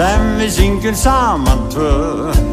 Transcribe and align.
sem 0.00 0.22
við 0.40 0.52
syngjum 0.54 0.96
saman 0.96 1.66
tvö 1.72 2.49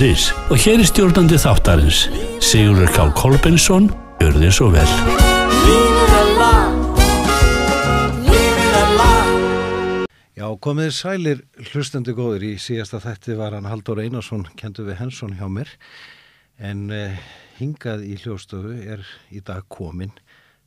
hótelbókunu.is 0.00 0.32
og 0.50 0.56
hér 0.56 0.80
er 0.80 0.88
stjórnandi 0.88 1.36
þáttarins 1.36 2.06
Sigurður 2.40 2.88
K. 2.94 3.04
Kolbensson 3.16 3.90
Gjör 4.20 4.36
þið 4.40 4.52
svo 4.56 4.68
vel 4.72 4.88
Já, 10.40 10.46
komið 10.56 10.90
sælir 10.96 11.42
hlustendu 11.68 12.14
góður 12.16 12.46
í 12.48 12.54
síðasta 12.56 13.00
þætti 13.04 13.36
var 13.36 13.52
hann 13.58 13.68
Haldur 13.68 14.00
Einarsson 14.00 14.46
kentu 14.56 14.86
við 14.88 15.02
Hensson 15.02 15.36
hjá 15.36 15.46
mér 15.52 15.68
en 16.56 16.88
eh, 16.92 17.20
hingað 17.60 18.06
í 18.08 18.16
hljóstofu 18.22 18.72
er 18.80 19.04
í 19.28 19.44
dag 19.44 19.68
komin 19.68 20.14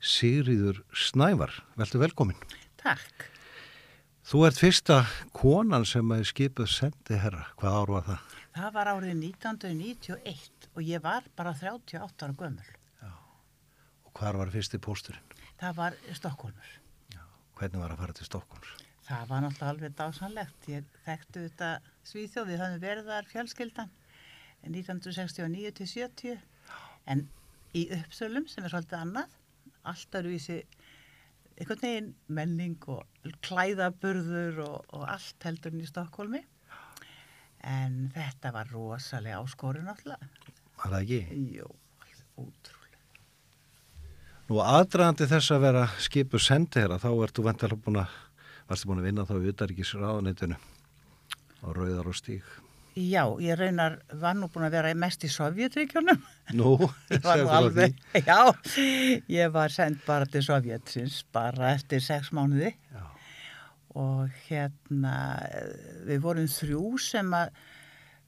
Sigriður 0.03 0.83
Snævar, 0.91 1.53
veltu 1.79 2.01
velkomin. 2.01 2.35
Takk. 2.81 3.29
Þú 4.27 4.45
ert 4.49 4.59
fyrsta 4.59 4.97
konan 5.31 5.87
sem 5.87 6.11
hefði 6.11 6.27
skipuð 6.27 6.69
sendi 6.69 7.21
herra, 7.23 7.47
hvað 7.55 7.79
ár 7.79 7.93
var 7.95 8.07
það? 8.09 8.32
Það 8.53 8.69
var 8.75 8.89
árið 8.91 9.15
1991 9.17 10.69
og 10.73 10.85
ég 10.85 11.01
var 11.01 11.25
bara 11.37 11.55
38 11.57 12.27
ára 12.27 12.35
gömul. 12.37 12.71
Og 14.05 14.11
hvar 14.19 14.37
var 14.37 14.51
fyrsti 14.53 14.77
pósturinn? 14.77 15.35
Það 15.57 15.77
var 15.79 15.97
Stokkólmur. 16.13 16.73
Hvernig 17.57 17.81
var 17.81 17.93
að 17.93 18.01
fara 18.03 18.15
til 18.17 18.27
Stokkons? 18.27 18.71
Það 19.07 19.25
var 19.29 19.43
náttúrulega 19.43 19.73
alveg 19.73 19.95
dásanlegt. 19.97 20.69
Ég 20.69 20.85
þekktu 21.05 21.47
þetta 21.47 21.69
Svíþjóð, 22.07 22.49
við 22.49 22.61
höfum 22.61 22.83
verið 22.83 23.09
þar 23.09 23.29
fjölskyldan 23.31 23.91
1969 24.69 25.73
til 25.79 25.89
70 25.91 26.37
en 27.13 27.25
í 27.75 27.87
uppsölum 27.97 28.47
sem 28.51 28.63
er 28.63 28.73
svolítið 28.73 28.99
annað, 28.99 29.35
allt 29.89 30.17
eru 30.19 30.31
vísi 30.31 30.59
einhvern 31.57 31.83
veginn 31.83 32.11
menning 32.27 32.87
og 32.91 33.33
klæðaburður 33.45 34.61
og, 34.67 34.77
og 34.95 35.07
allt 35.09 35.47
heldur 35.47 35.75
í 35.77 35.87
Stokkólmi 35.89 36.43
en 37.63 38.11
þetta 38.13 38.51
var 38.55 38.71
rosalega 38.71 39.39
áskorun 39.41 39.87
náttúrulega. 39.87 40.29
Var 40.79 40.91
það 40.93 40.99
ekki? 41.01 41.19
Jú, 41.57 41.69
alveg 42.03 42.43
ótrúlega. 42.43 42.81
Nú 44.49 44.59
aðdraðandi 44.63 45.29
þess 45.31 45.55
að 45.55 45.63
vera 45.67 45.85
skipuð 46.03 46.43
sendi 46.43 46.83
herra, 46.83 46.99
þá 46.99 47.09
ertu 47.13 47.45
vendalega 47.45 47.85
búin 47.85 48.01
að, 48.03 48.17
varstu 48.69 48.89
búin 48.89 49.01
að 49.01 49.07
vinna 49.09 49.27
þá 49.29 49.33
í 49.39 49.53
utaríkis 49.53 49.93
ráðaneytinu 50.01 50.59
á 50.59 51.67
Rauðar 51.71 52.11
og 52.11 52.19
Stíg. 52.19 52.43
Já, 52.93 53.23
ég 53.41 53.57
raunar 53.57 53.95
var 54.21 54.35
nú 54.37 54.51
búin 54.53 54.67
að 54.67 54.75
vera 54.75 54.91
mest 54.93 55.23
í 55.25 55.29
Sovjetríkjunum. 55.33 56.19
Nú, 56.59 56.75
segðu 57.09 57.47
frá 57.47 57.55
alveg, 57.57 57.95
já, 58.19 58.41
ég 59.31 59.55
var 59.55 59.73
sendt 59.73 60.03
bara 60.05 60.27
til 60.29 60.43
Sovjetsins 60.45 61.23
bara 61.33 61.71
eftir 61.73 62.03
sex 62.03 62.29
mánuði 62.35 62.75
Já. 62.93 63.07
Og 63.99 64.29
hérna 64.47 65.15
við 66.07 66.21
vorum 66.23 66.49
þrjú 66.49 66.83
sem 67.01 67.33
að 67.37 67.53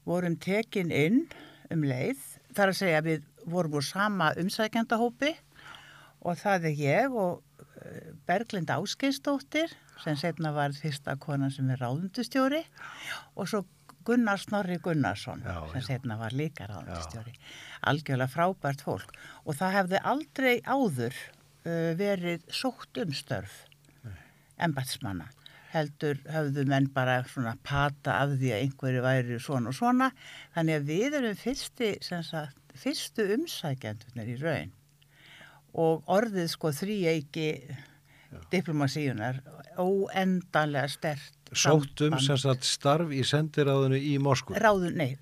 vorum 0.06 0.36
tekin 0.38 0.92
inn 0.94 1.24
um 1.74 1.82
leið. 1.86 2.20
Það 2.54 2.62
er 2.64 2.72
að 2.72 2.78
segja 2.80 3.00
að 3.00 3.08
við 3.10 3.24
vorum 3.50 3.78
úr 3.78 3.86
sama 3.86 4.30
umsækjandahópi 4.38 5.32
og 6.26 6.38
það 6.40 6.68
er 6.70 6.80
ég 6.80 7.16
og 7.16 7.64
eh, 7.82 8.12
Berglind 8.26 8.70
Áskeinsdóttir 8.72 9.74
sem 10.02 10.18
setna 10.18 10.52
var 10.54 10.74
fyrsta 10.76 11.16
konan 11.20 11.52
sem 11.54 11.68
er 11.72 11.80
ráðundustjóri 11.82 12.62
og 13.34 13.48
svo 13.50 13.64
Gunnar 14.06 14.38
Snorri 14.38 14.76
Gunnarsson 14.78 15.40
Já, 15.42 15.64
sem 15.72 15.82
setna 15.82 16.14
var 16.20 16.34
líka 16.36 16.68
ráðundustjóri. 16.70 17.32
Algjörlega 17.90 18.30
frábært 18.30 18.84
fólk. 18.86 19.10
Og 19.42 19.58
það 19.58 19.74
hefði 19.80 20.02
aldrei 20.12 20.52
áður 20.62 21.16
uh, 21.66 21.90
verið 21.98 22.46
sótt 22.54 23.02
um 23.02 23.10
störf 23.10 23.64
embætsmanna 24.62 25.26
heldur 25.76 26.20
höfðu 26.32 26.66
menn 26.70 26.88
bara 26.94 27.20
svona 27.30 27.54
pata 27.66 28.18
af 28.22 28.36
því 28.36 28.52
að 28.54 28.62
einhverju 28.64 29.04
væri 29.04 29.40
svona 29.42 29.72
og 29.72 29.78
svona 29.78 30.10
þannig 30.56 30.80
að 30.80 30.88
við 30.90 31.18
erum 31.20 31.38
fyrsti, 31.40 31.92
sagt, 32.02 32.58
fyrstu 32.76 33.28
umsækjandunir 33.36 34.32
í 34.34 34.38
raun 34.42 34.74
og 35.76 36.08
orðið 36.08 36.50
sko 36.54 36.72
þrýeiki 36.74 37.50
diplomasíunar 38.52 39.40
óendanlega 39.80 40.88
stert 40.90 41.32
Sóttum 41.54 42.16
sem 42.18 42.38
sagt 42.42 42.66
starf 42.66 43.12
í 43.14 43.20
sendiráðinu 43.26 43.98
í 44.02 44.16
Moskvu. 44.18 44.56
ráðun, 44.58 44.96
nei, 44.98 45.12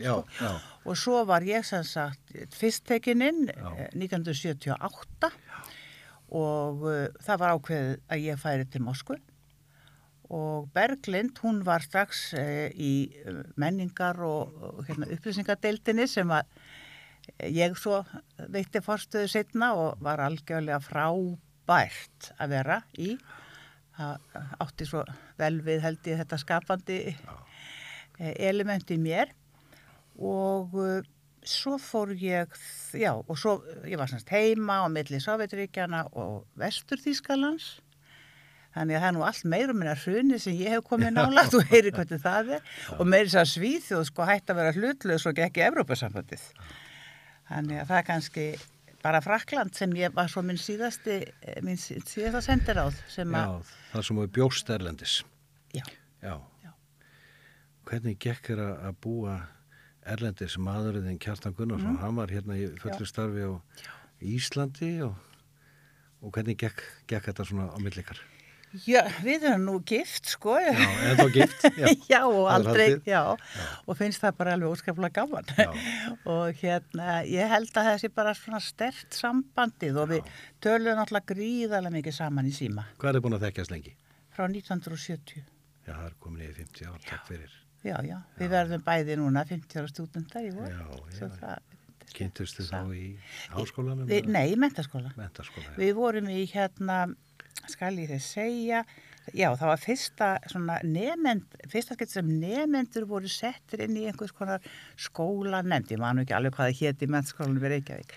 já, 0.00 0.14
sko. 0.38 0.52
og 0.88 0.96
svo 0.96 1.20
var 1.28 1.44
ég 1.44 1.66
sem 1.68 1.84
sagt 1.84 2.32
fyrst 2.56 2.86
tekininn 2.88 3.44
Já. 3.50 3.66
eh, 3.76 3.90
1978 3.92 5.30
og 6.34 6.84
uh, 6.86 7.06
það 7.22 7.40
var 7.42 7.54
ákveðið 7.56 7.96
að 8.10 8.24
ég 8.24 8.40
færi 8.40 8.66
til 8.70 8.82
Moskvu. 8.86 9.16
Og 10.34 10.66
Berglind 10.74 11.38
hún 11.44 11.60
var 11.66 11.84
strax 11.84 12.32
uh, 12.34 12.66
í 12.72 13.08
uh, 13.26 13.44
menningar 13.60 14.18
og, 14.26 14.82
hérna, 14.88 15.08
upplýsingadeildinni 15.14 16.08
sem 16.10 16.30
að 16.34 16.48
eh, 17.38 17.50
ég 17.54 17.78
svo 17.78 18.02
veitti 18.50 18.82
forstöðu 18.82 19.30
setna 19.30 19.72
og 19.78 20.02
var 20.02 20.24
algjörlega 20.24 20.80
frábært 20.82 22.32
að 22.38 22.56
vera 22.56 22.80
í. 22.98 23.14
Það 23.96 24.40
átti 24.66 24.86
svo 24.88 25.04
vel 25.38 25.60
við 25.64 25.84
held 25.86 26.10
ég 26.10 26.18
þetta 26.24 26.40
skapandi 26.42 26.98
eh, 27.14 28.34
element 28.50 28.90
í 28.90 28.98
mér. 29.00 29.30
Og 30.16 30.74
svo 31.48 31.76
fór 31.80 32.12
ég, 32.18 32.52
já, 32.96 33.12
og 33.16 33.38
svo 33.38 33.56
ég 33.86 33.98
var 34.00 34.10
semst 34.10 34.30
heima 34.34 34.80
á 34.82 34.86
milli 34.92 35.20
Sovjetríkjana 35.22 36.04
og 36.18 36.44
Vestur 36.58 36.98
Þýskalands. 37.02 37.76
Þannig 38.76 38.98
að 38.98 39.00
það 39.00 39.08
er 39.08 39.14
nú 39.16 39.22
allt 39.24 39.44
meira 39.48 39.72
um 39.72 39.78
minna 39.80 39.94
hruni 39.96 40.38
sem 40.42 40.56
ég 40.58 40.74
hef 40.74 40.82
komið 40.84 41.14
nálagt 41.16 41.54
og 41.56 41.64
heyri 41.70 41.92
hvernig 41.96 42.20
það 42.28 42.50
er. 42.58 42.66
Og 42.98 43.06
meiri 43.08 43.30
þess 43.32 43.40
að 43.40 43.52
Svíþjóð 43.54 44.02
sko 44.10 44.26
hætti 44.28 44.52
að 44.52 44.58
vera 44.60 44.74
hlutlega 44.76 45.30
og 45.32 45.40
ekki 45.46 45.64
Evrópasambandið 45.70 46.48
þannig 47.46 47.78
að 47.80 47.86
það 47.92 47.98
er 48.02 48.06
kannski 48.10 48.44
bara 49.06 49.20
Frakland 49.22 49.76
sem 49.78 49.92
ég 49.96 50.12
var 50.16 50.26
svo 50.28 50.42
minn 50.42 50.58
síðasti 50.58 51.20
eh, 51.22 51.60
minn 51.62 51.78
sí- 51.78 52.00
síðasta 52.02 52.40
sendiráð 52.42 52.96
sem 53.12 53.32
að, 53.38 53.52
Já, 53.62 53.74
það 53.94 54.06
sem 54.08 54.20
við 54.20 54.32
bjóst 54.40 54.72
erlendis. 54.74 55.16
já, 55.76 55.84
Já. 56.26 56.34
Já. 56.66 56.72
Hvernig 57.86 58.18
gekk 58.18 58.50
þér 58.50 58.62
að 58.66 58.80
að 58.90 58.96
búa 59.06 59.34
erlendis 60.12 60.56
maðurinn 60.62 61.18
Kjartan 61.22 61.54
Gunnarsson? 61.58 61.98
Hann 62.02 62.16
var 62.18 62.32
hérna 62.32 62.56
í 62.58 62.68
fullu. 62.80 63.02
Já. 63.02 63.10
starfi 63.12 63.44
á 63.46 63.52
Íslandi 64.22 64.94
og, 65.06 65.14
og 66.22 66.32
hvernig 66.36 66.56
gekk, 66.60 66.82
gekk 67.10 67.30
þetta 67.30 67.46
svona 67.48 67.68
á 67.72 67.78
millikar? 67.82 68.22
já, 68.84 69.00
við 69.24 69.44
erum 69.46 69.62
nú 69.64 69.74
gift 69.88 70.26
sko 70.28 70.56
Já, 70.60 70.72
en 70.76 71.16
þá 71.16 71.26
gift? 71.32 71.62
Já. 71.78 71.86
já, 72.12 72.18
og 72.28 72.48
aldrei, 72.52 72.88
haldið. 72.90 73.06
já, 73.08 73.20
og 73.86 73.96
finnst 73.96 74.20
það 74.20 74.34
bara 74.40 74.56
alveg 74.56 74.74
óskaplega 74.74 75.14
gaman 75.22 75.48
Já. 75.56 75.70
og 76.34 76.58
hérna, 76.60 77.20
ég 77.30 77.48
held 77.54 77.70
að 77.72 77.88
þessi 77.92 78.10
bara 78.12 78.34
svona 78.36 78.60
stert 78.60 79.16
sambandið 79.16 80.00
og 80.02 80.10
við 80.12 80.32
töluðum 80.64 81.00
náttúrulega 81.00 81.30
gríðarlega 81.32 81.94
mikið 81.96 82.18
saman 82.18 82.50
í 82.50 82.52
síma 82.58 82.84
Hvað 83.00 83.20
er 83.20 83.24
búin 83.24 83.38
að 83.38 83.46
þekkjast 83.48 83.72
lengi? 83.72 83.94
frá 84.36 84.44
1970 84.50 85.46
Já, 85.86 85.94
það 85.94 86.04
er 86.10 86.18
komin 86.20 86.44
í 86.44 86.52
50 86.58 86.90
ár, 86.90 87.00
takk 87.06 87.28
fyrir. 87.30 87.56
Já, 87.86 87.96
já, 88.06 88.18
við 88.40 88.52
verðum 88.52 88.84
bæði 88.86 89.16
núna 89.20 89.44
50 89.48 89.80
ára 89.80 89.90
stúdendar 89.92 90.46
í 90.46 90.52
vor 90.56 90.70
Kynntustu 92.16 92.64
þá 92.64 92.80
í 92.96 93.10
háskólanum? 93.52 94.06
við, 94.08 94.30
nei, 94.32 94.54
í 94.54 94.56
mentaskóla 94.60 95.12
Mentaskóla. 95.18 95.74
Við 95.76 95.92
vorum 95.98 96.30
í 96.32 96.46
hérna, 96.48 97.02
skal 97.68 97.92
ég 97.98 98.12
þið 98.14 98.22
segja, 98.24 98.82
já 99.36 99.48
það 99.50 99.70
var 99.72 99.82
fyrsta 99.82 100.28
svona 100.48 100.78
nefend, 100.86 101.58
fyrsta 101.72 101.96
skeitt 101.98 102.14
sem 102.14 102.30
nefendur 102.40 103.08
voru 103.10 103.30
settir 103.30 103.84
inn 103.84 103.98
í 104.00 104.06
einhvers 104.08 104.34
konar 104.36 104.64
skóla 104.96 105.60
nefnd, 105.66 105.96
ég 105.96 106.02
man 106.02 106.16
nú 106.16 106.24
ekki 106.24 106.36
alveg 106.38 106.56
hvað 106.56 106.70
það 106.70 106.80
héti 106.84 107.08
í 107.08 107.12
mennskólanum 107.16 107.64
við 107.64 107.74
Reykjavík. 107.76 108.16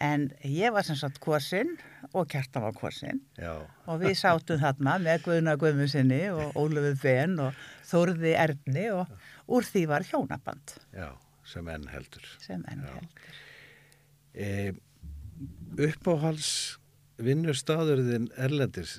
En 0.00 0.26
ég 0.44 0.72
var 0.74 0.84
sem 0.84 0.96
sagt 0.98 1.20
korsinn 1.24 1.76
og 2.12 2.26
Kjartan 2.28 2.66
var 2.66 2.74
korsinn 2.76 3.22
og 3.40 4.02
við 4.02 4.16
sátum 4.20 4.60
þarna 4.60 4.98
með 5.00 5.22
Guðna 5.24 5.54
Guðmusinni 5.60 6.20
og 6.34 6.58
Ólafur 6.60 6.98
Ben 7.02 7.38
og 7.40 7.56
Þórði 7.88 8.34
Erni 8.36 8.86
og 8.92 9.12
úr 9.48 9.64
því 9.64 9.86
var 9.88 10.04
hjónaband 10.04 10.74
já, 10.92 11.08
sem 11.48 11.68
enn 11.72 11.88
heldur. 11.88 12.26
sem 12.42 12.64
enn 12.68 12.84
Já. 12.84 12.92
heldur. 12.92 13.30
E, 14.36 14.72
uppáhals 15.88 16.78
vinnustaðurðin 17.22 18.28
Erlendis 18.36 18.98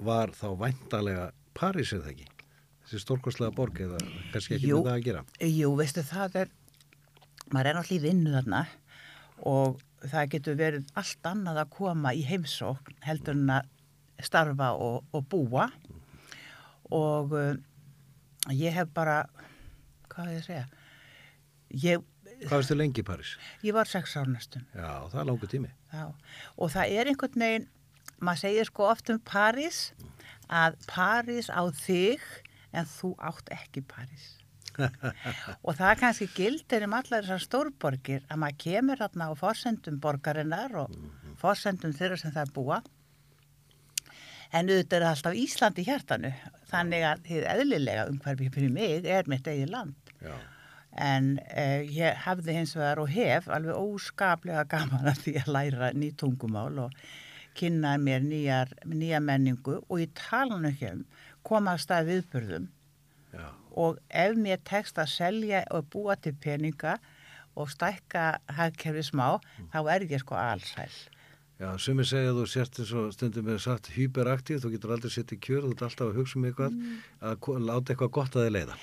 var 0.00 0.32
þá 0.36 0.48
væntalega 0.60 1.30
París 1.52 1.92
eða 1.92 2.12
ekki? 2.14 2.28
þessi 2.92 3.04
stórkostlega 3.06 3.54
borg 3.56 3.78
eða 3.80 4.00
kannski 4.32 4.58
ekki 4.58 4.68
Jú. 4.72 4.80
með 4.82 4.88
það 4.90 4.96
að 4.98 5.06
gera. 5.06 5.22
Jú, 5.48 5.70
veistu, 5.78 6.02
það 6.04 6.36
er, 6.42 6.50
maður 7.54 7.70
er 7.72 7.92
í 7.94 7.98
vinnu 8.02 8.34
þarna 8.34 8.62
og 9.48 9.80
það 10.10 10.30
getur 10.34 10.58
verið 10.58 10.88
allt 10.98 11.28
annað 11.28 11.60
að 11.62 11.72
koma 11.76 12.12
í 12.16 12.22
heimsókn 12.26 12.96
heldur 13.06 13.36
en 13.38 13.52
að 13.58 13.68
starfa 14.22 14.72
og, 14.78 15.02
og 15.14 15.26
búa 15.30 15.68
og 16.92 17.34
uh, 17.34 17.54
ég 18.52 18.74
hef 18.76 18.90
bara, 18.94 19.22
hvað 20.12 20.28
er 20.28 20.32
ég 20.32 20.42
að 20.42 20.48
segja, 20.48 20.64
ég, 21.86 22.08
Hvað 22.42 22.58
veistu 22.58 22.74
lengi 22.74 23.02
í 23.02 23.06
París? 23.06 23.36
ég 23.62 23.74
var 23.76 23.86
sex 23.86 24.16
ár 24.18 24.26
næstum. 24.26 24.64
Já, 24.74 25.06
það 25.12 25.20
er 25.20 25.28
langur 25.28 25.50
tími. 25.50 25.70
Já, 25.92 26.08
og 26.58 26.72
það 26.74 26.94
er 26.98 27.10
einhvern 27.12 27.44
veginn, 27.44 27.68
maður 28.18 28.42
segir 28.42 28.68
sko 28.68 28.88
oft 28.90 29.12
um 29.14 29.20
París 29.22 29.82
að 30.50 30.78
París 30.90 31.50
á 31.54 31.62
þig 31.70 32.24
en 32.74 32.88
þú 32.88 33.14
átt 33.22 33.52
ekki 33.54 33.84
París. 33.86 34.41
Og 34.80 35.76
það 35.78 35.92
kannski 36.00 36.28
gildir 36.36 36.86
um 36.86 36.96
allar 36.98 37.24
þessar 37.24 37.44
stórborgir 37.44 38.24
að 38.28 38.42
maður 38.42 38.60
kemur 38.64 39.02
hérna 39.02 39.28
á 39.28 39.32
forsendum 39.38 39.98
borgarinnar 40.02 40.76
og 40.84 40.96
forsendum 41.40 41.94
þeirra 41.96 42.18
sem 42.20 42.34
það 42.34 42.54
búa. 42.56 42.80
En 44.52 44.68
auðvitað 44.68 44.98
er 44.98 45.08
alltaf 45.08 45.36
Ísland 45.38 45.78
í 45.80 45.86
hjartanu, 45.86 46.32
þannig 46.68 47.06
að 47.08 47.22
þið 47.28 47.46
eðlilega 47.54 48.08
umhverfið 48.10 48.56
fyrir 48.56 48.74
mig 48.74 49.06
er 49.08 49.30
mitt 49.32 49.48
eigin 49.48 49.72
land. 49.72 50.12
Já. 50.20 50.34
En 50.92 51.38
uh, 51.40 51.80
ég 51.88 52.18
hefði 52.26 52.58
hins 52.58 52.74
vegar 52.76 53.00
og 53.00 53.08
hef 53.14 53.48
alveg 53.48 53.78
óskaplega 53.80 54.66
gaman 54.68 55.08
að 55.08 55.22
því 55.24 55.36
að 55.40 55.52
læra 55.56 55.92
ný 55.96 56.10
tungumál 56.20 56.82
og 56.84 56.98
kynna 57.56 57.96
mér 58.00 58.20
nýjar, 58.24 58.74
nýja 58.88 59.20
menningu 59.24 59.80
og 59.88 60.00
ég 60.00 60.12
tala 60.16 60.60
nú 60.60 60.68
ekki 60.68 60.92
um 60.92 61.02
koma 61.46 61.74
að 61.74 61.84
stað 61.86 62.08
viðburðum 62.10 62.68
Já. 63.32 63.48
Og 63.76 63.98
ef 64.10 64.36
mér 64.36 64.60
tekst 64.64 64.98
að 64.98 65.08
selja 65.08 65.64
og 65.70 65.88
búa 65.92 66.16
til 66.20 66.34
peninga 66.34 66.98
og 67.56 67.68
stækka 67.68 68.38
hagkerfi 68.56 69.02
smá, 69.10 69.38
þá 69.72 69.78
er 69.94 70.06
ég 70.08 70.20
sko 70.22 70.34
allsæl. 70.40 70.92
Já, 71.60 71.68
sumi 71.78 72.02
segja 72.02 72.32
að 72.32 72.38
þú 72.40 72.44
sért 72.50 72.78
eins 72.80 72.92
og 72.98 73.10
stundum 73.14 73.44
með 73.46 73.58
sagt 73.62 73.90
hyperaktív, 73.94 74.62
þú 74.64 74.70
getur 74.72 74.94
aldrei 74.96 75.10
sett 75.14 75.30
í 75.30 75.36
kjör, 75.38 75.62
þú 75.68 75.74
ert 75.76 75.82
alltaf 75.86 76.08
að 76.08 76.16
hugsa 76.18 76.38
um 76.40 76.46
eitthvað, 76.48 76.78
að 77.22 77.36
ko- 77.44 77.58
láta 77.62 77.92
eitthvað 77.92 78.10
gott 78.16 78.34
að 78.34 78.46
þið 78.48 78.54
leiða. 78.56 78.78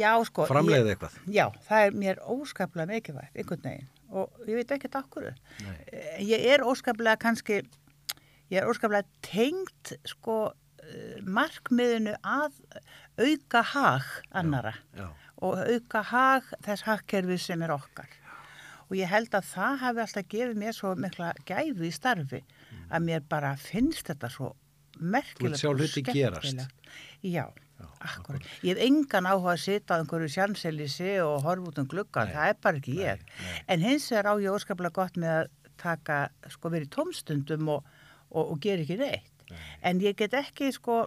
Já, 0.00 0.12
sko. 0.26 0.46
Framleiða 0.48 0.94
eitthvað. 0.96 1.18
Já, 1.30 1.44
það 1.68 1.84
er 1.86 1.98
mér 2.02 2.18
óskaplega 2.26 2.88
mikilvægt, 2.90 3.36
einhvern 3.38 3.62
veginn. 3.68 3.88
Og 4.10 4.40
ég 4.48 4.58
veit 4.58 4.72
ekki 4.74 4.90
takkur. 4.90 5.28
Nei. 5.62 5.76
Ég 6.26 6.48
er 6.56 6.64
óskaplega 6.66 7.20
kannski, 7.22 7.60
ég 8.50 8.58
er 8.62 8.66
óskaplega 8.72 9.04
tengt, 9.22 9.92
sko, 10.08 10.40
eh, 10.48 10.54
markmiðinu 11.26 12.14
að 12.22 12.56
auka 13.18 13.62
hag 13.72 14.06
annara 14.38 14.74
Já, 14.96 15.08
og 15.42 15.58
auka 15.64 16.02
hag 16.12 16.48
þess 16.64 16.86
hagkerfi 16.86 17.38
sem 17.42 17.62
er 17.66 17.74
okkar. 17.74 18.08
Og 18.88 18.96
ég 18.96 19.10
held 19.12 19.34
að 19.36 19.44
það 19.50 19.74
hafi 19.82 20.00
alltaf 20.06 20.28
gefið 20.32 20.60
mér 20.62 20.72
svo 20.76 20.94
mikla 20.96 21.32
gæfi 21.48 21.90
í 21.90 21.92
starfi 21.92 22.40
að 22.88 23.04
mér 23.04 23.24
bara 23.28 23.50
finnst 23.60 24.08
þetta 24.08 24.30
svo 24.32 24.54
merkilegt 24.98 25.60
og 25.68 25.82
skemmtilegt. 25.92 26.72
Já, 27.22 27.44
akkurat. 28.02 28.46
Ég 28.64 28.74
hef 28.78 28.80
engan 28.88 29.28
áhuga 29.28 29.52
að 29.54 29.60
sita 29.66 29.94
á 29.94 30.00
einhverju 30.00 30.30
sjanselisi 30.32 31.12
og 31.22 31.42
horfa 31.44 31.70
út 31.70 31.78
um 31.82 31.86
gluggan, 31.90 32.30
Nei, 32.30 32.34
það 32.34 32.48
er 32.54 32.58
bara 32.64 32.80
ekki 32.80 32.96
ég. 33.02 33.22
nei. 33.44 33.60
En 33.68 33.84
hins 33.84 34.08
vegar 34.10 34.32
á 34.32 34.34
ég 34.40 34.56
óskaplega 34.56 34.96
gott 34.96 35.20
með 35.20 35.34
að 35.36 35.50
taka, 35.78 36.16
sko, 36.50 36.72
verið 36.74 36.90
tómstundum 36.96 37.68
og, 37.76 37.84
og, 38.32 38.54
og 38.54 38.58
gera 38.64 38.82
ekki 38.82 38.96
neitt. 38.98 39.37
En 39.82 40.00
ég 40.04 40.16
get 40.18 40.34
ekki, 40.38 40.70
sko, 40.74 41.06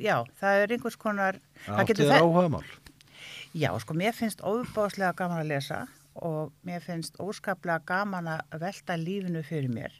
já, 0.00 0.20
það 0.40 0.62
er 0.64 0.74
einhvers 0.76 0.96
konar... 1.00 1.38
það 1.66 1.80
átti 1.82 1.92
getur 1.92 2.08
þér 2.10 2.14
fe- 2.14 2.22
áhugamál. 2.26 2.64
Já, 3.52 3.70
sko, 3.84 3.94
mér 3.94 4.14
finnst 4.16 4.40
óbáslega 4.44 5.12
gaman 5.16 5.42
að 5.44 5.50
lesa 5.52 5.80
og 6.14 6.52
mér 6.68 6.82
finnst 6.84 7.16
óskaplega 7.20 7.80
gaman 7.88 8.28
að 8.34 8.60
velta 8.60 8.96
lífinu 9.00 9.40
fyrir 9.46 9.70
mér 9.72 9.94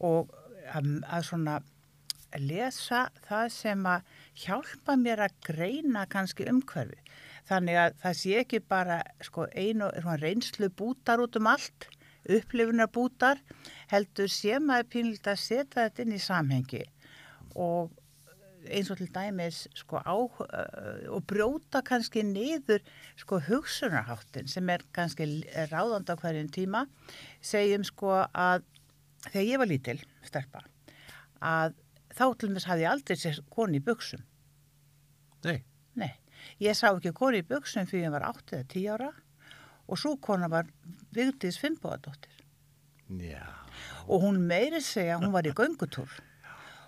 og 0.00 0.30
að, 0.72 0.86
að 1.04 1.26
svona 1.28 1.58
lesa 2.40 3.04
það 3.28 3.48
sem 3.54 3.84
að 3.86 4.06
hjálpa 4.44 4.96
mér 4.98 5.20
að 5.26 5.34
greina 5.46 6.06
kannski 6.10 6.46
umhverfi. 6.50 6.96
Þannig 7.48 7.76
að 7.76 7.98
það 8.02 8.16
sé 8.20 8.38
ekki 8.40 8.60
bara 8.72 8.96
sko, 9.22 9.44
einu 9.52 9.90
svona 10.00 10.16
reynslu 10.22 10.70
bútar 10.72 11.20
út 11.20 11.36
um 11.36 11.50
allt, 11.52 11.88
upplifunar 12.24 12.88
bútar, 12.88 13.40
heldur 13.92 14.30
sé 14.32 14.56
maður 14.58 14.88
pínlítið 14.96 15.32
að 15.34 15.42
setja 15.44 15.84
þetta 15.84 16.02
inn 16.06 16.16
í 16.16 16.22
samhengi 16.24 16.82
og 17.54 17.92
eins 18.64 18.88
og 18.90 18.96
til 18.96 19.10
dæmis 19.12 19.64
sko 19.76 20.00
á 20.00 20.14
uh, 20.16 20.36
og 21.12 21.24
brjóta 21.28 21.82
kannski 21.84 22.22
niður 22.24 22.80
sko 23.20 23.40
hugsunarháttin 23.48 24.48
sem 24.48 24.70
er 24.72 24.84
kannski 24.96 25.44
ráðandi 25.72 26.14
á 26.14 26.20
hverjum 26.20 26.48
tíma. 26.48 26.86
Segjum 27.44 27.84
sko 27.84 28.22
að 28.32 28.64
þegar 29.30 29.48
ég 29.48 29.60
var 29.60 29.70
lítil 29.70 29.98
stelpa 30.24 30.64
að 31.44 31.74
þá 32.14 32.24
til 32.40 32.52
þess 32.54 32.68
hafði 32.70 32.86
ég 32.86 32.92
aldrei 32.92 33.18
sér 33.20 33.40
koni 33.52 33.80
í 33.80 33.84
buksum 33.84 34.22
Nei, 35.44 35.58
nei, 36.00 36.12
ég 36.62 36.76
sá 36.76 36.88
ekki 36.90 37.12
koni 37.16 37.42
í 37.42 37.48
buksum 37.48 37.88
fyrir 37.88 38.08
ég 38.08 38.14
var 38.14 38.26
8 38.30 38.60
eða 38.60 38.68
10 38.72 38.86
ára 38.94 39.10
og 39.84 40.00
svo 40.00 40.14
kona 40.24 40.48
var 40.52 40.70
Vigdís 41.14 41.58
Finnbóðadóttir 41.60 42.38
já, 43.20 43.44
og 44.08 44.24
hún 44.24 44.40
meiri 44.48 44.80
segja 44.84 45.20
hún 45.20 45.34
var 45.34 45.48
í 45.48 45.52
göngutúr 45.56 46.20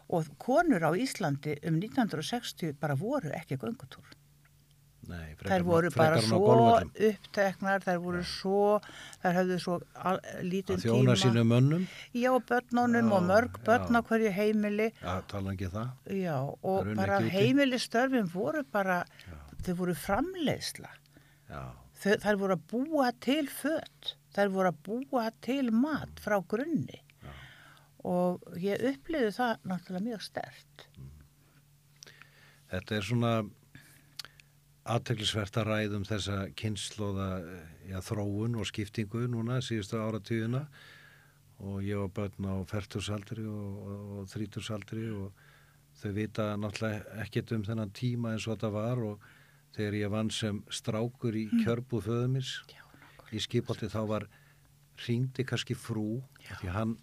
og 0.08 0.29
konur 0.38 0.82
á 0.87 0.91
Íslandi 0.94 1.56
um 1.67 1.81
1960 1.81 2.73
bara 2.81 2.94
voru 2.94 3.31
ekki 3.35 3.56
göngutúr. 3.58 4.06
Nei, 5.06 5.37
þær 5.38 5.62
voru 5.62 5.91
bara 5.94 6.17
frekar 6.19 6.26
svo 6.26 6.55
uppteknar, 7.08 7.82
þær 7.85 7.99
voru 8.03 8.23
svo 8.26 8.81
þær 9.23 9.37
höfðu 9.38 9.58
svo 9.62 9.76
al- 9.94 10.19
lítinn 10.43 10.81
Að 10.81 10.87
þjóna 10.88 11.14
tíma. 11.14 11.17
sínum 11.23 11.47
mönnum, 11.53 11.85
já, 12.12 12.31
börnunum 12.49 13.12
og 13.14 13.23
mörg 13.23 13.61
börn 13.64 13.87
já. 13.87 13.99
á 13.99 14.00
hverju 14.03 14.32
heimili. 14.35 14.88
Já, 15.03 15.23
tala 15.29 15.53
ekki 15.55 15.69
það. 15.70 15.88
já, 16.11 16.37
og 16.62 16.91
bara 16.97 17.20
heimilistörfin 17.20 18.26
voru 18.35 18.64
bara 18.73 19.05
þau 19.62 19.75
voru 19.79 19.94
framleiðsla. 19.94 20.91
Já, 21.50 21.62
þær 22.03 22.37
voru 22.43 22.56
að 22.58 22.67
búa 22.75 23.12
til 23.20 23.47
fött 23.47 24.17
þær 24.35 24.50
voru 24.50 24.73
að 24.75 24.82
búa 24.82 25.31
til 25.41 25.70
mat 25.70 26.19
frá 26.20 26.41
grunni 26.49 26.99
og 28.06 28.44
ég 28.62 28.82
upplýði 28.93 29.35
það 29.37 29.69
náttúrulega 29.69 30.08
mjög 30.11 30.26
stert 30.31 30.88
þetta 32.70 32.98
er 32.98 33.06
svona 33.06 33.32
aðteglisvert 34.86 35.56
að 35.60 35.69
ræðum 35.70 36.05
þessa 36.06 36.36
kynnslóða 36.58 37.31
já, 37.89 37.98
þróun 38.05 38.58
og 38.60 38.69
skiptingu 38.70 39.27
núna 39.31 39.58
síðustu 39.65 39.98
áratugina. 39.98 40.67
Og 41.56 41.81
ég 41.86 41.98
var 41.98 42.13
börn 42.13 42.48
á 42.53 42.55
fertusaldri 42.69 43.46
og, 43.48 43.77
og, 43.81 44.01
og 44.20 44.31
þrítusaldri 44.31 45.06
og 45.17 45.44
þau 45.96 46.10
vita 46.19 46.48
náttúrulega 46.60 47.22
ekkert 47.25 47.55
um 47.56 47.65
þennan 47.67 47.94
tíma 47.96 48.34
eins 48.34 48.46
og 48.46 48.56
þetta 48.56 48.72
var. 48.77 49.03
Og 49.10 49.27
þegar 49.77 49.98
ég 50.03 50.13
vann 50.13 50.32
sem 50.32 50.60
strákur 50.72 51.36
í 51.36 51.46
kjörbúð 51.65 52.10
föðumins 52.10 52.53
Já, 52.70 52.84
í 53.32 53.43
skipolti 53.43 53.91
þá 53.93 54.03
var 54.13 54.29
ringdi 55.06 55.44
kannski 55.44 55.77
frú 55.77 56.22
því 56.60 56.70
hann 56.72 56.94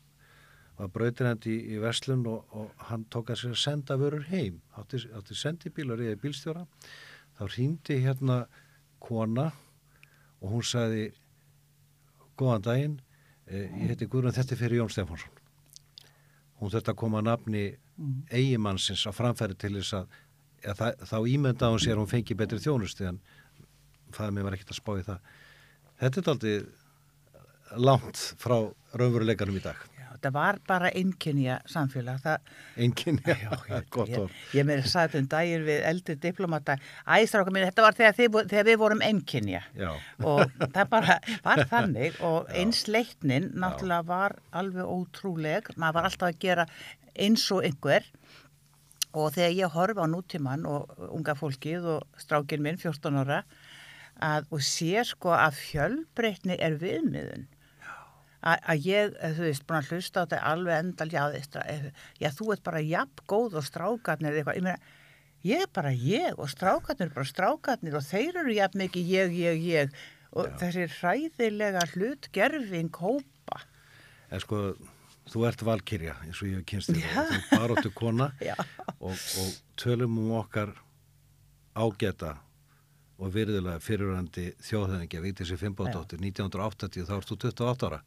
var 0.84 0.92
brautirhend 0.92 1.46
í, 1.48 1.56
í 1.74 1.80
Veslun 1.82 2.26
og, 2.30 2.44
og 2.52 2.86
hann 2.90 3.06
tók 3.14 3.32
að 3.32 3.44
sér 3.44 3.56
að 3.56 3.62
senda 3.62 3.98
vörur 4.00 4.26
heim. 4.30 4.60
Átti, 4.80 5.04
átti 5.16 5.38
sendibíl 5.38 5.92
og 5.94 6.00
reyði 6.00 6.20
bílstjóra. 6.24 6.66
Þá 7.38 7.44
ringdi 7.56 8.00
hérna 8.04 8.44
kona 9.04 9.50
og 10.42 10.52
hún 10.52 10.66
sagði 10.68 11.08
góðan 12.40 12.66
daginn 12.66 12.98
eh, 13.48 13.70
ég 13.70 13.94
heiti 13.94 14.10
Guðrún 14.10 14.36
þetta 14.36 14.56
er 14.56 14.60
fyrir 14.60 14.82
Jón 14.82 14.92
Stefánsson. 14.92 15.40
Hún 16.60 16.74
þurfti 16.74 16.94
að 16.94 17.00
koma 17.00 17.22
að 17.22 17.30
nafni 17.30 17.64
eigimannsins 18.34 19.06
á 19.08 19.12
framfæri 19.16 19.58
til 19.60 19.76
þess 19.78 19.98
að 20.00 20.20
ja, 20.64 20.76
það, 20.76 21.04
þá 21.10 21.18
ímyndaði 21.36 21.76
hún 21.76 21.84
sér 21.86 21.96
að 21.96 22.04
hún 22.04 22.14
fengi 22.14 22.40
betri 22.40 22.62
þjónustu 22.64 23.08
en 23.10 23.20
það 24.14 24.36
mér 24.36 24.48
var 24.48 24.58
ekkert 24.58 24.76
að 24.76 24.82
spá 24.82 24.94
í 24.98 25.08
það. 25.08 25.34
Þetta 26.04 26.22
er 26.24 26.32
aldrei 26.34 26.56
langt 27.84 28.24
frá 28.42 28.58
raunveruleikanum 28.94 29.58
í 29.58 29.64
dag 29.64 29.93
það 30.24 30.36
var 30.36 30.60
bara 30.68 30.92
einkynja 30.96 31.60
samfélag. 31.70 32.24
Ég, 33.74 33.88
gott 33.94 34.12
ég, 34.12 34.20
orð. 34.22 34.40
ég 34.56 34.68
meira 34.68 34.88
sagði 34.88 35.22
um 35.22 35.28
dagir 35.32 35.66
við 35.68 35.84
eldri 35.90 36.16
diplomata 36.24 36.78
æstráka 37.18 37.54
mín, 37.54 37.66
þetta 37.68 37.86
var 37.86 37.98
þegar, 37.98 38.18
þið, 38.20 38.40
þegar 38.54 38.68
við 38.70 38.80
vorum 38.84 39.04
einkynja 39.06 39.64
og 40.24 40.56
það 40.64 40.90
bara 40.94 41.20
var 41.46 41.64
þannig 41.72 42.20
og 42.26 42.50
eins 42.56 42.86
leiknin 42.88 43.52
náttúrulega 43.54 44.08
var 44.10 44.38
alveg 44.56 44.90
ótrúleg. 44.98 45.72
Maður 45.76 46.00
var 46.00 46.10
alltaf 46.10 46.32
að 46.32 46.42
gera 46.44 46.68
eins 47.14 47.46
og 47.54 47.64
einhver. 47.68 48.08
Og 49.14 49.30
þegar 49.36 49.52
ég 49.54 49.76
horfi 49.76 50.02
á 50.02 50.08
nútíman 50.10 50.64
og 50.66 50.90
unga 51.14 51.36
fólkið 51.38 51.86
og 52.00 52.22
strákin 52.22 52.64
minn 52.66 52.80
14 52.82 53.20
ára 53.22 53.44
að, 54.18 54.48
og 54.50 54.64
sé 54.66 55.04
sko 55.06 55.36
að 55.38 55.60
fjölbreytni 55.60 56.58
er 56.58 56.80
viðmiðun 56.82 57.46
að, 58.44 58.88
ég, 58.88 59.14
eh, 59.20 59.36
þú 59.38 59.46
veist, 59.48 59.66
búin 59.68 59.80
að 59.80 59.92
hlusta 59.94 60.20
á 60.20 60.24
þetta 60.24 60.42
alveg 60.52 60.80
endal, 60.84 61.10
já, 61.14 61.24
veist, 61.32 61.56
eh, 61.64 61.92
já, 62.20 62.30
þú 62.36 62.52
ert 62.54 62.64
bara 62.64 62.84
jafn 62.84 63.26
góð 63.28 63.60
og 63.60 63.68
strákarnir 63.68 64.34
eða 64.34 64.42
eitthvað, 64.44 64.60
ég 64.60 64.68
meina, 64.68 64.80
ég 65.44 65.64
er 65.64 65.72
bara 65.76 65.94
ég 65.94 66.40
og 66.40 66.50
strákarnir 66.52 67.10
er 67.10 67.16
bara 67.16 67.30
strákarnir 67.30 68.00
og 68.00 68.08
þeir 68.08 68.42
eru 68.44 68.58
jafn 68.58 68.84
mikið 68.84 69.14
ég, 69.14 69.38
ég, 69.40 69.64
ég 69.70 69.96
og 70.34 70.50
þessi 70.60 70.88
hræðilega 70.98 71.84
hlutgerfing 71.94 72.96
hópa. 72.98 73.60
En 74.34 74.42
sko, 74.42 74.74
þú 75.30 75.46
ert 75.48 75.64
valkyrja 75.64 76.16
eins 76.26 76.42
og 76.42 76.50
ég 76.50 76.60
hef 76.60 76.66
kynst 76.68 76.96
Já. 76.98 77.06
og 77.06 77.30
þú 77.30 77.38
er 77.38 77.44
baróttu 77.52 77.92
kona 77.96 78.32
Já. 78.50 78.56
og, 79.00 79.14
og 79.14 79.52
tölum 79.80 80.18
um 80.20 80.34
okkar 80.42 80.74
ágæta 81.76 82.36
og 83.22 83.30
virðulega 83.34 83.82
fyrirrandi 83.84 84.46
þjóðhæðingja 84.66 85.22
Vigdísi 85.22 85.58
Fimbódóttir 85.60 86.22
1980 86.24 87.06
þá 87.08 87.14
ert 87.20 87.30
þú 87.30 87.38
28 87.44 87.90
ára 87.90 88.00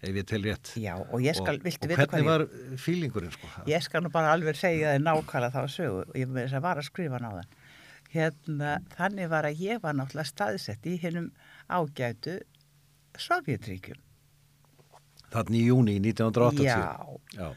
ef 0.00 0.16
ég 0.16 0.28
tel 0.30 0.40
rétt 0.46 0.70
Já, 0.80 0.94
og 0.96 1.20
ég 1.24 1.36
skal, 1.36 1.58
og, 1.58 1.66
og 1.68 1.90
hvernig 1.90 2.08
hvað 2.08 2.22
ég... 2.22 2.28
var 2.30 2.46
fílingurinn 2.80 3.34
sko? 3.34 3.50
Ég 3.68 3.84
skal 3.84 4.04
nú 4.04 4.12
bara 4.14 4.32
alveg 4.32 4.56
segja 4.58 4.94
þið 4.94 5.04
nákvæmlega 5.04 5.52
þá 5.52 5.74
sögu 5.74 6.06
ég 6.16 6.32
með 6.32 6.46
þess 6.46 6.58
að 6.58 6.64
var 6.64 6.80
að 6.80 6.88
skrifa 6.88 7.20
náðan. 7.20 7.52
Hérna, 8.14 8.72
þannig 8.94 9.30
var 9.34 9.48
að 9.48 9.60
ég 9.66 9.84
var 9.84 9.98
náttúrulega 9.98 10.30
staðsett 10.30 10.88
í 10.88 10.96
hennum 11.02 11.28
ágætu 11.68 12.38
Sovjetríkjum. 13.20 14.00
Þannig 15.34 15.60
í 15.60 15.68
júni 15.68 15.98
1980 16.00 16.64
Já, 16.64 16.94
Já. 17.36 17.48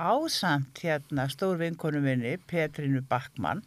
ásamt 0.00 0.82
hérna 0.82 1.28
stórvinkonu 1.30 2.02
minni 2.04 2.36
Petrinu 2.48 3.04
Backmann 3.06 3.62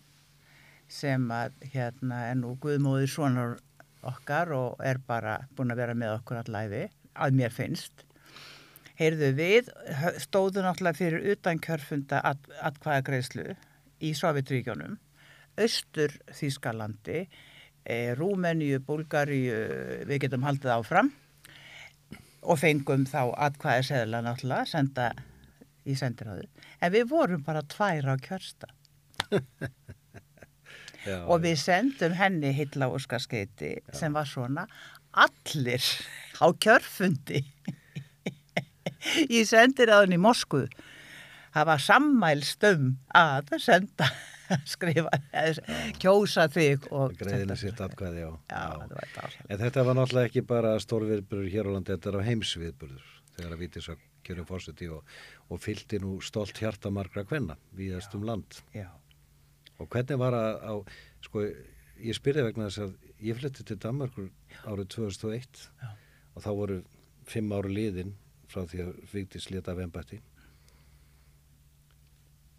sem 0.89 1.25
að 1.31 1.53
hérna 1.73 2.23
er 2.31 2.37
nú 2.39 2.55
guðmóðir 2.61 3.11
sonar 3.11 3.57
okkar 4.09 4.53
og 4.55 4.81
er 4.85 4.99
bara 5.05 5.39
búin 5.55 5.73
að 5.73 5.83
vera 5.83 5.97
með 5.97 6.15
okkur 6.17 6.41
allæfi, 6.41 6.85
að 7.19 7.35
mér 7.37 7.53
finnst. 7.53 8.05
Heyrðu 8.99 9.29
við, 9.37 9.69
stóðu 10.19 10.63
náttúrulega 10.63 10.99
fyrir 10.99 11.27
utan 11.33 11.61
kjörfunda 11.63 12.19
at, 12.25 12.49
atkvæðagreislu 12.67 13.53
í 14.03 14.11
Sovjetríkjónum, 14.17 14.97
Östur 15.59 16.15
Þýskalandi, 16.35 17.25
e, 17.83 17.97
Rúmeníu, 18.19 18.81
Búlgaríu, 18.83 19.55
við 20.07 20.25
getum 20.25 20.45
haldið 20.47 20.75
áfram 20.75 21.13
og 22.43 22.59
fengum 22.59 23.05
þá 23.07 23.31
atkvæðiseðla 23.49 24.23
náttúrulega, 24.25 24.67
senda 24.67 25.09
í 25.87 25.95
sendiráðu. 25.99 26.47
En 26.79 26.93
við 26.95 27.07
vorum 27.11 27.43
bara 27.43 27.63
tvær 27.67 28.11
á 28.11 28.15
kjörsta 28.23 28.71
Já, 31.05 31.19
og 31.25 31.43
við 31.45 31.59
sendum 31.61 32.15
henni 32.17 32.51
hitla 32.55 32.89
óskarskeiti 32.91 33.75
sem 33.95 34.15
var 34.15 34.27
svona 34.29 34.65
allir 35.15 35.83
á 36.39 36.47
kjörfundi. 36.51 37.43
Í 39.31 39.43
sendiráðun 39.47 40.17
í 40.17 40.19
Moskvu. 40.21 40.65
Hafa 41.55 41.77
sammælst 41.81 42.65
um 42.67 42.91
að 43.15 43.55
senda 43.63 44.09
skrifa, 44.69 45.11
kjósa 46.01 46.47
þig 46.51 46.85
og 46.95 47.15
greiðinu 47.19 47.57
sitt 47.59 47.79
atkvæði 47.83 48.23
já. 48.23 48.29
Já, 48.49 48.61
það 48.75 48.93
var 48.95 49.09
dásalegt. 49.15 49.47
En 49.47 49.61
þetta 49.63 49.85
var 49.87 49.97
náttúrulega 49.99 50.31
ekki 50.31 50.45
bara 50.49 50.75
stórviðburður 50.83 51.51
hér 51.53 51.69
á 51.69 51.71
landi, 51.75 51.95
þetta 51.95 52.11
er 52.11 52.19
á 52.19 52.27
heimsviðburður 52.29 53.11
þegar 53.35 53.55
að 53.55 53.61
vítis 53.63 53.89
að 53.93 54.05
kjörum 54.27 54.47
fórseti 54.49 54.89
og, 54.93 55.13
og 55.49 55.61
fylgdi 55.63 56.01
nú 56.03 56.17
stolt 56.25 56.57
hjarta 56.59 56.91
margra 56.93 57.25
kvenna 57.27 57.57
víðast 57.77 58.15
um 58.17 58.25
land. 58.27 58.59
Já, 58.75 58.89
Og 59.79 59.87
hvernig 59.87 60.19
var 60.19 60.35
að, 60.35 60.55
á, 60.59 60.73
sko, 61.25 61.43
ég 61.99 62.17
spyrði 62.17 62.47
vegna 62.49 62.67
þess 62.67 62.83
að 62.85 62.95
ég 63.23 63.37
flytti 63.39 63.65
til 63.67 63.77
Danmarkur 63.79 64.29
árið 64.67 64.89
2001 64.95 65.61
Já. 65.79 65.91
og 66.35 66.43
þá 66.43 66.49
voru 66.57 66.79
fimm 67.29 67.53
áru 67.55 67.71
liðin 67.71 68.15
frá 68.49 68.65
því 68.67 68.83
að 68.85 68.99
Vigdís 69.13 69.49
leta 69.53 69.75
af 69.75 69.81
embætti. 69.83 70.19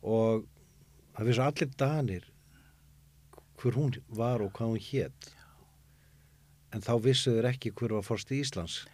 Og 0.07 0.47
það 1.17 1.29
vissu 1.29 1.45
allir 1.45 1.75
danir 1.81 2.29
hver 3.61 3.77
hún 3.77 3.99
var 4.17 4.41
og 4.41 4.55
hvað 4.57 4.75
hún 4.75 4.85
hétt 4.87 5.33
en 6.73 6.85
þá 6.85 6.95
vissu 7.03 7.35
þeir 7.35 7.51
ekki 7.51 7.75
hver 7.77 7.97
var 7.99 8.07
fórst 8.07 8.31
í 8.33 8.41
Íslands. 8.41 8.85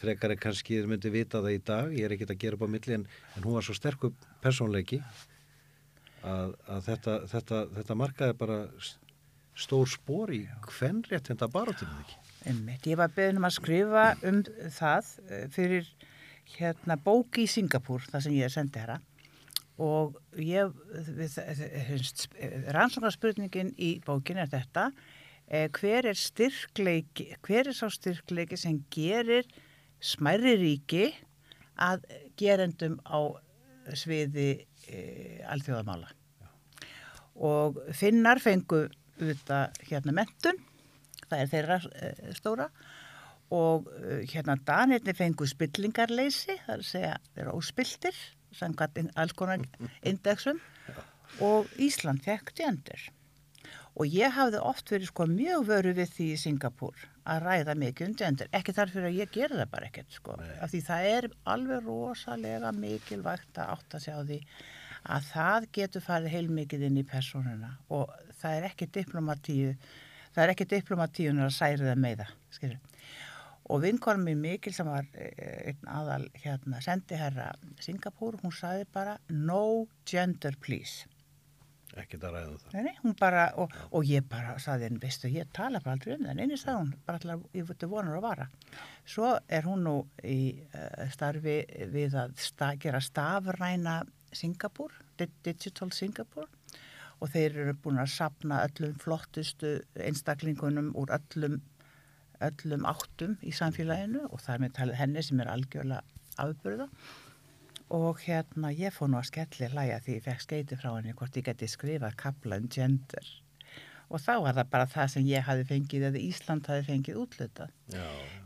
Frekar 0.00 0.34
er 0.34 0.40
kannski 0.40 0.80
þeir 0.80 0.90
myndi 0.90 1.12
vita 1.14 1.40
það 1.40 1.54
í 1.54 1.60
dag 1.64 1.94
ég 1.94 2.08
er 2.08 2.16
ekki 2.16 2.26
að 2.26 2.40
gera 2.42 2.58
upp 2.58 2.66
á 2.66 2.74
milli 2.74 2.96
en, 2.98 3.06
en 3.38 3.46
hún 3.46 3.56
var 3.56 3.64
svo 3.64 3.76
sterkur 3.78 4.12
persónleiki 4.42 4.98
að, 6.24 6.54
að 6.70 6.84
þetta, 6.88 7.16
þetta, 7.30 7.62
þetta 7.78 7.96
markaði 8.00 8.36
bara 8.40 8.58
stór 9.54 9.88
spór 9.90 10.32
í 10.34 10.42
hvernrétt 10.66 11.30
þetta 11.30 11.48
barátunum 11.52 12.00
ekki 12.02 12.20
einmitt. 12.50 12.86
Ég 12.88 12.98
var 13.00 13.12
beðin 13.14 13.40
um 13.40 13.48
að 13.48 13.56
skrifa 13.58 14.04
um 14.26 14.42
það 14.74 15.10
eh, 15.28 15.44
fyrir 15.52 15.90
hérna 16.54 16.96
bóki 17.00 17.46
í 17.46 17.50
Singapúr, 17.50 18.04
það 18.10 18.26
sem 18.26 18.38
ég 18.38 18.52
sendi 18.52 18.82
herra 18.82 19.00
og 19.80 20.20
ég, 20.38 20.70
rannsóknarspurningin 22.76 23.72
í 23.74 23.96
bókin 24.04 24.38
er 24.38 24.50
þetta, 24.52 24.90
eh, 25.48 25.66
hver 25.74 26.06
er 26.12 26.18
styrkleiki, 26.18 27.32
hver 27.42 27.72
er 27.72 27.74
sá 27.74 27.88
styrkleiki 27.90 28.58
sem 28.60 28.84
gerir 28.94 29.48
smærri 29.98 30.54
ríki 30.60 31.08
að 31.74 32.04
gerendum 32.38 33.00
á 33.02 33.34
sviði 33.98 34.64
e, 34.88 35.40
alþjóðamála. 35.50 36.10
Og 37.44 37.80
finnar 37.96 38.40
fengu 38.42 38.84
auðvitað 39.18 39.80
hérna 39.88 40.14
mentun, 40.20 40.60
það 41.28 41.40
er 41.40 41.50
þeirra 41.52 41.80
e, 41.84 42.12
stóra 42.36 42.68
og 43.54 43.90
e, 43.94 44.20
hérna 44.30 44.56
danirni 44.66 45.14
fengu 45.16 45.48
spillingarleysi, 45.48 46.58
það 46.66 46.76
er 46.76 46.84
að 46.84 46.88
segja 46.90 47.16
þeirra 47.34 47.58
óspiltir, 47.58 48.22
samkvæmt 48.54 49.14
alls 49.18 49.34
konar 49.34 49.62
indexum 50.06 50.60
og 51.42 51.70
Ísland 51.82 52.22
fekk 52.24 52.54
djendur. 52.54 53.08
Og 53.94 54.10
ég 54.10 54.34
hafði 54.34 54.60
oft 54.62 54.90
verið 54.90 55.10
sko 55.10 55.26
mjög 55.30 55.66
vöru 55.68 55.92
við 55.94 56.14
því 56.16 56.28
í 56.34 56.38
Singapúr 56.42 57.04
að 57.30 57.44
ræða 57.44 57.74
mikið 57.78 58.08
um 58.08 58.16
gender. 58.18 58.48
Ekki 58.54 58.74
þar 58.74 58.90
fyrir 58.92 59.10
að 59.10 59.18
ég 59.20 59.34
gera 59.34 59.60
það 59.60 59.70
bara 59.70 59.88
ekkert 59.88 60.16
sko. 60.16 60.38
Af 60.60 60.72
því 60.72 60.80
það 60.88 61.10
er 61.10 61.28
alveg 61.54 61.86
rosalega 61.86 62.72
mikilvægt 62.74 63.60
að 63.62 63.70
átta 63.76 64.00
sig 64.02 64.18
á 64.18 64.22
því 64.26 64.40
að 65.04 65.28
það 65.32 65.68
getur 65.76 66.04
farið 66.04 66.34
heilmikið 66.38 66.88
inn 66.88 66.98
í 67.00 67.06
persónuna 67.08 67.74
og 67.92 68.12
það 68.40 68.58
er 68.58 68.66
ekki 68.70 68.90
diplomatíu, 68.94 69.76
það 70.34 70.44
er 70.44 70.52
ekki 70.54 70.70
diplomatíunar 70.72 71.50
að 71.50 71.56
særi 71.58 71.84
það 71.84 72.02
með 72.04 72.22
það, 72.22 72.34
skilur. 72.58 72.82
Og 73.72 73.80
vinkonum 73.80 74.26
mér 74.28 74.36
mikil 74.36 74.74
sem 74.76 74.88
var 74.88 75.06
eh, 75.16 75.72
einn 75.72 75.88
aðal 75.88 76.26
hérna 76.42 76.82
sendiherra 76.84 77.48
Singapúr, 77.80 78.36
hún 78.42 78.52
sagði 78.52 78.84
bara 78.92 79.16
no 79.30 79.86
gender 80.08 80.56
please. 80.60 81.08
ekki 81.94 82.18
að 82.18 82.34
ræða 82.34 82.50
um 82.50 82.58
það 82.60 82.74
Nei, 82.74 82.82
nei, 82.88 83.14
bara, 83.20 83.44
og, 83.62 83.72
og 83.94 84.04
ég 84.08 84.26
bara 84.28 84.56
saði 84.60 84.88
henni, 84.88 85.00
veistu, 85.00 85.30
ég 85.32 85.48
tala 85.56 85.80
bara 85.80 85.94
aldrei 85.96 86.16
um 86.16 86.26
það, 86.26 86.36
neini 86.40 86.58
sagði 86.60 86.80
hún, 86.82 86.92
bara 87.06 87.20
alltaf, 87.20 87.46
ég 87.54 87.68
veitu 87.70 87.88
vonar 87.88 88.18
að 88.18 88.26
vara. 88.26 88.48
Svo 89.14 89.30
er 89.48 89.68
hún 89.68 89.86
nú 89.86 89.94
í 90.26 90.40
uh, 90.74 91.06
starfi 91.14 91.56
við 91.94 92.18
að 92.20 92.34
sta, 92.42 92.72
gera 92.82 93.00
stafræna 93.04 94.00
Singapúr, 94.38 94.92
Di- 95.18 95.30
Digital 95.46 95.92
Singapúr 95.94 96.48
og 97.22 97.30
þeir 97.32 97.54
eru 97.64 97.74
búin 97.84 98.00
að 98.02 98.10
sapna 98.14 98.62
öllum 98.66 98.96
flottustu 99.00 99.76
einstaklingunum 99.94 100.90
úr 100.98 101.12
öllum, 101.14 101.60
öllum 102.44 102.84
áttum 102.90 103.36
í 103.46 103.52
samfélaginu 103.54 104.26
og 104.30 104.42
það 104.42 104.54
er 104.56 104.64
með 104.64 104.74
talið 104.80 104.98
henni 105.00 105.22
sem 105.22 105.40
er 105.44 105.52
algjörlega 105.52 106.02
afburða. 106.42 106.88
Og 107.94 108.18
hérna 108.24 108.72
ég 108.74 108.92
fór 108.96 109.10
nú 109.12 109.20
að 109.20 109.28
skelli 109.30 109.68
hlæja 109.70 110.00
því 110.02 110.16
ég 110.18 110.24
fekk 110.26 110.42
skeiti 110.42 110.76
frá 110.80 110.90
henni 110.96 111.14
hvort 111.14 111.36
ég 111.38 111.46
geti 111.46 111.68
skrifað 111.70 112.16
kapla 112.18 112.58
um 112.58 112.66
gender. 112.72 113.28
Og 114.10 114.20
þá 114.20 114.32
var 114.44 114.56
það 114.58 114.70
bara 114.72 114.86
það 114.90 115.08
sem 115.14 115.28
ég 115.30 115.46
hafi 115.46 115.64
fengið 115.68 116.08
eða 116.10 116.20
Ísland 116.20 116.66
hafi 116.68 116.84
fengið 116.90 117.20
útlutað 117.22 117.70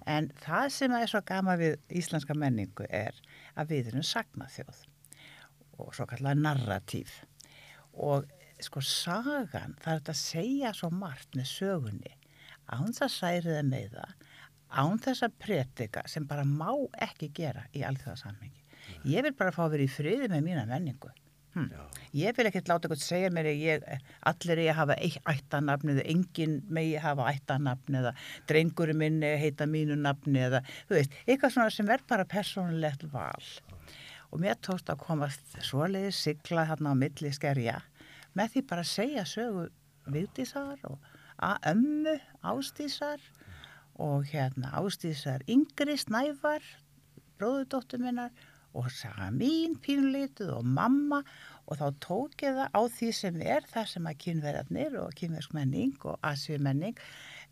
en 0.06 0.28
það 0.44 0.68
sem 0.76 0.92
er 0.96 1.10
svo 1.10 1.20
gama 1.26 1.56
við 1.60 1.74
íslenska 1.98 2.36
menningu 2.38 2.86
er 2.88 3.16
að 3.58 3.72
við 3.74 3.90
erum 3.90 4.06
sagnaþjóð 4.06 4.78
og 5.78 5.94
svo 5.96 6.06
kallar 6.10 6.38
narratív 6.38 7.12
og 7.98 8.28
sko 8.62 8.82
sagan 8.82 9.76
er 9.78 9.98
þetta 9.98 10.14
að 10.14 10.20
segja 10.22 10.72
svo 10.74 10.90
margt 10.94 11.38
með 11.38 11.50
sögunni 11.52 12.14
án 12.68 12.92
það 12.96 13.62
með 13.64 13.94
það 13.96 14.16
án 14.68 14.98
þess 15.02 15.24
að 15.24 15.38
predika 15.42 16.02
sem 16.10 16.26
bara 16.28 16.44
má 16.44 16.72
ekki 17.08 17.30
gera 17.34 17.64
í 17.72 17.84
alþjóðasamhengi. 17.88 18.64
Ég 19.08 19.24
vil 19.24 19.32
bara 19.36 19.54
fá 19.54 19.64
að 19.64 19.76
vera 19.76 19.86
í 19.86 19.92
friði 19.92 20.28
með 20.32 20.44
mína 20.44 20.66
menningu. 20.68 21.10
Hm. 21.56 21.70
ég 22.12 22.36
vil 22.36 22.44
ekkert 22.46 22.68
láta 22.68 22.86
eitthvað 22.86 23.00
segja 23.00 23.30
mér 23.32 23.46
að 23.48 23.62
ég, 23.64 23.84
allir 24.28 24.60
að 24.66 24.74
hafa 24.76 24.96
eitt 25.00 25.30
ættanafni 25.32 25.94
eða 25.94 26.04
enginn 26.12 26.58
megi 26.76 26.98
hafa 27.00 27.24
ættanafni 27.32 27.98
eða 28.02 28.12
drengurinn 28.50 29.00
minn 29.00 29.16
eigi 29.22 29.32
að 29.32 29.42
heita 29.46 29.68
mínu 29.72 29.96
nafni 29.96 30.42
eða 30.44 30.60
þú 30.90 30.98
veist, 30.98 31.16
eitthvað 31.24 31.54
svona 31.56 31.72
sem 31.72 31.88
er 31.90 32.04
bara 32.12 32.28
persónulegt 32.28 33.06
val 33.14 33.48
og 34.30 34.42
mér 34.42 34.58
tókst 34.64 34.90
að 34.92 35.02
komast 35.06 35.56
svoleiði 35.64 36.12
sigla 36.14 36.66
hérna 36.68 36.92
á 36.92 37.00
milli 37.00 37.32
skerja 37.34 37.78
með 38.36 38.52
því 38.54 38.64
bara 38.70 38.84
að 38.84 38.92
segja 38.92 39.24
sögu 39.28 39.68
viðdísar 40.08 40.84
og 40.88 40.98
ömmu 41.72 42.18
ástísar 42.42 43.22
og 43.98 44.28
hérna 44.30 44.72
ástísar 44.78 45.44
yngri 45.50 45.96
snævar 45.98 46.64
bróðudóttur 47.38 48.02
minnar 48.02 48.32
og 48.76 48.90
saga 48.92 49.30
mín 49.34 49.78
pínulítið 49.82 50.52
og 50.58 50.66
mamma. 50.66 51.22
Og 51.68 51.80
þá 51.80 51.86
tók 52.04 52.44
ég 52.44 52.56
það 52.56 52.76
á 52.76 52.80
því 52.98 53.08
sem 53.16 53.40
er 53.42 53.66
það 53.68 53.90
sem 53.92 54.06
að 54.08 54.20
kynverðarnir 54.24 55.00
og 55.02 55.16
kynverðsk 55.18 55.56
menning 55.56 55.96
og 56.08 56.20
asíu 56.24 56.60
menning 56.62 57.00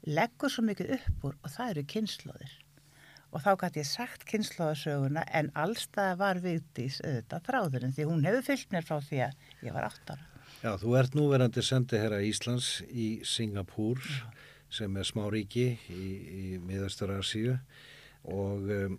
leggur 0.06 0.52
svo 0.52 0.64
mikið 0.66 0.94
upp 0.98 1.26
úr 1.28 1.36
og 1.42 1.52
það 1.52 1.72
eru 1.74 1.84
kynnslóðir 1.92 2.54
og 3.36 3.42
þá 3.44 3.52
gæti 3.60 3.82
ég 3.82 3.88
sagt 3.88 4.24
kynnslóðasöguna 4.30 5.26
en 5.36 5.50
allstað 5.60 6.14
var 6.22 6.40
viðdís 6.40 7.02
auðvitað 7.04 7.44
þráðurinn 7.50 7.92
því 7.92 8.06
hún 8.08 8.24
hefur 8.24 8.46
fyllt 8.46 8.72
mér 8.72 8.86
frá 8.88 8.96
því 9.04 9.20
að 9.26 9.66
ég 9.66 9.76
var 9.76 9.88
átt 9.90 10.12
ára. 10.14 10.28
Já, 10.62 10.70
þú 10.80 10.94
ert 10.96 11.16
núverandi 11.18 11.64
sendiherra 11.64 12.22
Íslands 12.24 12.70
í 12.88 13.08
Singapúr 13.28 14.00
sem 14.72 14.96
er 14.96 15.06
smá 15.06 15.26
ríki 15.32 15.66
í, 15.92 16.06
í 16.40 16.44
miðastur 16.64 17.12
Asíu 17.18 17.58
og, 18.24 18.64
um, 18.64 18.96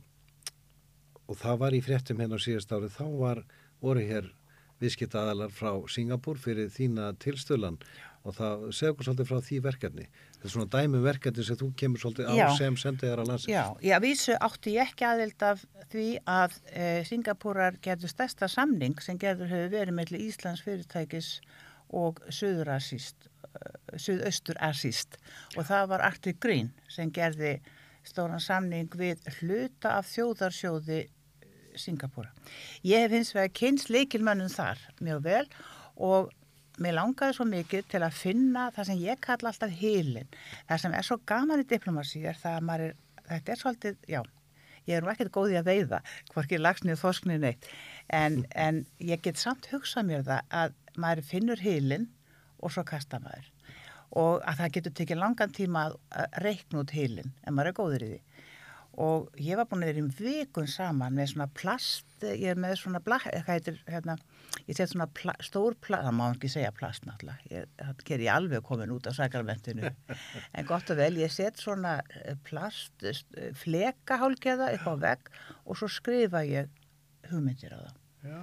og 1.26 1.40
það 1.42 1.64
var 1.64 1.78
í 1.78 1.82
fréttum 1.84 2.22
hérna 2.22 2.38
á 2.38 2.46
síðast 2.46 2.72
árið, 2.72 2.94
þá 2.94 3.08
var, 3.18 3.42
voru 3.82 4.06
hér 4.06 4.30
viðskipta 4.78 5.24
aðalar 5.24 5.54
frá 5.58 5.72
Singapúr 5.90 6.38
fyrir 6.38 6.70
þína 6.74 7.10
tilstölan 7.18 7.82
og 8.28 8.36
það 8.36 8.66
segur 8.76 9.08
svolítið 9.08 9.30
frá 9.30 9.40
því 9.46 9.60
verkefni. 9.64 10.06
Þetta 10.36 10.50
er 10.50 10.54
svona 10.54 10.70
dæmi 10.74 11.00
um 11.00 11.06
verkefni 11.06 11.46
sem 11.48 11.60
þú 11.60 11.70
kemur 11.80 12.02
svolítið 12.04 12.28
á 12.28 12.34
Já. 12.36 12.48
sem 12.58 12.78
sendiherra 12.82 13.26
landsins. 13.28 13.54
Já, 13.54 13.64
ég 13.86 13.96
að 13.96 14.04
vísu 14.04 14.36
átti 14.48 14.76
ég 14.76 14.92
ekki 14.92 15.08
aðild 15.08 15.46
af 15.48 15.64
því 15.94 16.08
að 16.28 16.58
e, 16.68 16.90
Singapúrar 17.08 17.80
gerðu 17.84 18.12
stærsta 18.12 18.50
samning 18.52 19.00
sem 19.04 19.20
gerður 19.22 19.54
hefur 19.54 19.74
verið 19.78 19.98
melli 20.02 20.24
Íslands 20.28 20.64
fyrirtækis 20.66 21.32
og 21.96 22.20
Suðurasíst, 22.28 23.30
e, 23.48 23.62
Suðausturasíst 23.96 25.20
og 25.56 25.70
það 25.70 25.92
var 25.94 26.08
Arctic 26.10 26.42
Green 26.44 26.74
sem 26.92 27.14
gerði 27.16 27.58
stóran 28.08 28.44
samning 28.44 28.92
við 28.96 29.24
hluta 29.40 29.98
af 30.02 30.12
þjóðarsjóði 30.12 31.06
Singapúra. 31.78 32.34
Ég 32.84 33.06
hef 33.06 33.14
hins 33.14 33.32
vegar 33.36 33.54
kynst 33.56 33.92
leikilmönnum 33.94 34.52
þar 34.52 34.82
mjög 35.04 35.24
vel 35.28 35.46
og 35.96 36.32
mér 36.84 36.98
langaði 36.98 37.36
svo 37.38 37.46
mikið 37.50 37.90
til 37.92 38.02
að 38.06 38.18
finna 38.18 38.68
það 38.76 38.90
sem 38.90 39.04
ég 39.04 39.22
kalla 39.24 39.52
alltaf 39.52 39.76
hilin. 39.80 40.30
Það 40.70 40.82
sem 40.84 40.98
er 40.98 41.08
svo 41.08 41.20
gaman 41.30 41.64
í 41.64 41.68
diplomasi 41.70 42.24
er 42.28 42.38
það 42.40 42.58
að 42.58 42.68
maður 42.70 42.86
er, 42.88 42.96
þetta 43.32 43.54
er 43.54 43.62
svolítið, 43.62 43.98
já, 44.14 44.22
ég 44.88 44.98
er 44.98 45.06
nú 45.06 45.12
ekkert 45.14 45.34
góð 45.36 45.56
í 45.56 45.60
að 45.60 45.72
veiða, 45.72 46.02
hvorki 46.34 46.62
lagsnið 46.62 47.02
þosknið 47.02 47.44
neitt, 47.44 47.68
en, 48.14 48.40
en 48.56 48.84
ég 49.04 49.24
get 49.26 49.42
samt 49.42 49.70
hugsað 49.74 50.10
mér 50.12 50.26
það 50.28 50.56
að 50.62 50.78
maður 50.98 51.28
finnur 51.32 51.64
hilin 51.64 52.10
og 52.62 52.74
svo 52.74 52.86
kasta 52.88 53.22
maður. 53.24 53.52
Og 54.18 54.40
að 54.48 54.62
það 54.62 54.74
getur 54.78 54.98
tekið 55.02 55.20
langan 55.20 55.54
tíma 55.54 55.90
að 56.16 56.42
reikna 56.46 56.86
út 56.86 56.94
hilin 56.96 57.34
en 57.44 57.58
maður 57.58 57.74
er 57.74 57.80
góður 57.82 58.06
í 58.06 58.12
því 58.14 58.27
og 58.98 59.28
ég 59.38 59.60
var 59.60 59.68
búin 59.70 59.86
að 59.86 59.92
vera 59.92 60.02
í 60.02 60.14
vikun 60.18 60.70
saman 60.70 61.14
með 61.18 61.32
svona 61.34 61.48
plast, 61.54 62.08
ég 62.26 62.48
er 62.54 62.60
með 62.60 62.78
svona 62.82 63.02
bla, 63.06 63.20
hvað 63.22 63.52
heitir, 63.52 63.78
hérna, 63.86 64.16
ég 64.66 64.78
set 64.78 64.92
svona 64.92 65.10
pla, 65.14 65.36
stór 65.46 65.78
plast, 65.84 66.08
það 66.08 66.18
má 66.18 66.24
ekki 66.32 66.50
segja 66.52 66.72
plast 66.76 67.06
náttúrulega, 67.06 67.68
það 67.78 68.02
ger 68.10 68.26
ég 68.26 68.34
alveg 68.34 68.66
komin 68.66 68.96
út 68.96 69.10
af 69.10 69.20
sakarmentinu, 69.20 69.92
en 70.58 70.70
gott 70.70 70.90
og 70.94 71.00
vel, 71.02 71.14
ég 71.22 71.34
set 71.34 71.62
svona 71.62 72.00
eh, 72.24 72.34
plast, 72.48 72.96
eh, 73.06 73.52
fleka 73.58 74.18
hálgeða 74.24 74.74
upp 74.80 74.90
á 74.90 74.94
vegg 75.06 75.32
og 75.66 75.78
svo 75.78 75.92
skrifa 75.92 76.42
ég 76.48 76.74
hugmyndir 77.30 77.78
á 77.78 77.80
það 77.86 77.96
Já. 78.28 78.42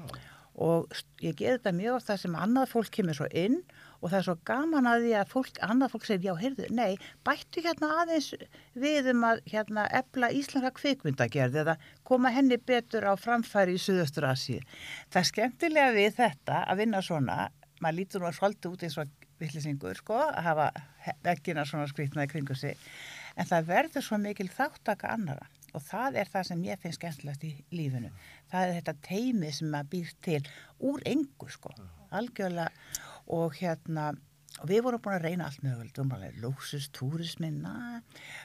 Og 0.55 0.93
ég 1.23 1.35
ger 1.39 1.57
þetta 1.57 1.73
mjög 1.75 1.97
oft 1.97 2.11
það 2.11 2.21
sem 2.23 2.37
annað 2.39 2.71
fólk 2.71 2.91
kemur 2.95 3.17
svo 3.19 3.27
inn 3.35 3.57
og 4.05 4.11
það 4.11 4.19
er 4.19 4.27
svo 4.27 4.35
gaman 4.47 4.87
að 4.87 5.05
því 5.07 5.13
að 5.19 5.31
fólk, 5.33 5.59
annað 5.65 5.93
fólk 5.95 6.07
segir, 6.07 6.29
já, 6.29 6.35
heyrðu, 6.43 6.67
nei, 6.77 6.99
bættu 7.27 7.63
hérna 7.65 7.91
aðeins 8.03 8.29
við 8.77 9.09
um 9.15 9.25
að 9.31 9.41
hérna 9.51 9.87
efla 10.01 10.31
íslenska 10.37 10.75
kvikmyndagerð 10.77 11.59
eða 11.65 11.77
koma 12.07 12.33
henni 12.35 12.59
betur 12.61 13.09
á 13.09 13.17
framfæri 13.17 13.79
í 13.79 13.81
Suðaustur 13.81 14.29
Asíu. 14.29 14.61
Það 15.09 15.21
er 15.23 15.31
skemmtilega 15.31 15.97
við 15.97 16.19
þetta 16.21 16.63
að 16.69 16.85
vinna 16.85 17.03
svona, 17.03 17.39
maður 17.81 17.99
lítur 18.03 18.23
nú 18.23 18.31
að 18.31 18.39
svolítið 18.39 18.77
út 18.77 18.87
eins 18.87 19.01
og 19.01 19.19
villisingur, 19.41 19.99
sko, 19.99 20.21
að 20.29 20.47
hafa 20.51 20.71
veggina 21.25 21.65
svona 21.67 21.89
skrýtnaði 21.91 22.35
kringu 22.35 22.55
sig, 22.59 22.79
en 23.41 23.49
það 23.49 23.73
verður 23.73 24.07
svo 24.07 24.21
mikil 24.21 24.53
þáttaka 24.53 25.17
annara 25.17 25.49
og 25.75 25.83
það 25.83 26.21
er 26.21 26.31
það 26.31 26.47
sem 26.51 26.63
ég 26.69 26.83
finnst 26.83 27.01
skemmtilegast 27.01 27.47
í 27.49 27.51
lífinu. 27.75 28.13
Það 28.53 28.67
er 28.69 28.77
þetta 28.79 28.95
teimi 29.09 29.51
sem 29.55 29.73
maður 29.73 29.91
býr 29.95 30.15
til 30.25 30.39
úr 30.91 31.03
engu, 31.11 31.51
sko, 31.51 31.75
algjörlega. 32.15 32.71
Og 33.35 33.57
hérna 33.59 34.13
og 34.63 34.71
við 34.71 34.85
vorum 34.87 35.03
búin 35.03 35.17
að 35.17 35.25
reyna 35.27 35.49
allt 35.49 35.63
mögulegt, 35.65 35.97
við 35.97 36.05
vorum 36.05 36.17
alveg 36.17 36.41
lúksus, 36.45 36.89
túrismin, 36.95 37.57
na, 37.65 38.03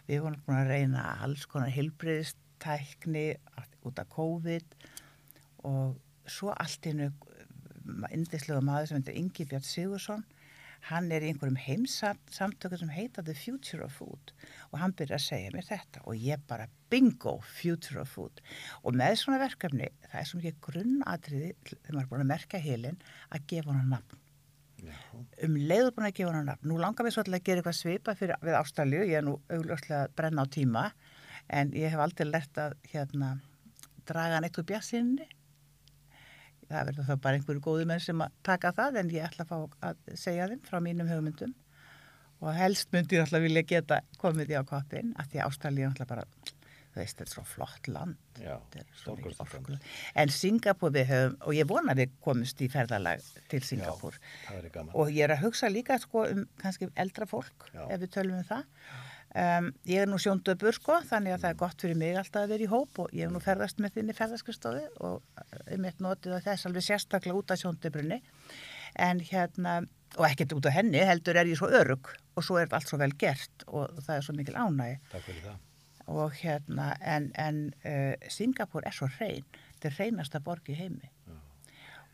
við 0.08 0.24
vorum 0.26 0.46
búin 0.48 0.62
að 0.64 0.72
reyna 0.74 1.04
alls 1.26 1.46
konar 1.50 1.74
hilbriðstækni 1.76 3.26
út 3.86 4.02
af 4.02 4.10
COVID. 4.16 4.78
Og 5.70 6.00
svo 6.30 6.54
allt 6.56 6.90
innu 6.90 7.12
indislega 8.14 8.62
maður 8.64 8.90
sem 8.90 9.02
heitir 9.02 9.22
Ingi 9.22 9.46
Björn 9.50 9.66
Sigursson 9.66 10.26
hann 10.88 11.10
er 11.12 11.26
í 11.26 11.32
einhverjum 11.32 11.60
heimsamtöku 11.60 12.80
sem 12.80 12.92
heita 12.94 13.24
The 13.26 13.36
Future 13.38 13.84
of 13.86 13.98
Food 14.00 14.34
og 14.72 14.80
hann 14.82 14.96
byrja 14.98 15.20
að 15.20 15.26
segja 15.26 15.52
mér 15.56 15.68
þetta 15.68 16.06
og 16.06 16.24
ég 16.24 16.46
bara 16.50 16.70
bingo, 16.90 17.38
Future 17.60 18.04
of 18.04 18.14
Food 18.16 18.42
og 18.84 18.96
með 18.98 19.20
svona 19.24 19.42
verkefni, 19.42 19.92
það 20.08 20.22
er 20.22 20.32
svo 20.32 20.40
mikið 20.40 20.64
grunnatriði 20.70 21.52
þegar 21.68 22.00
maður 22.00 22.06
er 22.06 22.12
búin 22.14 22.26
að 22.26 22.34
merka 22.34 22.64
heilin 22.64 23.06
að 23.30 23.46
gefa 23.52 23.76
hann 23.76 23.94
nafn 23.98 24.26
Já. 24.80 24.96
um 25.46 25.58
leiður 25.60 25.94
búin 25.96 26.08
að 26.08 26.16
gefa 26.20 26.34
hann 26.36 26.48
nafn. 26.48 26.70
Nú 26.72 26.78
langar 26.80 27.06
mér 27.06 27.16
svolítið 27.16 27.38
að 27.38 27.46
gera 27.48 27.62
eitthvað 27.62 27.78
svipa 27.80 28.16
fyrir, 28.16 28.40
við 28.46 28.60
Ástralju, 28.60 29.02
ég 29.10 29.20
er 29.20 29.26
nú 29.28 29.36
augljóslega 29.52 30.06
að 30.06 30.14
brenna 30.16 30.46
á 30.46 30.54
tíma, 30.56 30.86
en 31.60 31.74
ég 31.76 31.92
hef 31.92 32.04
aldrei 32.04 32.30
lert 32.30 32.62
að 32.62 32.78
hérna, 32.94 33.34
draga 34.08 34.40
neitt 34.40 34.60
úr 34.62 34.68
bjassinni. 34.70 35.28
Það 36.70 36.86
verður 36.92 37.08
þá 37.08 37.16
bara 37.24 37.40
einhverju 37.40 37.64
góði 37.66 37.88
menn 37.90 38.04
sem 38.04 38.22
að 38.22 38.38
taka 38.46 38.72
það, 38.78 39.00
en 39.02 39.10
ég 39.16 39.26
ætla 39.26 39.46
að 39.46 39.50
fá 39.50 39.90
að 39.90 40.14
segja 40.22 40.48
þeim 40.52 40.62
frá 40.68 40.78
mínum 40.86 41.10
hugmyndum. 41.10 41.56
Og 42.40 42.56
helst 42.56 42.94
myndi 42.94 43.18
ég 43.18 43.26
alltaf 43.26 43.44
vilja 43.44 43.66
geta 43.68 44.00
komið 44.22 44.52
því 44.52 44.62
á 44.62 44.64
koppin, 44.70 45.12
að 45.20 45.34
því 45.34 45.42
að 45.42 45.50
Ástralju 45.50 45.84
er 45.84 45.90
alltaf 45.90 46.12
bara, 46.14 46.24
þú 46.46 47.02
veist, 47.02 47.18
þetta 47.18 47.26
er 47.26 47.34
svo 47.34 47.44
flott 47.50 47.90
land. 47.92 48.22
Já, 48.40 48.56
svo. 49.02 49.18
En 50.24 50.32
Singapúr 50.32 50.94
við 50.96 51.10
höfum, 51.10 51.36
og 51.42 51.58
ég 51.58 51.70
vona 51.74 51.98
við 52.00 52.14
komumst 52.24 52.64
í 52.64 52.70
ferðalag 52.72 53.26
til 53.52 53.60
er 54.62 54.70
gaman. 54.78 54.96
Og 54.96 55.12
ég 55.12 55.26
er 55.28 55.36
að 55.36 55.44
hugsa 55.48 55.74
líka 55.74 56.00
sko, 56.00 56.28
um 56.32 56.46
kannski 56.62 56.88
eldra 56.96 57.28
fólk, 57.28 57.68
Já. 57.74 57.84
ef 57.90 58.06
við 58.06 58.14
tölum 58.16 58.40
um 58.40 58.48
það. 58.54 58.64
Um, 59.38 59.68
ég 59.86 60.02
er 60.02 60.08
nú 60.10 60.18
sjóndöpur, 60.18 60.74
sko, 60.74 60.96
þannig 61.06 61.36
að 61.36 61.44
það 61.44 61.52
er 61.52 61.58
gott 61.60 61.84
fyrir 61.84 61.98
mig 62.02 62.16
alltaf 62.18 62.48
að 62.48 62.54
vera 62.56 62.66
í 62.66 62.70
hóp 62.72 62.98
og 63.04 63.12
ég 63.14 63.28
hef 63.28 63.34
nú 63.36 63.42
ferðast 63.44 63.78
með 63.84 64.00
þinni 64.00 64.16
ferðaskristofi 64.18 64.88
og 65.06 65.44
um 65.76 65.86
eitt 65.86 66.02
notið 66.02 66.34
að 66.40 66.48
þess 66.48 66.66
alveg 66.66 66.86
sérstaklega 66.88 67.38
út 67.38 67.54
af 67.54 67.62
sjóndöpurni. 67.62 68.18
En 68.98 69.22
hérna, 69.22 69.76
og 70.18 70.26
ekkert 70.32 70.56
út 70.58 70.66
af 70.66 70.74
henni, 70.80 70.98
heldur 71.06 71.38
er 71.38 71.46
ég 71.52 71.60
svo 71.62 71.70
örug 71.70 72.10
og 72.34 72.46
svo 72.48 72.58
er 72.58 72.74
allt 72.74 72.90
svo 72.90 72.98
vel 72.98 73.14
gert 73.22 73.68
og 73.68 74.00
það 74.02 74.16
er 74.16 74.26
svo 74.26 74.34
mikil 74.40 74.58
ánægi 74.58 74.96
Takk 75.12 75.28
fyrir 75.28 75.44
það. 75.46 75.60
og 76.10 76.34
hérna, 76.42 76.88
en, 77.06 77.30
en 77.38 77.60
uh, 77.86 78.16
Singapúr 78.34 78.88
er 78.90 78.96
svo 78.98 79.12
hrein, 79.20 79.46
þetta 79.76 79.92
er 79.92 79.98
hreinasta 80.00 80.42
borg 80.42 80.74
í 80.74 80.80
heimi 80.80 81.12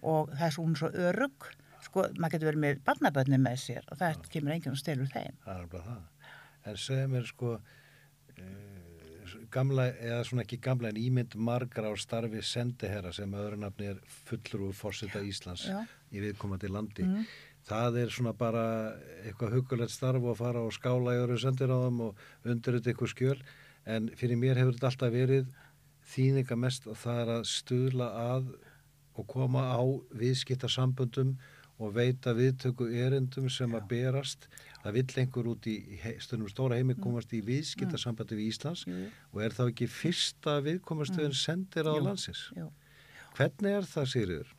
og 0.03 0.33
það 0.35 0.49
er 0.49 0.53
svo, 0.57 0.65
svo 0.75 0.89
örug 1.07 1.47
sko, 1.85 2.03
maður 2.19 2.35
getur 2.35 2.49
verið 2.51 2.63
með 2.65 2.83
barnaböðni 2.89 3.39
með 3.39 3.61
sér 3.63 3.87
og 3.87 4.01
það 4.01 4.27
kemur 4.33 4.57
enginn 4.57 4.75
og 4.75 4.81
stelur 4.83 5.07
þeim 5.15 5.39
Það 5.45 5.61
er 5.61 5.71
bara 5.71 5.87
það. 5.87 6.03
En 6.65 6.77
segja 6.81 7.07
mér 7.11 7.27
sko 7.29 7.55
uh, 7.57 9.35
gamla, 9.53 9.89
eða 10.01 10.21
svona 10.27 10.45
ekki 10.45 10.59
gamla 10.63 10.91
en 10.91 10.99
ímynd 10.99 11.35
margar 11.37 11.87
á 11.89 11.93
starfi 11.99 12.41
sendiherra 12.45 13.13
sem 13.15 13.31
öðru 13.33 13.59
nafni 13.61 13.91
er 13.93 13.99
fullur 14.27 14.69
úr 14.69 14.77
fórseta 14.77 15.21
Íslands 15.25 15.67
Já. 15.69 15.83
í 16.11 16.23
viðkomandi 16.23 16.71
landi. 16.71 17.05
Mhm. 17.05 17.27
Það 17.65 17.95
er 18.03 18.11
svona 18.13 18.33
bara 18.37 18.65
eitthvað 19.25 19.55
hugulegt 19.57 19.93
starf 19.93 20.21
og 20.21 20.37
fara 20.37 20.61
og 20.61 20.73
skála 20.73 21.15
í 21.15 21.21
öðru 21.23 21.39
sendiráðum 21.41 22.01
og 22.09 22.19
undir 22.45 22.77
þetta 22.77 22.91
eitthvað 22.91 23.13
skjöl. 23.15 23.39
En 23.85 24.09
fyrir 24.17 24.37
mér 24.37 24.59
hefur 24.61 24.75
þetta 24.77 24.91
alltaf 24.91 25.13
verið 25.13 25.47
þýninga 26.13 26.57
mest 26.61 26.85
og 26.87 26.97
það 27.01 27.21
er 27.23 27.31
að 27.39 27.47
stuðla 27.49 28.09
að 28.21 28.51
og 29.15 29.27
koma 29.31 29.63
á 29.73 29.81
viðskiptasamböndum 30.13 31.37
og 31.79 31.93
veita 31.95 32.31
viðtöku 32.37 32.87
erendum 32.95 33.49
sem 33.51 33.71
að 33.75 33.87
berast. 33.91 34.47
Það 34.83 34.93
vill 34.93 35.15
einhver 35.23 35.47
út 35.51 35.65
í 35.67 35.75
stundum 36.23 36.47
stóra 36.47 36.77
heimi 36.79 36.95
komast 36.95 37.33
í 37.35 37.41
viðskiptasambandi 37.43 38.37
við 38.37 38.51
Íslands 38.53 38.85
Jú. 38.87 39.09
og 39.33 39.41
er 39.43 39.49
þá 39.57 39.63
ekki 39.71 39.87
fyrsta 39.91 40.59
viðkomastöðun 40.63 41.33
sendir 41.35 41.89
á 41.89 41.93
Jú. 41.97 42.03
landsins. 42.05 42.45
Jú. 42.55 42.69
Hvernig 43.35 43.75
er 43.81 43.81
það, 43.91 44.05
Sigriður? 44.13 44.53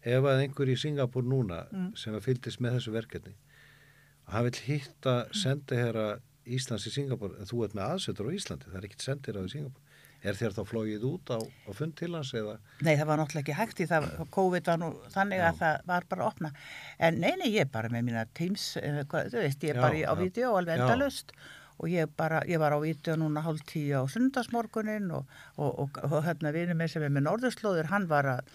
Ef 0.00 0.24
að 0.24 0.40
einhver 0.46 0.70
í 0.72 0.76
Singapúr 0.80 1.22
núna 1.28 1.66
Mm. 1.70 1.92
sem 1.96 2.14
að 2.14 2.24
fylgdist 2.24 2.60
með 2.60 2.78
þessu 2.78 2.92
verkefni 2.94 3.34
hann 4.30 4.44
vil 4.46 4.60
hitta 4.64 5.26
sendiherra 5.34 6.20
Íslands 6.46 6.86
í 6.86 6.90
Singapúr, 6.90 7.36
en 7.38 7.46
þú 7.46 7.64
ert 7.64 7.74
með 7.74 7.88
aðsetur 7.94 8.26
á 8.26 8.32
Íslandi, 8.32 8.66
það 8.70 8.76
er 8.80 8.86
ekkit 8.88 9.02
sendiherra 9.04 9.44
í 9.44 9.50
Singapúr. 9.50 9.82
Er 10.20 10.36
þér 10.36 10.52
þá 10.52 10.60
flóið 10.68 11.04
út 11.08 11.30
á, 11.32 11.38
á 11.40 11.70
fund 11.72 11.94
til 11.96 12.10
hans 12.12 12.32
eða? 12.36 12.58
Nei, 12.84 12.92
það 12.92 13.06
var 13.08 13.20
náttúrulega 13.22 13.44
ekki 13.44 13.56
hægt 13.56 13.78
í 13.80 13.86
það, 13.88 14.08
COVID 14.34 14.66
var 14.68 14.82
nú 14.82 14.90
þannig 15.14 15.40
að 15.40 15.54
Já. 15.54 15.58
það 15.62 15.86
var 15.92 16.08
bara 16.10 16.26
að 16.26 16.32
opna. 16.34 16.50
En 16.98 17.20
nei, 17.22 17.32
nei, 17.40 17.48
ég 17.54 17.64
er 17.64 17.72
bara 17.72 17.92
með 17.92 18.04
mína 18.10 18.26
Teams, 18.36 18.66
eh, 18.82 19.00
hvað, 19.08 19.32
þú 19.32 19.40
veist, 19.46 19.64
ég 19.64 19.72
er 19.72 19.80
Já, 19.80 19.84
bara 19.86 19.96
í, 19.96 20.04
á 20.04 20.12
vídeo 20.20 20.52
og 20.52 20.60
alveg 20.60 20.82
endalust 20.84 21.32
og 21.80 21.88
ég 21.88 22.10
bara, 22.16 22.42
ég 22.44 22.60
var 22.60 22.76
á 22.76 22.78
vídeo 22.82 23.16
núna 23.16 23.40
hálf 23.40 23.64
tíu 23.64 23.96
á 23.96 24.04
sundarsmorgunin 24.12 25.08
og, 25.16 25.24
og, 25.56 25.86
og, 25.86 26.00
og 26.04 26.18
hérna 26.26 26.52
vinur 26.52 26.76
minn 26.76 26.92
sem 26.92 27.06
er 27.06 27.12
með 27.14 27.24
norðurslóður, 27.24 27.88
hann 27.88 28.08
var 28.10 28.28
að 28.34 28.52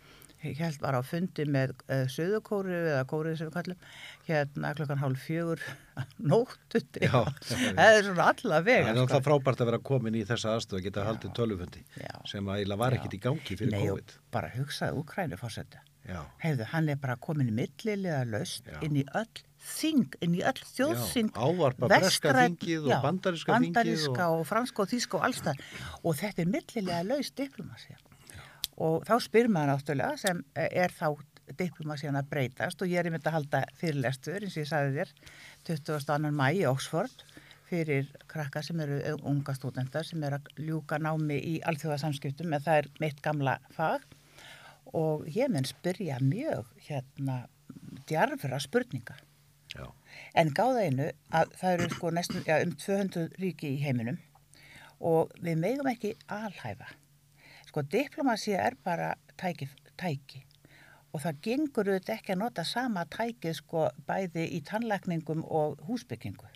ég 0.49 0.59
held 0.61 0.81
var 0.83 0.97
á 0.97 1.01
fundi 1.05 1.45
með 1.49 1.73
uh, 1.87 2.03
söðukóru 2.11 2.75
eða 2.75 3.05
kórið 3.09 3.37
sem 3.39 3.49
við 3.49 3.55
kallum 3.57 3.87
hérna 4.27 4.73
klokkan 4.77 5.01
hálf 5.01 5.25
fjögur 5.25 5.63
nóttu 6.31 6.81
Já. 7.01 7.23
það 7.49 7.81
er 7.85 8.07
svona 8.09 8.29
alla 8.33 8.61
Það 8.65 8.71
er 8.75 8.85
sko. 8.85 8.93
náttúrulega 8.99 9.25
frábært 9.29 9.65
að 9.65 9.71
vera 9.71 9.81
komin 9.91 10.19
í 10.19 10.23
þessa 10.27 10.55
aðstöð 10.55 10.79
að 10.79 10.85
geta 10.89 11.07
haldið 11.09 11.35
tölufundi 11.39 11.83
sem 12.31 12.53
að 12.55 12.77
var 12.83 12.97
ekkit 12.99 13.17
í 13.17 13.23
gangi 13.25 13.59
fyrir 13.59 13.75
Nei, 13.75 13.83
og 13.89 13.99
COVID. 13.99 14.15
bara 14.35 14.53
hugsaði 14.55 15.01
Úkræni 15.01 15.39
fórsetta 15.39 15.83
Hefðu, 16.05 16.65
hann 16.69 16.89
er 16.93 16.97
bara 17.01 17.15
komin 17.17 17.47
í 17.49 17.53
millilega 17.55 18.21
laust 18.29 18.67
Já. 18.69 18.77
inn 18.85 18.99
í 19.01 19.05
öll 19.17 19.39
þing, 19.65 20.13
inn 20.21 20.35
í 20.37 20.43
öll 20.45 20.61
þjóðsing 20.75 21.31
ávarpa 21.33 21.89
breska 21.89 22.33
þingið 22.37 22.83
og 22.83 22.91
já, 22.91 22.97
bandaríska 23.01 23.55
þingið 23.55 23.71
bandaríska 23.73 24.27
og, 24.35 24.43
franska 24.45 24.83
og 24.83 24.91
þíska 24.91 25.17
og 25.17 25.25
allstað 25.29 25.63
og 26.03 26.19
þetta 26.19 26.43
er 26.45 26.51
millilega 26.53 27.07
laust 27.09 27.33
diplomasía 27.39 27.97
og 28.81 29.05
þá 29.07 29.15
spyr 29.23 29.49
maður 29.51 29.73
náttúrulega 29.73 30.19
sem 30.19 30.43
eh, 30.55 30.69
er 30.83 30.93
þá 30.93 31.15
diplomasían 31.59 32.17
að 32.17 32.29
breytast 32.31 32.81
og 32.81 32.89
ég 32.89 32.99
er 32.99 33.09
einmitt 33.09 33.27
að 33.29 33.37
halda 33.37 33.63
fyrirlestur 33.79 34.41
eins 34.41 34.55
og 34.57 34.63
ég 34.63 34.69
sagði 34.69 34.95
þér 34.99 35.11
22. 35.69 36.31
mæ 36.33 36.47
í 36.57 36.63
Oxford 36.69 37.25
fyrir 37.69 38.09
krakka 38.29 38.61
sem 38.65 38.79
eru 38.83 38.99
unga 39.25 39.55
stúdendar 39.57 40.05
sem 40.07 40.23
eru 40.25 40.39
að 40.39 40.63
ljúka 40.67 40.99
námi 41.01 41.37
í 41.37 41.55
alþjóðasamskiptum 41.69 42.53
en 42.53 42.65
það 42.65 42.81
er 42.81 42.89
mitt 43.01 43.21
gamla 43.25 43.57
fag. 43.75 44.05
Og 44.95 45.25
ég 45.33 45.49
mun 45.51 45.65
spyrja 45.67 46.19
mjög 46.21 46.69
hérna 46.87 47.45
djarfra 48.07 48.59
spurninga. 48.61 49.17
Já, 49.75 49.89
en 50.39 50.53
gáða 50.55 50.85
einu 50.85 51.07
að 51.35 51.55
það 51.59 51.73
eru 51.73 51.87
sko 51.91 52.11
næstum 52.13 52.45
já, 52.47 52.61
um 52.63 52.75
200 52.79 53.41
ríki 53.41 53.73
í 53.73 53.81
heiminum 53.81 54.21
og 55.03 55.33
við 55.43 55.57
megum 55.59 55.89
ekki 55.91 56.13
alhæfa 56.31 56.87
sko 57.75 57.83
diplomasía 57.91 58.63
er 58.63 58.75
bara 58.83 59.15
tæki, 59.35 59.67
tæki 59.99 60.45
og 61.11 61.19
það 61.23 61.39
gengur 61.43 61.89
auðvitað 61.89 62.13
ekki 62.13 62.31
að 62.31 62.39
nota 62.39 62.63
sama 62.63 63.03
tækið 63.11 63.55
sko 63.57 63.89
bæði 64.07 64.45
í 64.55 64.61
tannlækningum 64.63 65.41
og 65.43 65.81
húsbyggingu 65.83 66.47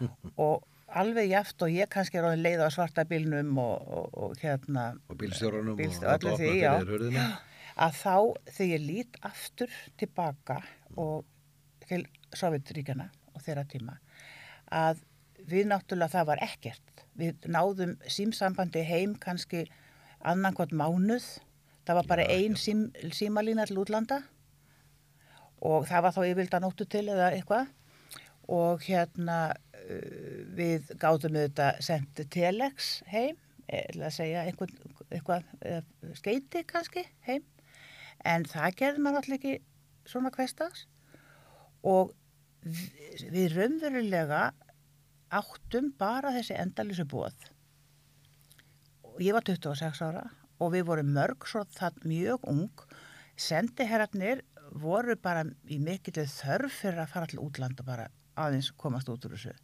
og 0.44 0.62
alveg 0.86 1.32
jaft 1.32 1.64
og 1.66 1.74
ég 1.74 1.90
kannski 1.90 2.20
er 2.20 2.28
á 2.30 2.38
leið 2.38 2.62
á 2.62 2.70
svarta 2.70 3.02
bílnum 3.10 3.58
og, 3.58 3.90
og, 3.90 4.06
og 4.14 4.38
hérna 4.38 4.92
og 5.10 5.18
bílstjórunum 5.18 5.78
Bílst- 5.78 6.06
og 6.06 6.38
því, 6.38 6.52
já. 6.62 6.78
hurðina. 6.78 7.26
að 7.74 7.98
þá 7.98 8.14
þegar 8.54 8.70
ég 8.70 8.86
lít 8.86 9.20
aftur 9.26 9.76
tilbaka 9.98 10.60
og 10.94 11.26
til 11.88 12.06
Sovjetríkjana 12.30 13.10
og 13.34 13.42
þeirra 13.42 13.66
tíma 13.66 13.98
að 14.70 15.02
við 15.50 15.66
náttúrulega 15.74 16.14
það 16.14 16.32
var 16.32 16.46
ekkert 16.46 17.06
við 17.18 17.50
náðum 17.50 17.98
símsambandi 18.06 18.86
heim 18.86 19.18
kannski 19.18 19.66
annankvæmt 20.26 20.74
mánuð. 20.76 21.26
Það 21.86 21.98
var 21.98 22.08
bara 22.08 22.26
ein 22.28 22.56
sím, 22.56 22.88
símalína 23.12 23.66
til 23.66 23.80
útlanda. 23.82 24.20
Og 25.60 25.86
það 25.88 26.04
var 26.06 26.16
þá 26.16 26.20
yfirvilda 26.24 26.60
nóttu 26.62 26.86
til 26.88 27.06
eða 27.08 27.30
eitthvað. 27.34 27.70
Og 28.50 28.84
hérna 28.86 29.38
uh, 29.50 30.42
við 30.56 30.92
gáðum 31.00 31.38
auðvitað 31.38 31.80
sendt 31.86 32.22
telex 32.32 33.00
heim 33.10 33.38
eða 33.70 34.08
að 34.08 34.16
segja 34.16 34.46
einhvern, 34.48 34.72
eitthvað 35.14 35.44
skeiti 36.18 36.64
kannski 36.66 37.04
heim. 37.26 37.44
En 38.26 38.44
það 38.48 38.78
gerði 38.80 39.04
maður 39.04 39.22
alltaf 39.22 39.36
ekki 39.38 39.52
svona 40.10 40.32
hverstags 40.34 40.86
og 41.86 42.12
við, 42.64 43.22
við 43.32 43.54
raunverulega 43.54 44.42
áttum 45.30 45.92
bara 45.98 46.32
þessi 46.34 46.56
endalísu 46.58 47.06
bóð 47.08 47.48
ég 49.20 49.36
var 49.36 49.46
26 49.46 50.02
ára 50.06 50.24
og 50.60 50.72
við 50.74 50.86
vorum 50.90 51.12
mörg 51.16 51.46
svo 51.48 51.64
það 51.76 52.00
mjög 52.08 52.46
ung. 52.52 52.84
Sendiherrarnir 53.40 54.44
voru 54.82 55.16
bara 55.16 55.46
í 55.68 55.80
mikill 55.82 56.26
þörf 56.28 56.80
fyrir 56.82 57.02
að 57.02 57.12
fara 57.14 57.30
til 57.30 57.42
útland 57.42 57.80
og 57.80 57.88
bara 57.88 58.10
aðeins 58.40 58.70
komast 58.80 59.08
út 59.12 59.24
úr 59.26 59.34
þessu. 59.36 59.56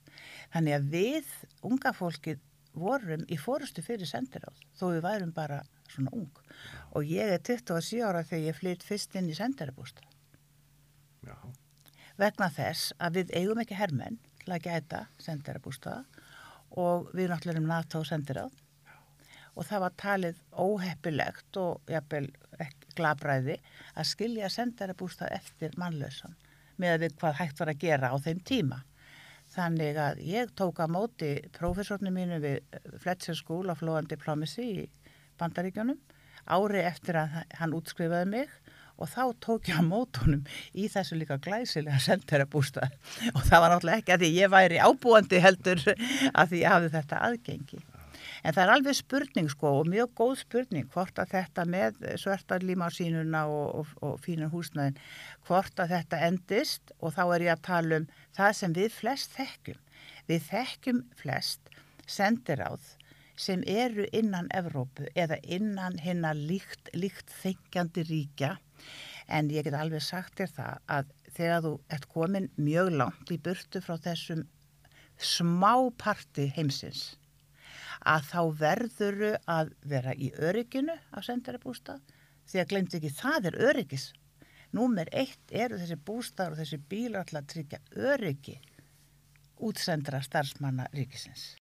Þannig 0.54 0.76
að 0.76 0.90
við, 0.96 1.30
unga 1.64 1.92
fólkið 1.96 2.42
vorum 2.76 3.22
í 3.32 3.38
fórustu 3.40 3.84
fyrir 3.84 4.08
sendiráð 4.08 4.58
þó 4.76 4.90
við 4.90 5.04
værum 5.06 5.32
bara 5.36 5.62
svona 5.88 6.12
ung. 6.16 6.42
Og 6.92 7.06
ég 7.08 7.36
er 7.36 7.40
27 7.40 8.02
ára 8.04 8.24
þegar 8.26 8.50
ég 8.50 8.60
flytt 8.60 8.84
fyrst 8.84 9.16
inn 9.16 9.30
í 9.32 9.38
sendirabústa 9.38 10.04
vegna 12.20 12.48
þess 12.52 12.94
að 13.02 13.20
við 13.20 13.34
eigum 13.40 13.60
ekki 13.62 13.76
hermenn 13.76 14.18
til 14.42 14.54
að 14.54 14.68
gæta 14.68 15.02
sendirabústa 15.22 15.98
og 16.76 17.10
við 17.16 17.30
náttúrulega 17.30 17.56
erum 17.56 17.68
NATO 17.70 18.02
sendiráð 18.08 18.54
og 19.56 19.64
það 19.64 19.82
var 19.84 19.94
talið 20.02 20.40
óheppilegt 20.52 21.58
og 21.60 21.92
jafnvel 21.92 22.28
glabræði 22.96 23.56
að 23.96 24.10
skilja 24.10 24.50
sendirabústa 24.52 25.30
eftir 25.32 25.74
mannlausan 25.80 26.36
með 26.76 26.92
að 26.92 27.02
við 27.06 27.16
hvað 27.20 27.40
hægt 27.40 27.62
var 27.62 27.72
að 27.72 27.80
gera 27.80 28.12
á 28.12 28.16
þeim 28.20 28.42
tíma. 28.44 28.82
Þannig 29.56 29.98
að 30.00 30.20
ég 30.26 30.52
tók 30.58 30.82
að 30.84 30.92
móti 30.92 31.30
prófessornu 31.56 32.12
mínu 32.12 32.40
við 32.42 32.80
Fletcher 33.00 33.36
School 33.38 33.72
of 33.72 33.80
Law 33.80 33.96
and 34.00 34.10
Diplomacy 34.12 34.66
í 34.82 34.86
Bandaríkjónum 35.40 36.00
ári 36.46 36.82
eftir 36.84 37.18
að 37.22 37.40
hann 37.58 37.74
útskrifaði 37.76 38.28
mig 38.34 38.52
og 38.96 39.10
þá 39.12 39.22
tók 39.44 39.70
ég 39.70 39.80
að 39.80 39.88
mót 39.90 40.20
honum 40.22 40.44
í 40.76 40.86
þessu 40.92 41.18
líka 41.20 41.38
glæsilega 41.42 41.98
senderabústað 42.02 42.92
og 43.34 43.42
það 43.44 43.62
var 43.62 43.74
náttúrulega 43.74 44.02
ekki 44.02 44.14
að 44.14 44.24
því 44.24 44.30
ég 44.36 44.52
væri 44.52 44.80
ábúandi 44.80 45.42
heldur 45.44 45.82
að 45.86 46.52
því 46.52 46.62
ég 46.62 46.72
hafði 46.72 46.92
þetta 46.96 47.22
aðgengi. 47.28 47.82
En 48.46 48.54
það 48.54 48.62
er 48.62 48.70
alveg 48.76 48.94
spurning 48.94 49.48
sko 49.50 49.70
og 49.80 49.88
mjög 49.90 50.12
góð 50.20 50.34
spurning 50.44 50.90
hvort 50.94 51.16
að 51.18 51.32
þetta 51.32 51.64
með 51.66 51.96
svertarlíma 52.22 52.86
á 52.86 52.94
sínuna 52.94 53.40
og, 53.50 53.80
og, 53.80 53.88
og 54.06 54.20
fínur 54.22 54.52
húsnæðin, 54.52 55.00
hvort 55.48 55.82
að 55.82 55.96
þetta 55.96 56.20
endist 56.28 56.92
og 57.00 57.16
þá 57.16 57.22
er 57.24 57.46
ég 57.48 57.56
að 57.56 57.64
tala 57.66 57.98
um 57.98 58.06
það 58.38 58.52
sem 58.60 58.76
við 58.78 58.94
flest 59.00 59.34
þekkjum. 59.34 59.80
Við 60.30 60.46
þekkjum 60.52 61.02
flest 61.18 61.74
sendiráð 62.06 62.86
sem 63.36 63.66
eru 63.66 64.06
innan 64.14 64.46
Evrópu 64.54 65.10
eða 65.18 65.40
innan 65.42 65.98
hinnar 66.06 66.38
líkt, 66.38 66.94
líkt 66.94 67.34
þengjandi 67.42 68.06
ríkja 68.06 68.54
en 69.26 69.50
ég 69.50 69.66
get 69.66 69.74
alveg 69.74 70.06
sagt 70.06 70.38
þér 70.38 70.54
það 70.54 70.82
að 71.00 71.14
þegar 71.36 71.66
þú 71.66 71.76
ert 71.98 72.10
komin 72.14 72.50
mjög 72.56 72.94
langt 73.02 73.34
í 73.34 73.42
burtu 73.42 73.82
frá 73.82 73.98
þessum 74.06 74.46
smáparti 75.18 76.52
heimsins 76.54 77.16
að 78.06 78.28
þá 78.30 78.40
verðuru 78.60 79.32
að 79.50 79.72
vera 79.90 80.14
í 80.14 80.30
örygginu 80.36 80.94
á 80.94 81.18
sendarabústað 81.26 82.00
því 82.46 82.62
að 82.62 82.70
glemt 82.72 82.96
ekki 82.98 83.12
það 83.18 83.50
er 83.50 83.60
öryggis. 83.70 84.06
Númer 84.76 85.10
eitt 85.12 85.52
eru 85.52 85.78
þessi 85.80 85.98
bústaður 86.06 86.56
og 86.56 86.62
þessi 86.62 86.80
bílar 86.90 87.24
alltaf 87.24 87.42
að 87.42 87.52
tryggja 87.54 87.82
öryggi 88.12 88.58
útsendra 89.66 90.20
starfsmanna 90.22 90.90
ríkisins. 90.92 91.54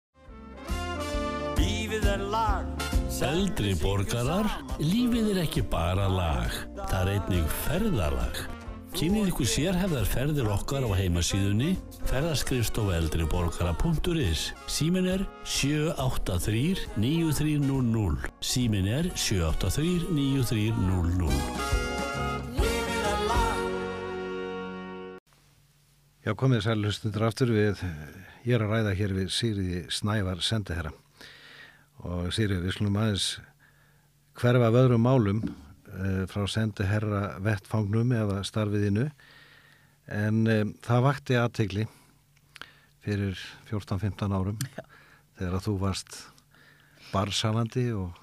Lífið 1.60 2.10
er 2.16 2.26
lag 2.34 2.84
Eldri 3.24 3.72
borgarar, 3.80 4.50
lífið 4.82 5.30
er 5.32 5.38
ekki 5.46 5.62
bara 5.72 6.10
lag, 6.12 6.52
það 6.76 6.98
er 7.00 7.12
einnig 7.14 7.54
ferðalag. 7.62 8.40
Kynnið 8.94 9.32
ykkur 9.32 9.48
sérhefðar 9.50 10.04
ferðir 10.06 10.50
okkar 10.54 10.84
á 10.86 10.90
heimasíðunni 10.94 11.72
ferðaskrifstofa 12.06 12.94
eldriborgara.is 13.00 14.44
Símin 14.70 15.08
er 15.10 15.24
783 15.50 16.84
9300 17.02 18.30
Símin 18.38 18.86
er 18.86 19.10
783 19.18 20.14
9300 20.14 21.26
Lífið 22.60 23.10
er 23.10 23.26
lag 23.32 23.66
Já, 26.22 26.32
komið 26.38 26.62
sæl 26.68 26.78
hlustundur 26.86 27.28
aftur 27.32 27.50
við, 27.58 27.82
ég 28.46 28.60
er 28.60 28.68
að 28.68 28.78
ræða 28.78 28.94
hér 29.02 29.18
við 29.18 29.34
Sigriði 29.34 29.82
Snævar 29.90 30.46
sendiherra. 30.46 30.94
Og 32.06 32.30
Sigriði, 32.30 32.62
við 32.70 32.78
slumum 32.78 33.02
aðeins 33.02 33.28
hverfa 34.38 34.70
af 34.70 34.82
öðrum 34.86 35.04
málum 35.10 35.42
uh, 35.94 36.24
frá 36.32 36.46
sendiherra 36.50 37.24
vettfangnum 37.44 38.14
eða 38.18 38.42
starfiðinu 38.48 39.08
en 40.14 40.42
um, 40.48 40.74
það 40.84 41.06
vakti 41.08 41.40
aðtegli 41.40 41.88
fyrir 43.04 43.40
14-15 43.70 44.36
árum 44.36 44.60
Já. 44.74 44.84
þegar 45.40 45.58
að 45.60 45.66
þú 45.68 45.78
varst 45.82 46.20
barsalandi 47.14 47.88
og 47.96 48.20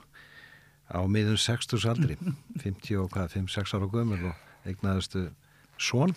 á 0.91 1.01
miðun 1.07 1.39
60 1.39 1.87
aldri 1.91 2.17
50 2.59 2.99
og 2.99 3.11
hvað, 3.15 3.37
5-6 3.37 3.77
ára 3.77 3.91
gömur 3.93 4.25
og 4.33 4.67
eignaðustu 4.67 5.29
son 5.81 6.15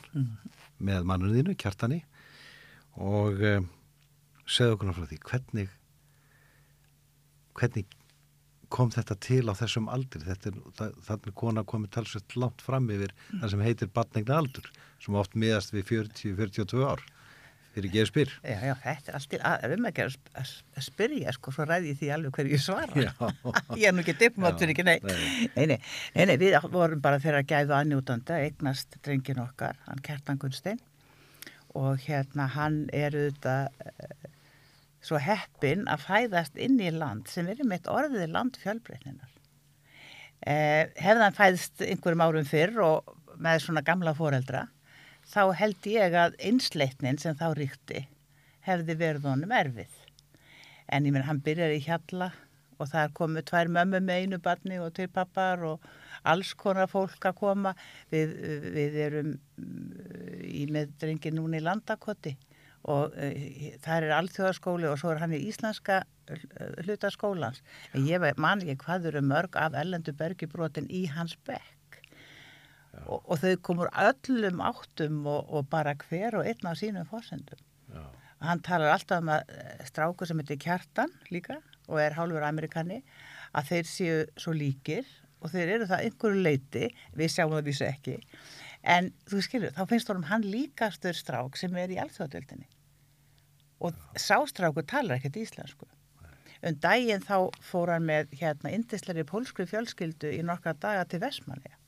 með 0.84 1.06
mannunum 1.08 1.38
þínu, 1.38 1.56
kjartani. 1.60 2.02
Og 3.00 3.40
um, 3.48 3.68
segðu 4.50 4.78
okkur 4.78 4.96
frá 4.98 5.08
því 5.10 5.20
hvernig 5.30 5.76
hvernig 7.54 8.00
kom 8.74 8.92
þetta 8.94 9.18
til 9.22 9.44
á 9.50 9.54
þessum 9.58 9.90
aldri 9.94 10.24
er, 10.26 10.40
þannig 10.44 11.30
er 11.30 11.36
kona 11.38 11.64
komið 11.68 11.94
talsveit 11.98 12.38
langt 12.40 12.64
fram 12.66 12.90
yfir 12.94 13.14
það 13.30 13.50
sem 13.54 13.66
heitir 13.68 13.92
batnegna 13.94 14.40
aldur 14.42 14.70
sem 15.04 15.18
oft 15.20 15.36
miðast 15.38 15.76
við 15.76 15.90
40-42 15.92 16.88
ár 16.88 17.04
fyrir 17.74 17.90
ekki 17.90 18.02
að 18.04 18.10
spyr. 18.10 18.32
Já, 18.46 18.58
já, 18.68 18.74
þetta 18.84 19.10
er 19.10 19.16
allt 19.18 19.34
í 19.34 19.38
að, 19.50 19.64
er 19.66 19.72
um 19.74 19.88
að 19.90 19.96
gera 19.98 20.12
að, 20.38 20.52
að 20.78 20.86
spyrja, 20.86 21.34
sko, 21.34 21.54
svo 21.56 21.66
ræði 21.66 21.90
ég 21.90 22.00
því 22.00 22.10
alveg 22.14 22.36
hverju 22.38 22.54
ég 22.54 22.62
svara. 22.62 23.06
Ég 23.82 23.88
er 23.90 23.96
nú 23.96 24.04
ekki 24.04 24.16
diplomatur, 24.20 24.70
Já, 24.70 24.76
ekki, 24.76 24.86
nei. 24.86 25.00
nei. 25.58 25.80
Nei, 26.14 26.26
nei, 26.30 26.36
við 26.38 26.58
vorum 26.74 27.02
bara 27.02 27.22
þeirra 27.24 27.42
gæðu 27.50 27.74
aðnjútanda, 27.80 28.38
eignast 28.46 29.00
drengin 29.06 29.42
okkar, 29.42 29.80
hann 29.88 30.04
Kjartan 30.06 30.42
Gunstein 30.42 30.82
og 31.74 31.98
hérna 32.06 32.46
hann 32.54 32.84
er 32.94 33.16
auðvitað 33.18 34.30
svo 35.04 35.20
heppin 35.20 35.88
að 35.92 36.06
fæðast 36.08 36.60
inn 36.60 36.80
í 36.82 36.92
land 36.94 37.28
sem 37.32 37.50
er 37.52 37.60
mitt 37.68 37.90
orðið 37.92 38.30
land 38.32 38.60
fjölbreytninar. 38.62 39.32
Hefði 40.44 41.24
hann 41.24 41.36
fæðst 41.36 41.84
einhverjum 41.84 42.24
árum 42.24 42.48
fyrr 42.48 42.80
og 42.84 43.14
með 43.44 43.66
svona 43.66 43.84
gamla 43.86 44.14
foreldra, 44.16 44.68
þá 45.28 45.54
held 45.60 45.88
ég 45.88 46.16
að 46.20 46.38
einsleitnin 46.44 47.20
sem 47.20 47.36
þá 47.40 47.50
ríkti 47.58 48.06
hefði 48.64 48.96
verið 49.00 49.28
honum 49.28 49.54
erfið. 49.56 49.94
En 50.92 51.08
ég 51.08 51.16
menn, 51.16 51.26
hann 51.28 51.44
byrjar 51.44 51.74
í 51.76 51.84
hjalla 51.84 52.32
og 52.80 52.90
það 52.90 53.04
er 53.04 53.14
komið 53.16 53.46
tvær 53.48 53.70
mömmu 53.72 54.02
með 54.04 54.24
einu 54.24 54.40
barni 54.44 54.80
og 54.82 54.94
tveir 54.96 55.12
pappar 55.16 55.64
og 55.68 55.84
alls 56.28 56.54
konar 56.60 56.90
fólk 56.92 57.28
að 57.28 57.38
koma. 57.40 57.74
Við, 58.12 58.34
við 58.76 58.98
erum 59.06 59.30
mm, 59.34 60.42
í 60.48 60.66
með 60.72 60.96
drengin 61.02 61.40
núna 61.40 61.60
í 61.60 61.64
landakoti 61.64 62.36
og 62.84 63.14
uh, 63.16 63.36
það 63.84 64.08
er 64.08 64.16
alþjóðaskóli 64.18 64.90
og 64.90 64.98
svo 65.02 65.14
er 65.14 65.22
hann 65.24 65.36
í 65.36 65.44
íslenska 65.50 66.02
uh, 66.04 66.44
hluta 66.84 67.12
skólans. 67.14 67.62
En 67.94 68.08
ég 68.10 68.24
man 68.38 68.64
ekki 68.64 68.84
hvað 68.86 69.12
eru 69.12 69.24
mörg 69.26 69.60
af 69.60 69.78
ellendu 69.80 70.16
bergibrotin 70.18 70.90
í 70.92 71.06
hans 71.12 71.38
bekk. 71.48 72.02
Og, 73.08 73.24
og 73.24 73.40
þau 73.42 73.54
komur 73.66 73.90
öllum 73.98 74.60
áttum 74.62 75.24
og, 75.26 75.48
og 75.50 75.70
bara 75.72 75.96
hver 76.08 76.38
og 76.40 76.50
einn 76.50 76.70
á 76.70 76.74
sínum 76.78 77.08
fórsendum. 77.10 77.62
Já. 77.94 78.04
Hann 78.44 78.60
talar 78.60 78.92
alltaf 78.92 79.22
um 79.24 79.32
að 79.32 79.52
eh, 79.56 79.84
strákur 79.88 80.28
sem 80.28 80.40
heitir 80.42 80.60
Kjartan 80.60 81.12
líka 81.32 81.62
og 81.88 82.00
er 82.04 82.16
hálfur 82.18 82.44
amerikani 82.44 83.00
að 83.56 83.70
þeir 83.70 83.88
séu 83.88 84.18
svo 84.40 84.54
líkir 84.58 85.08
og 85.44 85.52
þeir 85.54 85.74
eru 85.78 85.88
það 85.88 86.06
einhverju 86.08 86.44
leiti, 86.44 86.90
við 87.16 87.32
sjáum 87.32 87.56
það 87.56 87.66
vísu 87.68 87.86
ekki, 87.88 88.18
en 88.96 89.10
þú 89.28 89.42
skilur, 89.44 89.74
þá 89.76 89.84
finnst 89.90 90.12
honum 90.12 90.28
hann 90.30 90.46
líkastur 90.48 91.18
strák 91.18 91.60
sem 91.60 91.76
er 91.80 91.92
í 91.92 92.00
alþjóðadöldinni 92.04 92.68
og 93.84 94.20
sá 94.20 94.40
strákur 94.50 94.86
talar 94.88 95.20
ekkert 95.20 95.40
íslensku. 95.44 95.88
Um 96.64 96.76
daginn 96.80 97.24
þá 97.24 97.52
fór 97.60 97.92
hann 97.92 98.06
með 98.08 98.36
hérna 98.40 98.72
indisleiri 98.72 99.26
pólskri 99.28 99.68
fjölskyldu 99.68 100.32
í 100.32 100.44
nokkra 100.48 100.76
daga 100.80 101.08
til 101.10 101.20
Vestmanniða 101.24 101.80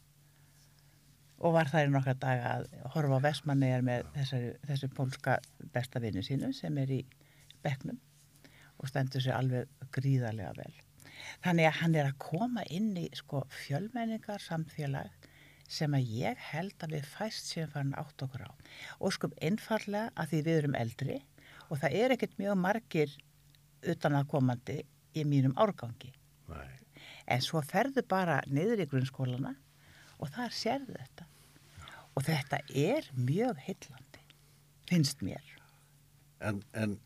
og 1.46 1.54
var 1.56 1.70
þar 1.70 1.90
í 1.90 1.92
nokkra 1.94 2.16
daga 2.20 2.52
að 2.56 2.66
horfa 2.96 3.20
á 3.20 3.26
Vestmanniðar 3.26 3.86
með 3.86 4.10
þessari, 4.16 4.52
þessi 4.70 4.90
pólska 4.96 5.38
besta 5.76 6.02
vinnu 6.04 6.24
sínu 6.24 6.52
sem 6.56 6.78
er 6.82 6.94
í 6.96 7.02
bekknum 7.66 8.00
og 8.80 8.90
stendur 8.92 9.24
sér 9.24 9.38
alveg 9.40 9.92
gríðarlega 9.96 10.54
vel. 10.58 10.74
Þannig 11.44 11.70
að 11.70 11.78
hann 11.82 11.96
er 11.96 12.10
að 12.10 12.20
koma 12.24 12.64
inn 12.72 12.92
í 13.00 13.06
sko, 13.16 13.44
fjölmenningar 13.64 14.44
samfélag 14.44 15.30
sem 15.72 15.96
að 15.98 16.12
ég 16.22 16.42
held 16.52 16.84
að 16.86 16.98
við 16.98 17.08
fæst 17.10 17.52
sem 17.52 17.70
farin 17.72 17.96
átt 17.98 18.22
okkur 18.26 18.46
á. 18.46 18.52
Og 19.00 19.16
sko 19.16 19.32
einfallega 19.42 20.12
að 20.16 20.32
því 20.32 20.42
við 20.48 20.60
erum 20.60 20.78
eldri 20.80 21.22
og 21.70 21.80
það 21.82 21.96
er 22.02 22.14
ekkert 22.16 22.38
mjög 22.42 22.58
margir 22.62 23.14
utan 23.86 24.18
að 24.18 24.28
komandi 24.32 24.78
í 25.16 25.24
mínum 25.28 25.56
árgangi. 25.62 26.12
Nei. 26.52 26.72
En 27.28 27.42
svo 27.42 27.62
ferðu 27.66 28.04
bara 28.10 28.42
niður 28.48 28.84
í 28.84 28.90
grunnskólana 28.92 29.56
og 30.22 30.30
þar 30.36 30.54
sérðu 30.56 30.96
þetta. 31.00 31.26
Og 32.16 32.24
þetta 32.24 32.60
er 32.70 33.10
mjög 33.18 33.58
heillandi, 33.66 34.22
finnst 34.88 35.24
mér. 35.26 35.44
En, 36.46 36.62
en 36.74 36.98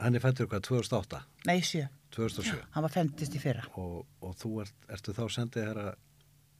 hann 0.00 0.16
er 0.16 0.22
fættur 0.24 0.48
hvað 0.48 0.64
2008, 0.70 1.20
Nei, 1.48 1.58
sjö. 1.64 1.84
2007 2.14 2.60
Hann 2.76 2.84
var 2.86 2.92
fendist 2.94 3.34
í 3.34 3.40
fyrra. 3.42 3.64
og, 3.80 4.04
og 4.22 4.36
þú 4.38 4.50
ert, 4.62 4.74
ertu 4.94 5.12
þá 5.16 5.24
sendið 5.34 5.64
herra 5.66 5.86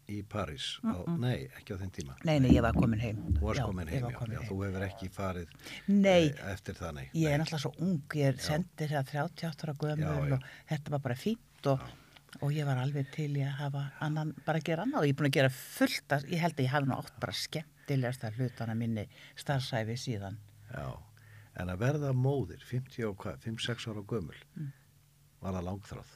í 0.08 0.22
París? 0.28 0.66
Á, 0.84 0.94
nei, 1.18 1.46
ekki 1.58 1.74
á 1.74 1.78
þinn 1.80 1.92
tíma. 1.96 2.14
Nei, 2.24 2.38
nei, 2.42 2.50
ég 2.54 2.62
var 2.64 2.74
komin 2.76 3.00
heim. 3.00 3.18
Já, 3.40 3.64
komin 3.66 3.88
ég 3.88 3.94
heim, 3.94 4.02
var 4.04 4.12
já, 4.12 4.18
komin 4.18 4.34
já, 4.36 4.40
heim. 4.40 4.48
þú 4.50 4.58
hefur 4.64 4.84
ekki 4.88 5.08
farið 5.14 5.54
Nei, 5.88 6.24
eh, 6.28 6.52
eftir 6.52 6.74
það, 6.78 6.92
nei. 6.98 7.04
ég 7.14 7.30
er 7.32 7.38
náttúrulega 7.42 7.62
svo 7.64 7.72
ung, 7.80 8.00
ég 8.20 8.26
er 8.32 8.40
sendir 8.44 8.88
hér 8.94 9.04
38 9.04 9.64
ára 9.64 9.96
Já, 9.96 10.10
já. 10.28 10.34
og 10.38 10.48
þetta 10.70 10.90
var 10.96 11.04
bara 11.08 11.14
fínt 11.14 11.70
og, 11.72 11.80
og 12.42 12.52
ég 12.52 12.66
var 12.66 12.76
alveg 12.82 13.10
til 13.14 13.30
í 13.36 13.44
að 13.46 13.56
hafa 13.62 13.84
annan, 14.00 14.34
bara 14.44 14.58
að 14.58 14.64
gera 14.68 14.82
annað 14.84 15.00
og 15.00 15.06
ég 15.08 15.14
er 15.14 15.20
búin 15.22 15.30
að 15.30 15.36
gera 15.38 15.52
fullt 15.56 16.16
að, 16.18 16.28
ég 16.32 16.40
held 16.44 16.58
að 16.58 16.64
ég 16.66 16.72
hafi 16.74 16.90
nú 16.90 16.96
átt 16.98 17.14
bara 17.20 17.32
skemmtilegast 17.40 18.24
að 18.28 18.38
hlutana 18.40 18.74
minni 18.74 19.06
starfsæfi 19.36 19.96
síðan. 19.96 20.36
Já, 20.74 20.88
en 21.62 21.70
að 21.70 21.78
verða 21.84 22.12
móðir, 22.12 22.60
50 22.66 23.06
og 23.08 23.16
hvað, 23.22 23.38
5-6 23.46 23.88
ára 23.92 24.02
gömul, 24.02 24.36
Mm. 24.56 24.72
var 25.40 25.52
það 25.54 25.66
langþráð. 25.68 26.12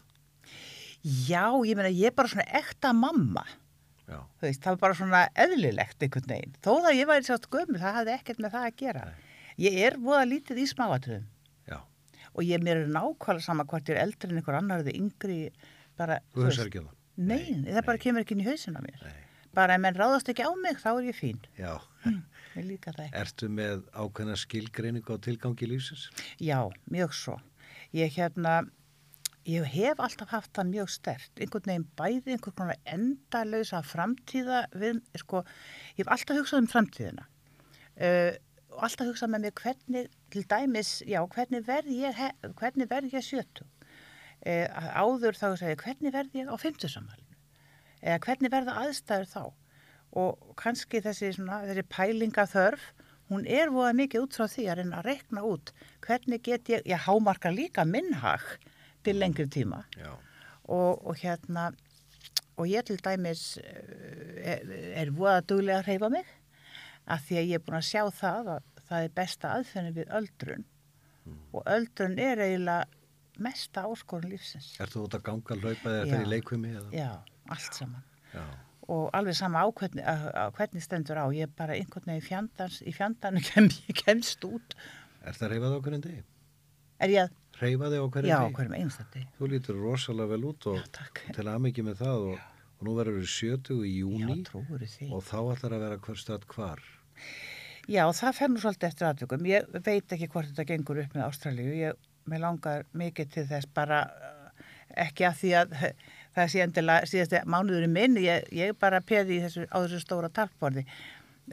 Já, 1.29 1.45
ég 1.65 1.77
meina, 1.79 1.91
ég 1.95 2.07
er 2.11 2.15
bara 2.17 2.29
svona 2.29 2.47
ekta 2.59 2.91
mamma. 2.97 3.45
Veist, 4.43 4.63
það 4.65 4.75
var 4.75 4.81
bara 4.85 4.99
svona 4.99 5.23
eðlilegt 5.45 6.05
einhvern 6.05 6.31
veginn. 6.33 6.55
Þó 6.65 6.71
það 6.85 6.99
ég 6.99 7.11
væri 7.11 7.29
sátt 7.29 7.49
gömul, 7.53 7.81
það 7.83 7.97
hafði 7.99 8.15
ekkert 8.15 8.43
með 8.45 8.55
það 8.57 8.69
að 8.69 8.77
gera. 8.83 9.07
Ég 9.59 9.79
er 9.89 9.99
voða 10.03 10.25
lítið 10.31 10.61
í 10.63 10.67
smáatriðum 10.71 11.25
já, 11.69 11.79
og 12.33 12.43
ég 12.47 12.63
mér 12.63 12.85
er 12.85 12.93
nákvæmlega 12.95 13.45
sama 13.45 13.67
hvort 13.69 13.91
ég 13.91 13.99
er 13.99 14.05
eldri 14.07 14.31
en 14.31 14.41
einhver 14.41 14.59
annar 14.61 14.85
eða 14.85 14.95
yngri, 14.95 15.41
bara, 15.99 16.21
þú 16.37 16.47
ekki 16.53 16.83
um 16.83 16.87
það. 16.89 16.95
Nei, 17.19 17.49
það 17.67 17.85
bara 17.89 18.03
kemur 18.05 18.23
ekki 18.23 18.37
inn 18.37 18.45
í 18.45 18.47
hausina 18.47 18.85
mér. 18.85 19.03
Nei. 19.03 19.25
Bara 19.59 19.75
ef 19.75 19.83
menn 19.83 19.97
ráðast 19.99 20.29
ekki 20.31 20.47
á 20.47 20.53
mig, 20.55 20.79
þá 20.79 20.89
er 20.93 21.09
ég 21.09 21.17
fín. 21.19 21.41
Já, 21.59 21.73
ekki. 22.55 23.09
ertu 23.19 23.49
með 23.51 23.83
ákveðna 23.91 24.37
skilgreiningu 24.39 25.17
á 25.19 25.25
tilgangi 25.25 25.69
lífsins? 25.71 26.09
Já, 26.39 26.61
mjög 26.93 27.17
svo. 27.19 27.39
Ég 27.97 28.15
hérna, 28.15 28.61
ég 29.49 29.65
hef 29.73 30.01
alltaf 30.03 30.33
haft 30.35 30.53
það 30.57 30.73
mjög 30.73 30.91
stert. 30.93 31.31
Einhvern 31.41 31.71
veginn 31.71 31.87
bæði 31.99 32.35
einhvern 32.35 32.57
konar 32.59 32.81
endalösa 32.93 33.81
framtíða 33.87 34.65
við, 34.77 35.01
sko, 35.23 35.43
ég 35.97 36.05
hef 36.05 36.13
alltaf 36.13 36.41
hugsað 36.41 36.65
um 36.65 36.69
framtíðina. 36.73 37.25
Uh, 37.99 38.35
og 38.77 38.85
alltaf 38.87 39.09
hugsað 39.09 39.33
með 39.33 39.47
mér 39.47 39.57
hvernig, 39.63 40.13
til 40.35 40.45
dæmis, 40.51 40.93
já, 41.09 41.23
hvernig 41.35 41.65
verð 41.67 41.95
ég, 41.97 42.21
hvernig 42.61 42.91
verð 42.91 43.17
ég 43.17 43.25
sjötu? 43.25 43.67
Uh, 44.45 44.69
áður 44.95 45.39
þá 45.39 45.49
segja, 45.59 45.81
hvernig 45.81 46.15
verð 46.15 46.39
ég 46.39 46.53
á 46.53 46.57
fimmtusamælinu? 46.61 47.41
Eða 48.05 48.21
hvernig 48.29 48.53
verða 48.53 48.79
aðstæður 48.85 49.33
þá? 49.33 49.43
Og 50.19 50.55
kannski 50.61 51.01
þessi, 51.05 51.33
svona, 51.37 51.65
þessi 51.67 51.85
pælinga 51.91 52.45
þörf, 52.49 52.93
hún 53.33 53.49
er 53.49 53.73
voða 53.73 53.97
mikið 53.97 54.25
út 54.25 54.37
frá 54.39 54.47
því 54.49 54.69
að 54.69 54.79
reyna 54.81 55.01
að 55.01 55.09
rekna 55.09 55.43
út 55.45 55.73
hvernig 56.05 56.45
get 56.45 56.71
ég, 56.73 56.85
ég 56.89 57.03
hámarka 57.05 57.51
líka 57.53 57.85
minnhag 57.85 58.45
til 59.09 59.21
lengri 59.23 59.47
tíma 59.53 59.83
og, 60.69 61.07
og 61.07 61.15
hérna 61.19 61.71
og 62.59 62.67
ég 62.67 62.85
til 62.87 62.99
dæmis 63.05 63.45
eh, 63.63 64.55
er, 64.55 64.75
er 65.05 65.13
voða 65.15 65.41
duglega 65.47 65.81
að 65.81 65.91
hreyfa 65.91 66.11
mig 66.13 66.35
af 67.09 67.25
því 67.25 67.41
að 67.41 67.51
ég 67.53 67.61
er 67.61 67.65
búin 67.65 67.79
að 67.81 67.89
sjá 67.89 68.03
það 68.13 68.53
að 68.57 68.71
það 68.89 69.07
er 69.07 69.17
besta 69.17 69.55
aðferðin 69.57 69.99
við 69.99 70.15
öldrun 70.21 70.69
og 71.53 71.67
öldrun 71.69 72.17
er 72.23 72.41
eiginlega 72.41 72.87
mesta 73.39 73.85
áskorun 73.87 74.33
lífsins. 74.33 74.73
ertu 74.83 75.05
út 75.05 75.15
að 75.15 75.27
ganga, 75.29 75.57
hlaupa 75.61 75.93
eða 75.93 76.07
fyrir 76.09 76.31
leikvimi? 76.33 76.73
Eða? 76.75 76.89
Já, 76.97 77.11
allt 77.55 77.77
saman. 77.77 78.07
Já, 78.33 78.45
og 78.89 79.11
alveg 79.17 79.37
sama 79.37 79.63
á 79.63 79.69
hvernig, 79.69 80.05
á, 80.05 80.49
hvernig 80.57 80.85
stendur 80.85 81.21
á 81.21 81.27
ég 81.37 81.53
bara 81.57 81.77
einhvern 81.77 82.09
veginn 82.09 82.23
í 82.23 82.27
fjandans 82.27 82.81
í 82.83 82.95
fjandanu 82.97 83.43
kem, 83.49 83.69
kemst 84.01 84.45
út 84.49 84.77
er 85.23 85.37
það 85.37 85.53
reyfað 85.53 85.77
á 85.77 85.81
hverjum 85.85 86.05
degi? 86.07 86.23
er 87.05 87.13
ég 87.13 87.27
að, 87.27 87.37
Reyfað 87.59 87.95
þig 87.97 88.05
á 88.05 88.09
hverjum 88.15 88.31
já, 88.31 88.39
degi? 88.45 88.55
hverjum 88.59 88.77
einstætti 88.79 89.25
Þú 89.39 89.49
lítur 89.55 89.81
rosalega 89.83 90.31
vel 90.35 90.45
út 90.53 90.67
og 90.71 90.79
Já, 90.79 91.11
til 91.35 91.47
aðmyggi 91.51 91.85
með 91.89 92.01
það 92.05 92.27
og, 92.33 92.43
og 92.79 92.87
nú 92.89 92.95
verður 92.99 93.19
við 93.21 93.31
70 93.35 93.81
í 93.83 93.93
já, 93.93 94.01
júni 94.05 94.39
og 95.11 95.25
þá 95.27 95.39
ætlar 95.55 95.77
að 95.79 95.85
vera 95.87 96.01
hver 96.07 96.21
stöð 96.23 96.47
hvar. 96.55 96.83
já, 97.89 98.05
það 98.13 98.37
fer 98.39 98.53
nú 98.53 98.63
svolítið 98.63 98.89
eftir 98.93 99.09
aðtökum 99.09 99.49
ég 99.49 99.69
veit 99.87 100.13
ekki 100.17 100.29
hvort 100.31 100.51
þetta 100.53 100.69
gengur 100.69 101.03
upp 101.03 101.15
með 101.17 101.27
Ástralíu. 101.27 101.75
Ég, 101.81 101.99
mér 102.29 102.43
langar 102.45 102.85
mikið 102.93 103.31
til 103.35 103.47
þess 103.49 103.71
bara 103.75 104.03
uh, 104.07 104.65
ekki 105.09 105.25
að 105.25 105.39
því 105.43 105.53
að 105.63 105.77
það 106.39 106.51
sé 106.53 106.63
endilega 106.67 107.09
síðasti 107.11 107.41
mánuðurinn 107.49 107.95
minn. 107.97 108.19
Ég, 108.23 108.45
ég 108.55 108.77
bara 108.79 109.01
peði 109.01 109.39
í 109.39 109.43
þessu, 109.47 109.65
á 109.73 109.77
þessu 109.83 110.03
stóra 110.05 110.29
talborði 110.31 110.85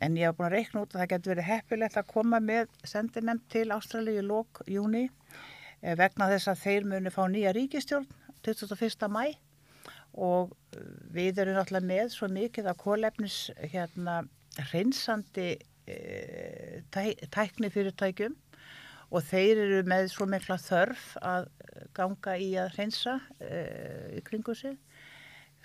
en 0.04 0.18
ég 0.20 0.28
hef 0.28 0.36
búin 0.36 0.50
að 0.50 0.58
reikna 0.58 0.82
út 0.84 0.92
að 0.92 1.00
það 1.06 1.12
getur 1.14 1.32
verið 1.32 1.46
heppilegt 1.54 1.98
að 2.02 2.10
koma 2.12 2.42
með 2.44 2.68
sendinemnd 2.84 3.46
til 3.54 3.70
Ástralíu 3.72 4.20
í 4.20 4.26
lók 4.28 4.60
júni 4.68 5.06
eh, 5.08 5.55
vegna 6.00 6.30
þess 6.32 6.50
að 6.52 6.62
þeir 6.66 6.88
munu 6.92 7.12
fá 7.14 7.24
nýja 7.30 7.52
ríkistjórn 7.56 8.08
21. 8.46 9.10
mæ 9.14 9.26
og 10.16 10.54
eh, 10.74 10.82
við 11.16 11.42
erum 11.44 11.58
náttúrulega 11.60 11.90
með 11.92 12.14
svo 12.16 12.30
mikið 12.32 12.70
af 12.72 12.80
kólefnis 12.82 13.38
hérna 13.60 14.22
hreinsandi 14.72 15.50
e, 15.86 15.96
tæ, 16.96 17.02
tækni 17.36 17.68
fyrirtækjum 17.74 18.36
og 19.12 19.26
þeir 19.28 19.60
eru 19.66 19.82
með 19.88 20.08
svo 20.14 20.26
mikla 20.32 20.56
þörf 20.64 21.10
að 21.22 21.50
ganga 21.96 22.38
í 22.42 22.54
að 22.58 22.72
hreinsa 22.78 23.18
e, 23.44 23.60
í 24.18 24.24
kringu 24.26 24.56
sig. 24.58 24.78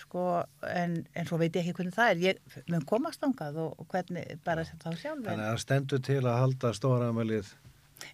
Sko, 0.00 0.24
en, 0.66 0.98
en 1.14 1.26
svo 1.28 1.38
veit 1.40 1.54
ég 1.56 1.62
ekki 1.68 1.76
hvernig 1.78 1.94
það 1.96 2.10
er. 2.10 2.20
Ég 2.24 2.60
mun 2.72 2.84
komast 2.88 3.22
angað 3.26 3.58
og, 3.62 3.74
og 3.82 3.88
hvernig 3.92 4.38
bara 4.46 4.64
þá 4.66 4.90
sjálf 4.96 5.18
en- 5.22 5.26
Þannig 5.30 5.48
að 5.52 5.58
stendur 5.64 6.02
til 6.10 6.20
að 6.24 6.38
halda 6.42 6.70
stóramælið 6.76 7.50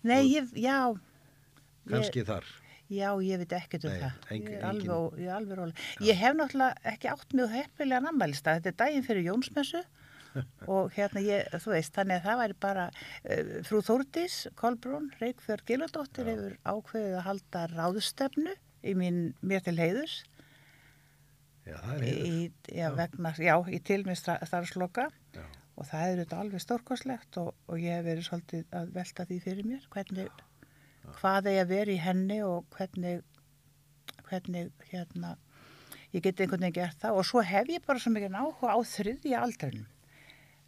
Nei, 0.03 0.23
ég, 0.35 0.49
já, 0.59 0.79
kannski 1.91 2.25
þar. 2.29 2.45
já, 2.91 3.09
ég 3.23 3.39
veit 3.43 3.53
ekkert 3.59 3.85
um 3.85 3.91
Nei, 3.91 4.01
það. 4.01 4.31
engin- 4.37 4.53
ég 4.57 4.65
alveg, 4.65 4.89
engin- 4.89 5.21
ég 5.27 5.31
alveg 5.37 5.59
róleg. 5.59 5.85
Ég 6.07 6.17
hef 6.23 6.35
náttúrulega 6.39 6.93
ekki 6.93 7.09
átt 7.13 7.33
mjög 7.35 7.51
heppilega 7.57 8.01
nammælista. 8.07 8.55
Þetta 8.59 8.73
er 8.73 8.77
daginn 8.85 9.07
fyrir 9.07 9.25
Jónsmessu 9.31 9.83
og 10.69 10.93
hérna 10.93 11.21
ég, 11.25 11.49
þú 11.65 11.73
veist, 11.73 11.95
þannig 11.97 12.19
að 12.21 12.27
það 12.29 12.41
væri 12.43 12.57
bara 12.61 12.87
uh, 12.93 13.53
frú 13.65 13.81
Þórdís, 13.87 14.35
Kolbrún, 14.55 15.11
Reykjörð 15.21 15.65
Gilardóttir 15.71 16.29
hefur 16.29 16.57
ákveðið 16.69 17.15
að 17.17 17.27
halda 17.31 17.63
ráðstefnu 17.73 18.55
í 18.87 18.93
mín, 18.95 19.21
mér 19.41 19.65
til 19.65 19.79
heiðus 19.81 20.19
Já, 21.67 21.75
það 21.83 21.95
er 21.97 22.03
heiður. 22.07 22.27
í, 22.31 22.51
já, 22.79 22.89
vegna, 22.95 23.33
já, 23.43 23.55
í 23.75 23.79
tilmið 23.83 24.21
starfsloka 24.47 25.09
Já. 25.35 25.43
og 25.75 25.89
það 25.89 26.05
er 26.13 26.21
þetta 26.23 26.39
alveg 26.45 26.63
stórkoslegt 26.63 27.39
og, 27.43 27.49
og 27.67 27.81
ég 27.83 27.97
hef 27.97 28.05
verið 28.07 28.29
svolítið 28.29 28.77
að 28.79 28.93
velta 28.95 29.27
því 29.27 29.39
fyrir 29.49 29.67
mér 29.73 29.89
hvernig, 29.91 30.45
hvað 31.21 31.51
eigi 31.51 31.63
að 31.63 31.73
vera 31.73 31.95
í 31.95 31.99
henni 32.03 32.39
og 32.47 32.65
hvernig 32.77 33.23
hvernig 34.27 34.71
hérna 34.91 35.37
ég 36.15 36.25
geti 36.25 36.45
einhvern 36.45 36.67
veginn 36.67 36.79
gert 36.81 37.03
það. 37.03 37.19
Og 37.21 37.29
svo 37.29 37.43
hef 37.45 37.71
ég 37.71 37.85
bara 37.87 38.03
svo 38.03 38.13
mikið 38.15 38.39
áhuga 38.41 38.75
á 38.75 38.79
þriðja 38.93 39.43
aldrinum. 39.47 39.87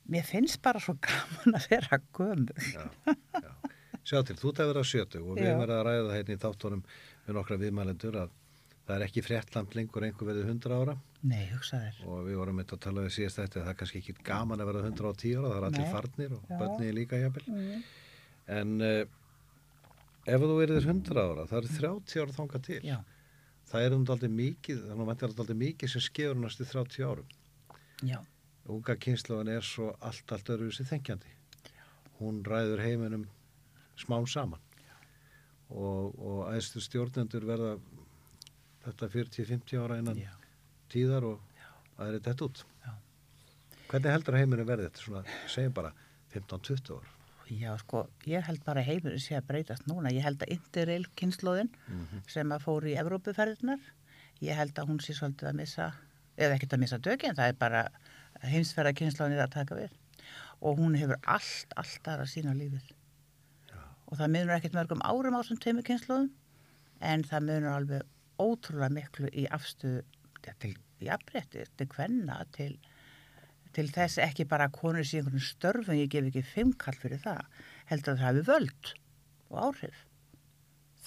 Mér 0.08 0.24
finnst 0.24 0.60
bara 0.64 0.80
svo 0.80 0.96
gaman 1.04 1.58
að 1.58 1.66
vera 1.68 1.98
gömur 2.16 2.68
Já, 2.72 2.84
já. 3.42 3.50
Sjá 4.08 4.22
til, 4.24 4.38
þú 4.40 4.52
ert 4.52 4.60
að 4.64 4.70
vera 4.70 4.82
70 4.88 5.20
og 5.20 5.36
við 5.36 5.50
verið 5.52 5.74
að 5.74 5.82
ræða 5.84 6.04
það 6.06 6.14
hérna 6.16 6.34
í 6.34 6.40
þáttunum 6.44 6.84
með 7.26 7.36
nokkra 7.36 7.58
viðmælendur 7.60 8.16
að 8.22 8.30
það 8.88 8.94
er 8.94 9.04
ekki 9.04 9.24
fréttland 9.26 9.74
lengur 9.76 10.06
einhver 10.06 10.30
verið 10.30 10.48
100 10.48 10.78
ára. 10.78 10.94
Nei, 11.28 11.42
hugsa 11.50 11.82
þér. 11.82 11.98
Og 12.08 12.22
við 12.24 12.38
vorum 12.40 12.62
eitthvað 12.62 12.78
að 12.78 12.84
tala 12.86 13.04
við 13.04 13.14
síðast 13.18 13.40
þetta 13.42 13.58
það 13.58 13.72
er 13.74 13.78
kannski 13.82 14.00
ekki 14.00 14.14
gaman 14.24 14.64
að 14.64 14.70
vera 14.70 14.84
110 14.86 15.34
ára 15.36 15.50
það 15.50 15.58
er 15.58 15.66
allir 15.68 15.92
farnir 15.92 16.36
og 16.38 16.46
Já. 16.48 16.56
börnið 16.62 16.94
líka 16.96 17.20
jafnvel. 17.20 17.44
Mm. 17.52 17.82
en 18.48 18.70
uh, 18.80 19.17
ef 20.28 20.44
þú 20.44 20.56
verið 20.60 20.82
100 20.84 21.22
ára 21.24 21.46
það 21.50 21.60
er 21.62 21.70
30 21.78 22.24
ára 22.24 22.36
þanga 22.38 22.62
til 22.68 22.80
já, 22.84 22.98
það 23.70 23.86
er 23.86 23.96
um 23.96 24.08
aldrei 24.14 24.32
mikið 24.38 24.82
þannig 24.88 25.04
að 25.04 25.12
þetta 25.12 25.28
er 25.28 25.44
aldrei 25.44 25.60
mikið 25.66 25.94
sem 25.94 26.04
skefur 26.08 26.42
næstu 26.42 26.68
30 26.68 27.08
árum 27.08 27.36
já, 28.06 28.18
unga 28.68 28.96
kynnslóðan 29.00 29.50
er 29.52 29.64
svo 29.64 29.90
allt, 30.04 30.32
allt 30.32 30.50
öðruvísi 30.52 30.86
þengjandi. 30.88 31.34
Hún 32.18 32.42
ræður 32.46 32.82
heiminum 32.84 33.26
smám 33.98 34.26
saman 34.28 34.62
og, 35.68 36.14
og 36.18 36.40
æðstu 36.52 36.82
stjórnendur 36.84 37.46
verða 37.48 37.76
þetta 38.84 39.10
40-50 39.14 39.82
ára 39.82 39.98
innan 40.02 40.20
já. 40.20 40.32
tíðar 40.92 41.28
og 41.32 41.62
það 41.96 42.08
er 42.08 42.26
þetta 42.28 42.48
út. 42.48 42.64
Já. 42.84 42.92
Hvernig 43.88 44.16
heldur 44.16 44.38
heiminum 44.38 44.68
verði 44.68 44.88
þetta? 44.88 45.04
Svona, 45.04 45.38
segjum 45.48 45.76
bara 45.76 45.94
15-20 46.34 46.98
ár. 46.98 47.14
Já, 47.48 47.70
sko, 47.80 48.02
ég 48.28 48.44
held 48.44 48.60
bara 48.66 48.82
heimurinn 48.84 49.22
sé 49.22 49.36
að 49.38 49.46
breytast 49.48 49.86
núna. 49.88 50.12
Ég 50.12 50.24
held 50.26 50.42
að 50.44 50.52
Interrail 50.52 51.06
kynnslóðin 51.16 51.70
sem 52.28 52.50
að 52.52 52.64
fór 52.66 52.84
í 52.84 52.96
Evrópuferðinar, 53.00 53.80
ég 54.44 54.58
held 54.58 54.76
að 54.78 54.90
hún 54.90 55.00
sé 55.00 55.14
svolítið 55.16 55.48
að 55.48 55.56
missa, 55.62 55.86
eða 56.36 56.58
ekkert 56.58 56.76
að 56.76 56.82
missa 56.82 56.98
dökinn, 56.98 57.36
það 57.38 57.52
er 57.52 57.56
bara 57.62 57.82
heimsferða 58.42 58.92
kynnslóðin 59.00 59.40
að 59.40 59.54
taka 59.56 59.78
við. 59.78 59.96
Og 60.60 60.76
hún 60.76 60.98
hefur 60.98 61.16
allt, 61.24 61.72
allt 61.80 62.10
aðra 62.12 62.26
sína 62.28 62.52
lífið. 62.58 62.92
Og 64.08 64.20
það 64.20 64.32
munur 64.34 64.56
ekkert 64.58 64.76
mörgum 64.76 65.04
árum 65.04 65.36
á 65.36 65.40
þessum 65.40 65.62
tveimur 65.64 65.88
kynnslóðum, 65.88 66.30
en 67.00 67.24
það 67.24 67.48
munur 67.48 67.72
alveg 67.72 68.02
ótrúlega 68.38 68.92
miklu 68.92 69.32
í 69.32 69.46
afstöðu 69.48 70.04
ja, 70.44 70.52
til 70.60 70.76
jafnrétti, 71.00 71.64
til 71.78 71.88
kvenna, 71.88 72.42
til 72.52 72.76
til 73.76 73.86
þess 73.92 74.20
ekki 74.22 74.46
bara 74.48 74.68
að 74.68 74.76
konur 74.78 75.06
sé 75.06 75.20
einhvern 75.20 75.44
störfum, 75.44 75.96
ég 75.98 76.10
gef 76.12 76.28
ekki 76.30 76.44
fimmkall 76.46 76.96
fyrir 76.98 77.20
það, 77.22 77.42
heldur 77.90 78.14
að 78.14 78.22
það 78.22 78.28
hafi 78.28 78.44
völd 78.48 78.92
og 79.48 79.58
áhrif. 79.66 80.04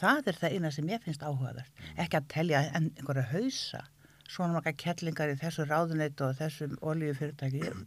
Það 0.02 0.32
er 0.32 0.39
það 0.41 0.56
eina 0.56 0.71
sem 0.74 0.89
ég 0.89 1.04
finnst 1.06 1.26
áhugavert. 1.26 1.82
Ekki 2.02 2.17
að 2.17 2.30
telja 2.34 2.62
einhverja 2.78 3.28
hausa, 3.36 3.84
svona 4.26 4.56
marga 4.56 4.74
kettlingar 4.74 5.34
í 5.34 5.38
þessu 5.41 5.67
ráðuneytu 5.69 6.26
og 6.30 6.39
þessum 6.39 6.78
olíufyrirtæki, 6.82 7.62
ég 7.67 7.78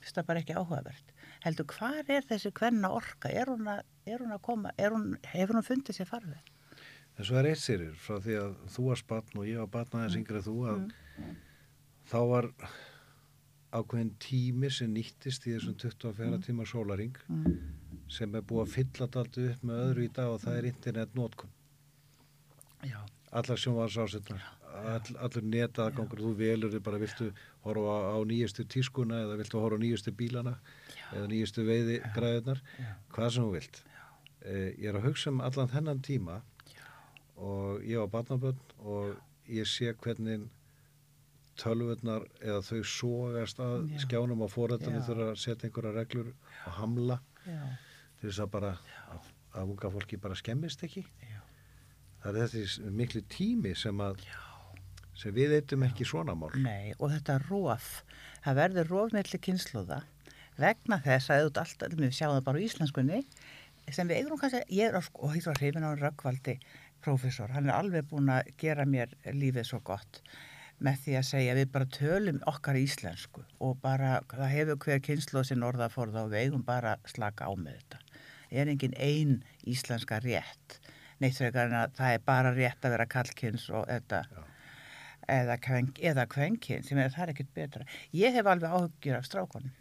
finnst 0.00 0.18
það 0.18 0.28
bara 0.30 0.42
ekki 0.42 0.56
áhugavert. 0.58 1.14
Heldur, 1.44 1.68
hvar 1.76 2.10
er 2.10 2.26
þessi 2.26 2.50
hvenna 2.56 2.90
orka? 2.96 3.30
Er 3.30 3.52
hún 3.52 3.68
að, 3.70 3.84
er 4.08 4.24
hún 4.24 4.34
að 4.34 4.42
koma, 4.48 4.72
hún, 4.80 5.14
hefur 5.30 5.60
hún 5.60 5.66
fundið 5.66 6.00
sér 6.00 6.10
farfið? 6.10 6.52
Svo 7.20 7.38
er 7.38 7.46
eitt 7.52 7.62
sérir 7.62 7.92
frá 7.94 8.16
því 8.18 8.38
að 8.40 8.54
þú 8.74 8.84
varst 8.88 9.06
batn 9.06 9.38
og 9.38 9.46
ég 9.46 9.60
var 9.62 9.68
batn 9.76 10.00
aðeins 10.00 10.16
yngri 10.18 10.40
en 10.40 10.46
þú 10.48 10.54
að 10.66 10.80
þá 12.10 12.16
var 12.32 12.48
ákveðin 13.74 14.12
tími 14.22 14.70
sem 14.70 14.92
nýttist 14.94 15.46
í 15.48 15.54
þessum 15.56 15.74
24 15.82 16.38
tíma 16.46 16.66
sólaring 16.68 17.16
Mm. 17.28 17.58
sem 18.08 18.34
er 18.34 18.42
búið 18.42 18.66
að 18.66 18.72
fylla 18.74 19.08
allt 19.20 19.38
upp 19.38 19.62
með 19.64 19.80
öðru 19.88 20.04
í 20.04 20.12
dag 20.12 20.28
og 20.34 20.40
það 20.42 20.58
er 20.58 20.64
internet 20.70 21.14
nótkun. 21.16 21.50
Já, 22.84 23.00
allar 23.32 23.56
sjónvarsásetnar 23.58 24.42
all, 24.74 25.16
allur 25.22 25.42
netaðgangur, 25.46 26.18
þú 26.20 26.32
velur 26.36 26.80
bara 26.84 26.98
viltu 26.98 27.30
horfa 27.64 27.94
á, 27.94 27.98
á 28.14 28.18
nýjustu 28.26 28.64
tískuna 28.68 29.22
eða 29.24 29.36
viltu 29.40 29.60
horfa 29.62 29.78
á 29.78 29.82
nýjustu 29.84 30.12
bílana 30.12 30.56
eða 31.14 31.28
nýjustu 31.30 31.64
veiði 31.64 32.00
græðunar 32.14 32.60
já. 32.78 32.90
hvað 33.14 33.30
sem 33.36 33.44
þú 33.46 33.52
vilt. 33.54 33.82
Eh, 34.44 34.74
ég 34.78 34.88
er 34.90 34.98
að 34.98 35.06
hugsa 35.08 35.30
um 35.30 35.40
allan 35.40 35.68
þennan 35.72 36.02
tíma 36.04 36.42
og 37.36 37.80
ég 37.86 37.98
var 38.02 38.10
barnabönn 38.12 38.58
og 38.84 39.16
ég 39.48 39.64
sé 39.66 39.94
hvernig 39.94 40.44
tölvurnar 41.60 42.26
eða 42.42 42.62
þau 42.66 42.80
sógast 42.88 43.60
að 43.62 43.90
Já. 43.92 44.00
skjánum 44.04 44.44
fóröldunum 44.50 45.00
Já. 45.02 45.06
þurfa 45.08 45.28
að 45.32 45.42
setja 45.42 45.68
einhverja 45.68 45.94
reglur 45.94 46.32
og 46.32 46.78
hamla 46.80 47.18
já, 47.44 47.60
til 48.20 48.28
þess 48.28 48.42
að 48.44 48.50
bara 48.56 48.72
að, 49.12 49.28
að 49.54 49.74
unga 49.74 49.92
fólki 49.96 50.20
bara 50.20 50.38
skemmist 50.38 50.84
ekki. 50.86 51.04
Já. 51.22 51.40
það 52.24 52.40
er 52.40 52.54
þessi 52.54 52.94
miklu 53.02 53.22
tími 53.30 53.74
sem 53.78 54.02
að 54.02 54.24
sem 55.14 55.34
við 55.34 55.58
eittum 55.60 55.84
ekki 55.86 56.06
svona 56.08 56.34
mál. 56.34 56.50
Nei, 56.58 56.94
og 56.98 57.12
þetta 57.12 57.38
rof, 57.46 57.90
það 58.42 58.58
verður 58.60 58.90
rof 58.90 59.12
melli 59.14 59.40
kynnslóða 59.46 60.00
vegna 60.58 60.98
þess 61.02 61.30
að 61.30 61.44
auðvitað 61.44 61.62
alltaf, 61.64 61.94
við 61.98 62.14
sjáum 62.14 62.34
það 62.36 62.48
bara 62.48 62.62
á 62.62 62.64
íslenskunni, 62.66 63.20
sem 63.94 64.10
við 64.10 64.20
eigum 64.20 64.40
kannski, 64.40 64.62
ég 64.74 64.90
er 64.90 64.98
á 64.98 65.02
og 65.02 65.32
heitur 65.34 65.54
á 65.54 65.58
hrifin 65.58 65.86
á 65.86 65.90
Röggvaldi, 65.98 66.56
prófessor, 67.04 67.50
hann 67.54 67.68
er 67.68 67.76
alveg 67.76 68.06
búin 68.10 68.30
að 68.32 68.50
gera 68.60 68.86
mér 68.88 69.14
lífið 69.34 69.66
svo 69.68 69.80
gott 69.84 70.22
með 70.82 71.02
því 71.04 71.16
að 71.18 71.28
segja 71.28 71.58
við 71.58 71.68
bara 71.74 71.90
tölum 71.96 72.40
okkar 72.50 72.78
íslensku 72.80 73.44
og 73.62 73.76
bara 73.82 74.16
það 74.32 74.54
hefur 74.54 74.80
hver 74.86 75.04
kynnslóð 75.04 75.50
sinn 75.50 75.66
orðaforða 75.66 76.24
og 76.26 76.32
við 76.34 76.48
eigum 76.48 76.64
bara 76.66 76.96
slaka 77.08 77.46
á 77.48 77.52
með 77.54 77.78
þetta. 77.78 78.02
Það 78.48 78.62
er 78.62 78.72
engin 78.72 78.98
ein 79.02 79.36
íslenska 79.66 80.18
rétt, 80.22 80.80
neitt 81.22 81.40
að 81.42 81.56
það 81.96 82.10
er 82.10 82.26
bara 82.26 82.52
rétt 82.54 82.84
að 82.84 82.96
vera 82.96 83.10
kallkynns 83.10 83.68
og 83.74 83.88
þetta 83.90 84.24
eða, 85.30 85.56
kven, 85.62 85.88
eða 86.00 86.26
kvenkinn 86.30 86.84
sem 86.86 87.00
er 87.00 87.14
það 87.14 87.26
er 87.26 87.32
ekkert 87.34 87.56
betra. 87.56 87.88
Ég 88.16 88.36
hef 88.36 88.50
alveg 88.50 88.76
áhugjur 88.76 89.18
af 89.18 89.26
strákonum. 89.28 89.72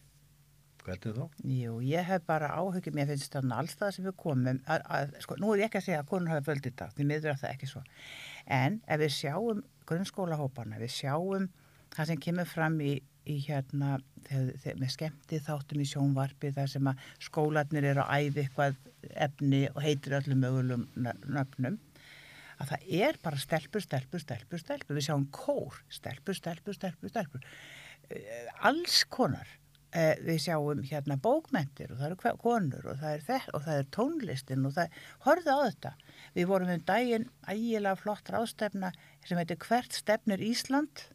hvernig 0.83 1.15
þá? 1.15 1.43
Jú, 1.47 1.77
ég 1.87 2.07
hef 2.07 2.25
bara 2.27 2.49
áhugjur, 2.57 2.95
mér 2.95 3.07
finnst 3.11 3.31
þarna 3.31 3.61
alls 3.61 3.77
það 3.79 3.93
sem 3.95 4.07
við 4.07 4.17
komum, 4.19 4.57
að, 4.67 4.81
að, 4.97 5.13
sko, 5.23 5.37
nú 5.39 5.53
er 5.53 5.63
ég 5.63 5.69
ekki 5.69 5.79
að 5.79 5.85
segja 5.85 6.01
að 6.03 6.09
konur 6.09 6.33
hafa 6.33 6.47
völd 6.49 6.67
í 6.67 6.73
dag, 6.81 6.91
því 6.97 7.05
miður 7.07 7.31
er 7.31 7.39
það 7.39 7.53
ekki 7.53 7.69
svo. 7.71 7.83
En 8.51 8.81
ef 8.83 8.99
við 8.99 9.13
sjáum 9.15 9.61
grunnskólahópana, 9.89 10.79
við 10.81 10.91
sjáum 10.99 11.49
það 11.93 12.09
sem 12.09 12.21
kemur 12.25 12.49
fram 12.49 12.79
í, 12.81 12.93
í 13.29 13.37
hérna, 13.45 13.97
þegar, 14.27 14.51
þegar, 14.63 14.79
með 14.81 14.93
skemmti 14.95 15.39
þáttum 15.45 15.83
í 15.83 15.87
sjónvarpi, 15.91 16.51
þar 16.55 16.71
sem 16.73 16.89
að 16.89 17.03
skólanir 17.21 17.85
eru 17.91 18.03
að 18.03 18.27
æfi 18.27 18.43
eitthvað 18.47 18.75
efni 19.27 19.63
og 19.75 19.81
heitir 19.85 20.17
öllum 20.19 20.41
mögulegum 20.41 20.85
nö- 21.05 21.17
nöfnum, 21.37 21.77
að 22.61 22.69
það 22.73 22.87
er 23.03 23.17
bara 23.23 23.41
stelpur, 23.41 23.81
stelpur, 23.83 24.21
stelpur, 24.23 24.61
stelpur. 24.61 24.95
Við 24.97 25.07
sjáum 25.09 25.25
kór, 25.35 25.79
stelpur, 25.91 26.37
stelpur, 26.37 26.75
stelpur, 26.77 27.09
stelpur. 27.11 27.45
Eh, 28.09 28.47
Alls 28.69 29.03
konar. 29.11 29.47
Eh, 29.93 30.15
Við 30.25 30.39
sjáum 30.47 30.79
hérna 30.89 31.17
bókmentir 31.21 31.91
og 31.93 31.99
það 31.99 32.07
eru 32.07 32.37
konur 32.41 32.85
og 32.93 32.95
það 33.01 33.11
er, 33.17 33.25
þe- 33.27 33.51
og 33.53 33.61
það 33.65 33.79
er 33.81 33.89
tónlistin 33.93 34.65
og 34.65 34.73
það, 34.77 34.95
horfðu 35.25 35.53
á 35.53 35.59
þetta. 35.67 35.91
Við 36.37 36.47
vorum 36.49 36.71
um 36.73 36.85
daginn 36.87 37.27
ægilega 37.45 37.99
flott 38.01 38.31
ráðstefna 38.33 38.89
sem 39.27 39.39
heitir 39.39 39.59
Hvert 39.63 39.95
stefnir 39.95 40.41
Ísland? 40.43 41.05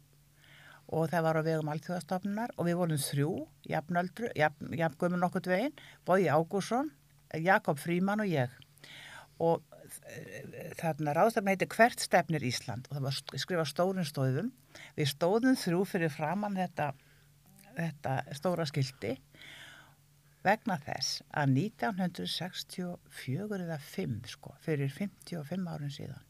Og 0.89 1.09
það 1.11 1.25
var 1.27 1.37
á 1.37 1.41
vegum 1.45 1.69
alþjóðastofnunar 1.69 2.55
og 2.57 2.65
við 2.65 2.79
vorum 2.79 3.01
þrjú, 3.03 3.33
jafnöldru, 3.69 4.31
jafn, 4.37 4.71
jafngömmun 4.73 5.27
okkur 5.27 5.43
dvegin, 5.45 5.75
Bói 6.05 6.25
Ágússon, 6.25 6.89
Jakob 7.37 7.77
Fríman 7.77 8.23
og 8.23 8.31
ég. 8.31 8.49
Og 9.37 9.61
þarna 10.79 11.13
ráðstefna 11.13 11.53
heitir 11.53 11.69
Hvert 11.75 12.01
stefnir 12.01 12.43
Ísland? 12.45 12.89
Og 12.89 12.97
það 12.97 13.05
var 13.05 13.15
skrifað 13.43 13.69
stórum 13.69 14.07
stóðum. 14.07 14.49
Við 14.97 15.07
stóðum 15.13 15.55
þrjú 15.61 15.81
fyrir 15.93 16.11
framann 16.13 16.57
þetta, 16.57 16.87
þetta 17.77 18.13
stóra 18.37 18.65
skildi 18.69 19.13
vegna 20.45 20.79
þess 20.81 21.21
að 21.35 21.47
1964 21.67 23.59
eða 23.59 23.77
5 23.83 24.17
sko, 24.33 24.55
fyrir 24.63 24.89
55 24.95 25.67
árin 25.67 25.93
síðan 25.93 26.28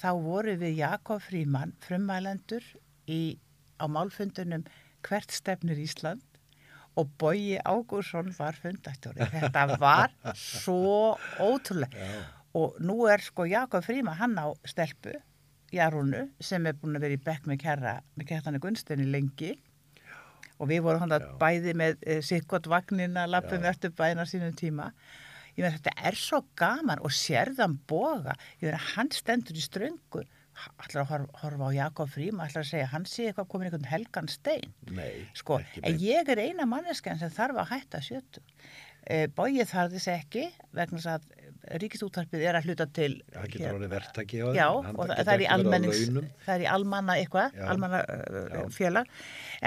þá 0.00 0.10
voru 0.24 0.56
við 0.60 0.80
Jakob 0.80 1.20
Fríman 1.24 1.74
frumælendur 1.84 2.64
í, 3.10 3.38
á 3.80 3.84
málfundunum 3.90 4.64
Hvert 5.06 5.32
stefnir 5.32 5.78
Ísland 5.80 6.24
og 6.98 7.08
Bogi 7.18 7.56
Ágúrsson 7.64 8.32
var 8.36 8.58
fundastjóri. 8.58 9.24
Þetta 9.32 9.78
var 9.80 10.12
svo 10.36 11.16
ótrúlega. 11.40 12.10
Og 12.58 12.80
nú 12.82 13.04
er 13.06 13.22
sko 13.22 13.46
Jakob 13.46 13.84
Fríma 13.86 14.16
hann 14.18 14.34
á 14.36 14.50
stelpu, 14.66 15.14
Jarúnu, 15.70 16.24
sem 16.42 16.64
er 16.66 16.74
búin 16.74 16.98
að 16.98 17.04
vera 17.06 17.14
í 17.14 17.22
bekk 17.22 17.44
með 17.46 17.60
kjæra, 17.62 17.92
með 18.18 18.32
kjærtanu 18.32 18.60
Gunstinni 18.62 19.06
lengi. 19.06 19.52
Og 20.58 20.68
við 20.68 20.82
vorum 20.84 21.04
hann 21.04 21.14
að 21.14 21.28
Já. 21.28 21.34
bæði 21.40 21.74
með 21.78 22.00
e, 22.02 22.16
sikkot 22.26 22.66
vagnina, 22.68 23.28
lappum 23.30 23.62
Já. 23.62 23.70
eftir 23.70 23.94
bæna 23.96 24.26
sínum 24.28 24.56
tíma. 24.58 24.90
Ég 25.60 25.66
meina 25.66 25.76
þetta 25.76 26.08
er 26.08 26.16
svo 26.16 26.38
gaman 26.56 27.02
og 27.04 27.12
sérðan 27.12 27.76
boga. 27.90 28.36
Ég 28.62 28.70
meina 28.70 28.84
hann 28.94 29.10
stendur 29.12 29.58
í 29.58 29.64
ströngu. 29.64 30.22
Ætlar 30.80 31.02
að 31.04 31.10
horfa, 31.12 31.40
horfa 31.40 31.68
á 31.68 31.76
Jakob 31.76 32.08
Fríma, 32.12 32.46
ætlar 32.48 32.64
að 32.64 32.70
segja 32.70 32.88
hann 32.92 33.04
sé 33.08 33.26
eitthvað 33.28 33.48
komin 33.52 33.68
einhvern 33.68 33.88
helgan 33.88 34.28
stein. 34.28 34.72
Nei, 34.92 35.26
Sko, 35.36 35.60
en 35.80 36.00
ég 36.00 36.32
er 36.32 36.40
eina 36.42 36.66
manneskjan 36.68 37.20
sem 37.20 37.32
þarf 37.32 37.60
að 37.62 37.70
hætta 37.74 38.00
sjötu. 38.04 38.42
E, 39.04 39.26
Bóið 39.32 39.68
þarf 39.70 39.94
þess 39.94 40.10
ekki 40.12 40.48
vegna 40.76 41.00
að 41.14 41.28
ríkistúttarpið 41.80 42.44
er 42.48 42.58
að 42.58 42.68
hluta 42.68 42.86
til 42.94 43.10
Það 43.34 43.46
getur 43.52 43.76
orðið 43.76 43.92
verktaki 43.92 44.40
á 44.40 44.48
það, 44.48 45.12
það 45.20 45.32
er 45.34 45.42
í 45.42 45.48
er 46.54 46.66
almanna 46.72 47.16
eitthvað, 47.20 47.56
Já. 47.56 47.64
almanna 47.72 48.00
uh, 48.04 48.38
Já. 48.54 48.62
félag, 48.74 49.10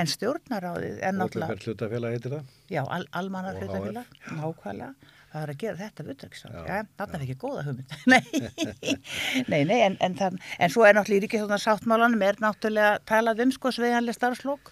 en 0.02 0.12
stjórnaráðið 0.14 1.02
er 1.06 1.18
náttúrulega, 1.18 1.58
hlutafélag 1.68 2.16
heitir 2.18 2.36
það. 2.38 2.54
já, 2.74 2.82
al, 2.84 3.06
almanna 3.22 3.54
hlutafélag, 3.60 4.16
nákvæmlega, 4.32 5.12
það 5.34 5.42
er 5.42 5.54
að 5.54 5.60
gera 5.64 5.80
þetta 5.82 6.06
vutverksáð, 6.10 6.54
Já, 6.54 6.64
já, 6.70 6.86
þarna 7.02 7.18
er 7.18 7.26
ekki 7.26 7.40
góða 7.42 7.66
hugmynd, 7.68 7.98
nei, 9.52 9.64
nei, 9.66 9.80
en, 9.80 9.98
en, 9.98 10.16
þann, 10.20 10.40
en 10.60 10.74
svo 10.74 10.86
er 10.88 10.96
náttúrulega 10.98 11.20
í 11.20 11.26
ríkistjórnar 11.26 11.64
sáttmálanum 11.66 12.24
er 12.30 12.40
náttúrulega 12.44 13.02
talað 13.10 13.44
um 13.48 13.56
sko 13.56 13.74
sveiganlega 13.74 14.20
starfslokk 14.20 14.72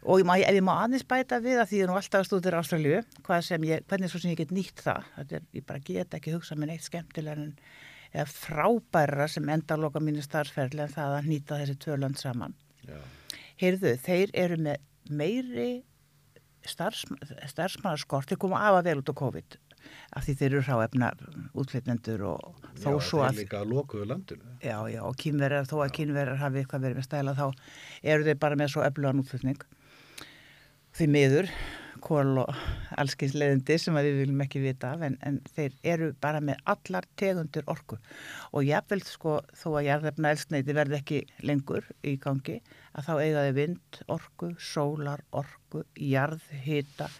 og 0.00 0.22
ég 0.22 0.26
má, 0.26 0.34
ef 0.40 0.56
ég 0.56 0.64
má 0.64 0.72
aðeins 0.78 1.04
bæta 1.04 1.42
við 1.44 1.60
að 1.60 1.70
því 1.74 1.84
er 1.84 1.90
nú 1.92 2.00
alltaf 2.00 2.22
að 2.22 2.28
stúdur 2.30 2.56
Ástralju, 2.56 3.04
hvernig 3.28 4.08
svo 4.08 4.22
sem 4.22 4.32
ég 4.32 4.40
get 4.40 4.54
nýtt 4.56 4.80
það, 4.80 5.08
er, 5.28 5.44
ég 5.52 5.66
bara 5.68 5.84
get 5.84 6.16
ekki 6.16 6.32
hugsað 6.32 6.62
mér 6.62 6.72
neitt 6.72 6.88
skemmtilega 6.88 7.36
en 7.36 7.54
eða 8.10 8.26
frábæra 8.26 9.28
sem 9.30 9.48
endaloka 9.52 10.02
mínu 10.02 10.22
starfsferðli 10.24 10.84
en 10.84 10.94
það 10.94 11.16
að 11.18 11.28
nýta 11.30 11.58
þessi 11.60 11.76
tvö 11.84 11.98
lönd 12.00 12.18
saman. 12.18 12.56
Já. 12.86 12.98
Heyrðu, 13.60 13.94
þeir 14.02 14.32
eru 14.44 14.58
með 14.64 14.80
meiri 15.20 15.70
starfs, 16.68 17.06
starfsmannarskort, 17.52 18.30
þeir 18.30 18.40
koma 18.42 18.60
af 18.68 18.80
að 18.80 18.90
vel 18.90 19.02
út 19.02 19.12
á 19.12 19.20
COVID 19.20 19.58
af 20.16 20.26
því 20.26 20.34
þeir 20.38 20.48
eru 20.50 20.62
hráefna 20.66 21.10
útflytjendur 21.58 22.24
og 22.30 22.64
þó 22.76 22.88
Já, 22.90 23.00
svo 23.06 23.20
þeir 23.22 23.28
að 23.28 23.38
líka 23.40 23.60
að 23.60 23.74
lokuðu 23.74 24.08
landinu. 24.10 24.54
Já, 24.60 24.76
já, 24.92 25.00
og 25.06 25.18
kynverjar, 25.20 25.68
þó 25.70 25.76
að 25.84 25.92
kynverjar 25.98 26.40
hafi 26.40 26.62
eitthvað 26.62 26.86
verið 26.86 27.00
með 27.00 27.06
stæla 27.08 27.36
þá 27.38 27.46
eru 28.14 28.26
þeir 28.28 28.40
bara 28.44 28.58
með 28.60 28.72
svo 28.74 28.84
öflugan 28.86 29.22
útflutning. 29.22 29.62
Því 30.98 31.06
miður, 31.14 31.50
kól 32.04 32.40
og 32.42 32.60
allskins 32.98 33.36
leiðindi 33.36 33.76
sem 33.78 33.96
við 34.00 34.20
viljum 34.22 34.44
ekki 34.44 34.62
vita 34.64 34.94
af 34.96 35.04
en, 35.06 35.16
en 35.26 35.38
þeir 35.54 35.76
eru 35.94 36.10
bara 36.22 36.40
með 36.44 36.60
allar 36.72 37.06
tegundir 37.20 37.66
orku 37.70 37.98
og 38.50 38.64
jafnvel 38.66 39.02
sko 39.06 39.38
þó 39.56 39.66
að 39.74 39.86
jarðefna 39.88 40.32
eldsneiti 40.34 40.76
verði 40.76 40.98
ekki 41.00 41.20
lengur 41.46 41.86
í 42.02 42.16
gangi 42.22 42.58
að 42.94 43.06
þá 43.06 43.12
eiga 43.22 43.42
þeir 43.46 43.56
vind 43.58 44.00
orku, 44.10 44.48
sólar 44.58 45.22
orku, 45.36 45.84
jarðhita, 45.94 47.10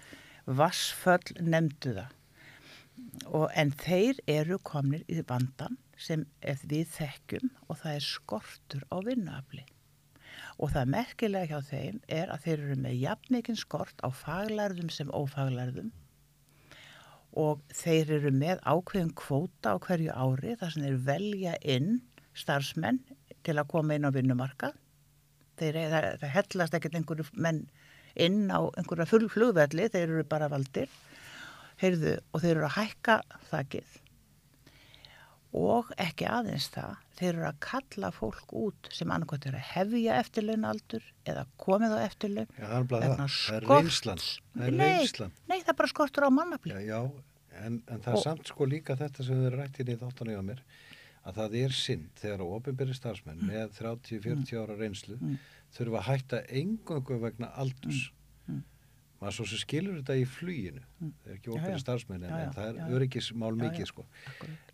vassföll 0.46 1.36
nefndu 1.40 1.94
það. 1.98 2.16
Og, 3.30 3.46
en 3.56 3.72
þeir 3.80 4.20
eru 4.28 4.58
komnir 4.66 5.04
í 5.08 5.22
vandan 5.26 5.78
sem 6.00 6.26
við 6.42 6.88
þekkjum 6.96 7.52
og 7.68 7.80
það 7.82 7.94
er 7.94 8.06
skortur 8.06 8.84
á 8.92 8.96
vinnuafli. 9.06 9.64
Og 10.60 10.74
það 10.74 10.92
merkilega 10.92 11.48
hjá 11.48 11.70
þeim 11.70 12.02
er 12.08 12.32
að 12.32 12.44
þeir 12.44 12.58
eru 12.66 12.76
með 12.84 13.00
jafnmikinn 13.00 13.58
skort 13.60 14.04
á 14.04 14.08
faglærðum 14.12 14.92
sem 14.92 15.12
ófaglærðum 15.12 15.90
og 17.38 17.60
þeir 17.74 18.16
eru 18.16 18.30
með 18.34 18.60
ákveðin 18.66 19.12
kvóta 19.14 19.74
á 19.74 19.76
hverju 19.78 20.10
ári 20.10 20.56
þar 20.58 20.72
sem 20.74 20.86
þeir 20.86 21.02
velja 21.06 21.52
inn 21.62 21.90
starfsmenn 22.34 22.98
til 23.46 23.56
að 23.58 23.68
koma 23.70 23.96
inn 23.96 24.08
á 24.08 24.10
vinnumarkað. 24.14 24.74
Þeir, 25.61 25.78
það, 25.92 26.08
það 26.22 26.34
hellast 26.38 26.76
ekkert 26.78 26.98
einhverju 27.00 27.28
menn 27.46 27.62
inn 28.26 28.42
á 28.50 28.61
einhverja 28.80 29.06
full 29.11 29.28
flugvelli, 29.30 29.88
þeir 29.92 30.06
eru 30.08 30.24
bara 30.28 30.48
valdir 30.50 30.90
heyrðu, 31.80 32.16
og 32.34 32.42
þeir 32.42 32.56
eru 32.56 32.66
að 32.68 32.76
hækka 32.80 33.20
þakkið 33.50 33.96
og 35.61 35.88
ekki 35.98 36.26
aðeins 36.30 36.68
það, 36.70 36.98
þeir 37.18 37.30
eru 37.32 37.46
að 37.48 37.56
kalla 37.64 38.11
fólk 38.14 38.52
út 38.54 38.90
sem 38.94 39.11
annarkvæmt 39.11 39.48
er 39.50 39.56
að 39.58 39.64
hefja 39.72 40.18
eftirlaunaldur 40.22 41.08
eða 41.32 41.42
komið 41.58 41.96
á 41.96 41.98
eftirlaun 42.06 42.52
Já, 42.54 42.68
það 42.68 43.06
er 43.56 43.66
er 43.66 43.66
reynslan. 43.72 44.22
Nei, 44.54 44.70
nei, 45.50 45.58
það 45.64 45.72
er 45.74 45.78
bara 45.80 45.90
skortur 45.90 46.28
á 46.28 46.30
mannafli. 46.30 46.76
Já, 46.76 46.84
já 46.92 47.00
en, 47.64 47.80
en 47.90 47.98
það 48.04 48.12
er 48.12 48.18
Og- 48.20 48.22
samt 48.28 48.52
sko 48.52 48.68
líka 48.70 48.96
þetta 49.00 49.26
sem 49.26 49.42
þau 49.42 49.50
rætt 49.56 49.80
inn 49.82 49.90
í 49.90 49.98
þáttan 49.98 50.30
á 50.38 50.42
mér 50.52 50.62
að 51.26 51.36
það 51.40 51.54
er 51.60 51.74
synd 51.76 52.10
þegar 52.20 52.40
að 52.44 52.54
ofinbyrði 52.56 52.94
starfsmenn 52.96 53.40
Mm. 53.42 53.50
með 53.52 53.74
30-40 53.78 54.56
ára 54.62 54.76
reynslu 54.80 55.18
þurfa 55.76 55.98
að 56.00 56.08
hætta 56.08 56.40
engöngu 56.48 57.18
vegna 57.20 57.50
aldurs. 57.60 58.10
Mm. 58.48 58.62
Maður 59.20 59.34
svo 59.36 59.44
sem 59.50 59.58
skilur 59.60 59.98
þetta 60.00 60.16
í 60.16 60.24
fluginu. 60.24 60.80
Það 61.00 61.28
er 61.30 61.34
ekki 61.36 61.50
ofinbyrði 61.52 61.82
starfsmenn 61.84 62.22
en, 62.24 62.30
Já, 62.30 62.38
já, 62.38 62.44
en 62.46 62.52
það 62.56 62.68
er 62.70 62.78
já, 62.80 62.86
öryggismál 62.96 63.52
mikið 63.60 63.86
sko. 63.92 64.06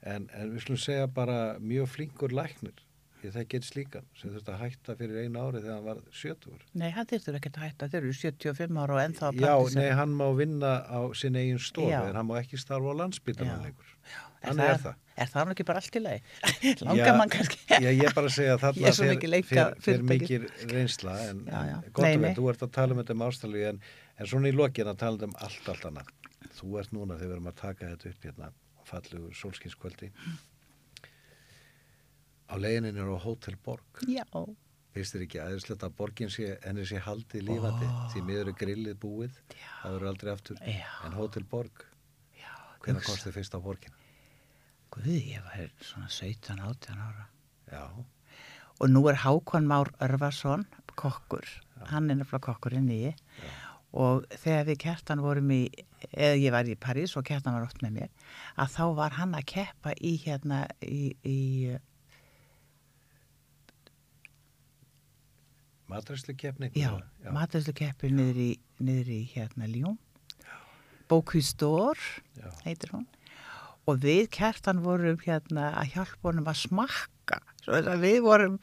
En, 0.03 0.29
en 0.33 0.53
við 0.55 0.63
slum 0.69 0.79
segja 0.79 1.07
bara 1.11 1.59
mjög 1.59 1.89
flinkur 1.97 2.31
læknir. 2.37 2.79
Ég 3.27 3.33
það 3.35 3.47
gerist 3.53 3.75
líka 3.77 4.01
sem 4.21 4.31
þurfti 4.31 4.53
að 4.55 4.61
hætta 4.63 4.95
fyrir 5.01 5.25
einu 5.27 5.41
ári 5.43 5.61
þegar 5.65 5.75
hann 5.81 5.87
var 5.89 6.01
70. 6.15 6.61
Nei, 6.79 6.89
það 6.95 7.09
þurftur 7.13 7.39
ekki 7.41 7.51
að 7.53 7.63
hætta, 7.65 7.89
þeir 7.91 8.03
eru 8.05 8.13
75 8.21 8.79
ára 8.85 8.95
og 8.97 9.01
ennþá 9.03 9.25
að 9.33 9.41
Já, 9.41 9.47
praktísa. 9.57 9.81
nei, 9.81 9.89
hann 9.99 10.13
má 10.21 10.27
vinna 10.39 10.73
á 10.87 11.01
sinni 11.19 11.43
eigin 11.43 11.91
Já. 11.91 12.01
en 12.07 12.19
hann 12.21 12.29
má 12.29 12.37
ekki 12.39 12.61
starfa 12.63 12.93
á 12.93 12.95
landsbytarnan 13.03 13.59
Já. 13.59 13.65
lengur. 13.67 13.93
Er 14.47 14.79
það. 14.85 14.95
Er 15.17 15.31
það 15.33 15.47
nú 15.49 15.55
ekki 15.57 15.65
bara 15.67 15.81
allt 15.83 15.97
í 15.97 16.01
lagi? 16.05 16.21
Langar 16.87 17.09
Já, 17.09 17.15
mann 17.19 17.33
kannski? 17.33 17.59
Já, 17.73 17.89
ég 17.91 18.03
er 18.07 18.15
bara 18.15 18.29
að 18.31 18.35
segja 18.37 18.55
að 18.55 18.61
þarna 18.67 18.93
fer- 19.87 20.05
mikið 20.13 20.45
reynsla 20.71 21.15
en, 21.31 21.41
Já, 21.49 21.61
já. 21.73 21.77
gott 21.97 22.05
nei. 22.07 22.19
vel, 22.27 22.35
þú 22.37 22.51
ert 22.53 22.63
að 22.69 22.75
tala 22.77 22.95
um 22.95 23.01
þetta 23.03 23.17
um 23.17 23.25
ástælu 23.27 23.65
en, 23.73 23.81
en 24.21 24.31
svona 24.31 24.53
í 24.53 24.55
lokin 24.55 24.93
að 24.93 25.01
tala 25.03 25.27
um 25.27 25.35
allt, 25.49 25.71
allt 25.73 25.89
annað. 25.91 26.13
Þú 26.61 26.79
ert 26.83 26.93
núna 26.95 27.17
þegar 27.17 27.33
við 27.33 27.37
erum 27.41 27.51
að 27.51 27.59
taka 27.65 27.91
þetta 27.95 28.13
upp 28.13 28.29
hérna 28.29 28.53
á 28.53 28.83
fallugur 28.87 29.35
sólskinskvöldi. 29.41 30.13
Á 32.47 32.55
leiðinin 32.63 32.97
er 33.03 33.11
á 33.11 33.19
Hotel 33.27 33.57
Borg. 33.65 34.03
Já, 34.07 34.25
Finnst 34.97 35.13
þér 35.13 35.23
ekki 35.27 35.41
aðeinslegt 35.45 35.83
að 35.85 35.95
borgin 35.99 36.31
sé, 36.33 36.55
henni 36.65 36.87
sé 36.89 36.97
haldið 37.05 37.43
lífandi 37.51 37.89
því 38.15 38.21
miður 38.25 38.49
er 38.49 38.55
grillið 38.57 38.95
búið, 39.03 39.35
það 39.83 39.97
verður 39.97 40.09
aldrei 40.09 40.31
aftur. 40.33 40.61
Já. 40.65 40.87
En 41.05 41.17
Hotel 41.19 41.45
Borg, 41.51 41.83
já. 42.39 42.53
hvernig 42.81 43.05
komst 43.05 43.27
þið 43.27 43.35
fyrst 43.37 43.57
á 43.57 43.61
borgin? 43.61 43.99
Guð, 44.95 45.11
ég 45.13 45.45
var 45.45 45.67
svona 45.85 46.09
17, 46.09 46.63
18 46.65 47.03
ára. 47.05 47.27
Já, 47.69 47.83
Og 48.81 48.91
nú 48.93 49.07
er 49.09 49.17
Hákon 49.17 49.67
Már 49.67 49.89
Örvarsson, 50.05 50.67
kokkur, 51.01 51.47
hann 51.89 52.11
er 52.11 52.19
nefnilega 52.19 52.45
kokkurinn 52.45 52.91
í. 52.93 53.15
Og 53.97 54.27
þegar 54.37 54.67
við 54.69 54.79
kertan 54.83 55.23
vorum 55.25 55.53
í, 55.55 55.63
eða 56.13 56.37
ég 56.37 56.53
var 56.53 56.69
í 56.69 56.77
París 56.77 57.15
og 57.17 57.25
kertan 57.25 57.57
var 57.57 57.65
oft 57.65 57.81
með 57.85 57.95
mér, 58.01 58.11
að 58.61 58.75
þá 58.75 58.83
var 58.99 59.17
hann 59.17 59.33
að 59.39 59.47
keppa 59.55 59.95
í 59.97 60.13
hérna, 60.21 60.67
í, 60.85 61.15
í 61.25 61.39
matræslu 65.89 66.35
keppni. 66.37 66.71
já, 66.75 67.03
já. 67.25 67.31
maturslu 67.33 67.73
keppi 67.73 68.11
niður 68.11 68.57
niður 68.81 69.11
í 69.11 69.21
hérna 69.35 69.67
Ljón. 69.71 69.99
Bókvísdór 71.09 71.97
Já. 72.35 72.51
heitir 72.65 72.91
hún. 72.91 73.07
Og 73.87 74.01
við 74.03 74.27
kertan 74.35 74.83
vorum 74.83 75.21
hérna 75.23 75.71
að 75.79 75.93
hjálpa 75.95 76.27
honum 76.27 76.49
að 76.51 76.59
smakka. 76.65 77.39
Við 78.03 78.19
vorum 78.23 78.57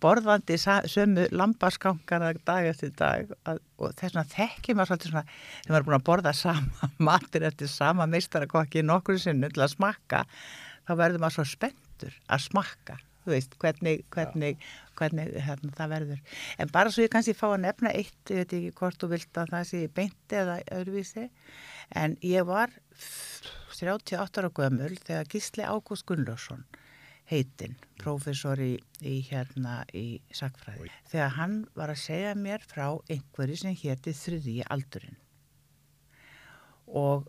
borðandi 0.00 0.56
sömu 0.60 1.26
lambaskankana 1.32 2.32
dag 2.44 2.70
eftir 2.70 2.94
dag 2.96 3.28
að, 3.44 3.60
og 3.76 3.92
þess 3.96 4.14
vegna 4.14 4.24
þekkjum 4.32 4.82
svolítið 4.84 5.12
svona 5.12 5.24
þegar 5.28 5.70
maður 5.74 5.80
er 5.80 5.86
búin 5.88 5.98
að 5.98 6.08
borða 6.08 6.32
sama 6.36 6.90
matur 7.10 7.46
eftir 7.48 7.68
sama 7.72 8.08
meistarakokki 8.08 8.84
nokkur 8.84 9.20
sinnum 9.20 9.52
til 9.52 9.64
að 9.64 9.74
smakka 9.76 10.24
þá 10.88 10.92
verður 10.96 11.24
maður 11.24 11.38
svo 11.38 11.46
spenntur 11.52 12.16
að 12.28 12.44
smakka 12.48 12.98
þú 13.30 13.36
veist, 13.36 13.56
hvernig, 13.62 14.04
hvernig, 14.14 14.66
hvernig 14.98 15.32
hérna, 15.46 15.72
það 15.78 15.94
verður. 15.94 16.36
En 16.58 16.74
bara 16.74 16.92
svo 16.92 17.06
ég 17.06 17.14
kannski 17.14 17.36
fá 17.38 17.46
að 17.52 17.62
nefna 17.68 17.94
eitt, 17.94 18.20
ég 18.28 18.42
veit 18.42 18.56
ekki 18.58 18.74
hvort 18.82 19.00
þú 19.00 19.12
vilt 19.14 19.40
að 19.40 19.54
það 19.54 19.66
sé 19.70 19.82
beint 20.00 20.36
eða 20.42 20.58
öðruvísi, 20.80 21.26
en 22.02 22.18
ég 22.26 22.46
var 22.50 22.74
38 23.78 24.42
ára 24.42 24.52
gömul 24.54 24.92
þegar 24.98 25.30
Gísli 25.30 25.64
Ágúst 25.64 26.08
Gunnlaugsson 26.08 26.66
heitinn, 27.30 27.76
prófessor 28.00 28.58
í, 28.62 28.72
í 29.06 29.20
hérna 29.28 29.84
í 29.94 30.20
sakfræði, 30.34 30.90
þegar 31.12 31.34
hann 31.36 31.58
var 31.78 31.92
að 31.92 32.02
segja 32.02 32.32
mér 32.34 32.64
frá 32.66 32.86
einhverju 33.06 33.60
sem 33.60 33.76
héti 33.78 34.14
þriðji 34.16 34.64
aldurinn. 34.66 35.18
Og 36.90 37.28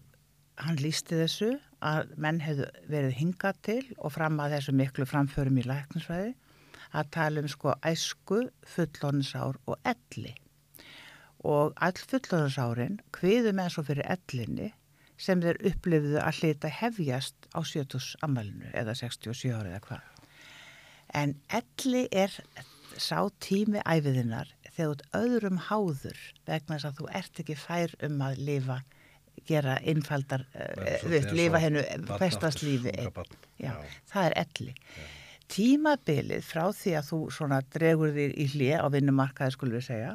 hann 0.61 0.79
lísti 0.81 1.17
þessu 1.19 1.51
að 1.81 2.13
menn 2.21 2.41
hefðu 2.43 2.67
verið 2.91 3.17
hingað 3.17 3.61
til 3.67 3.81
og 3.97 4.13
fram 4.13 4.39
að 4.43 4.57
þessu 4.57 4.75
miklu 4.77 5.07
framförum 5.09 5.57
í 5.57 5.65
læknisfræði 5.65 6.33
að 6.91 7.09
tala 7.15 7.41
um 7.41 7.49
sko 7.49 7.73
æsku, 7.87 8.43
fullónisár 8.67 9.59
og 9.65 9.77
elli. 9.87 10.35
og 11.41 11.73
all 11.81 11.97
fullorðansárin 11.97 12.99
kviðu 13.17 13.51
með 13.57 13.71
svo 13.73 13.83
fyrir 13.87 14.05
ellinni 14.13 14.67
sem 15.17 15.41
þeir 15.41 15.57
upplifðu 15.71 16.19
að 16.21 16.37
hlita 16.37 16.69
hefjast 16.69 17.47
á 17.57 17.59
70 17.65 18.11
ammælinu 18.25 18.69
eða 18.77 18.93
67 18.99 19.49
ári 19.49 19.71
eða 19.71 19.81
hvað. 19.87 20.03
En 21.17 21.33
elli 21.49 22.03
er 22.11 22.35
sá 23.01 23.25
tími 23.41 23.81
æfiðinnar 23.81 24.51
þegar 24.75 25.01
öðrum 25.17 25.59
háður 25.69 26.19
vegna 26.45 26.77
þess 26.77 26.89
að 26.91 26.99
þú 26.99 27.09
ert 27.19 27.41
ekki 27.43 27.57
fær 27.57 27.95
um 28.05 28.21
að 28.25 28.43
lifa, 28.49 28.77
gera 29.47 29.77
innfaldar, 29.87 30.45
eins 30.55 31.27
og 31.29 31.33
lifa 31.37 31.61
hennu. 31.61 31.81
Já, 33.61 33.71
Já. 33.71 33.73
það 34.11 34.29
er 34.29 34.37
elli. 34.43 34.75
Tímabilið 35.51 36.45
frá 36.47 36.63
því 36.71 36.93
að 36.99 37.07
þú 37.09 37.19
svona 37.35 37.59
dregur 37.73 38.13
þér 38.15 38.37
í 38.39 38.45
hlið 38.53 38.77
á 38.79 38.87
vinnumarkaði 38.93 39.55
skulum 39.57 39.75
við 39.75 39.87
segja 39.89 40.13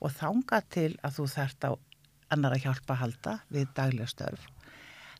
og 0.00 0.12
þanga 0.16 0.60
til 0.72 0.90
að 1.04 1.18
þú 1.18 1.26
þarft 1.34 1.68
á 1.68 1.70
annar 2.34 2.56
að 2.56 2.64
hjálpa 2.64 2.94
að 2.94 3.00
halda 3.02 3.36
við 3.52 3.70
daglega 3.76 4.10
störf. 4.10 4.48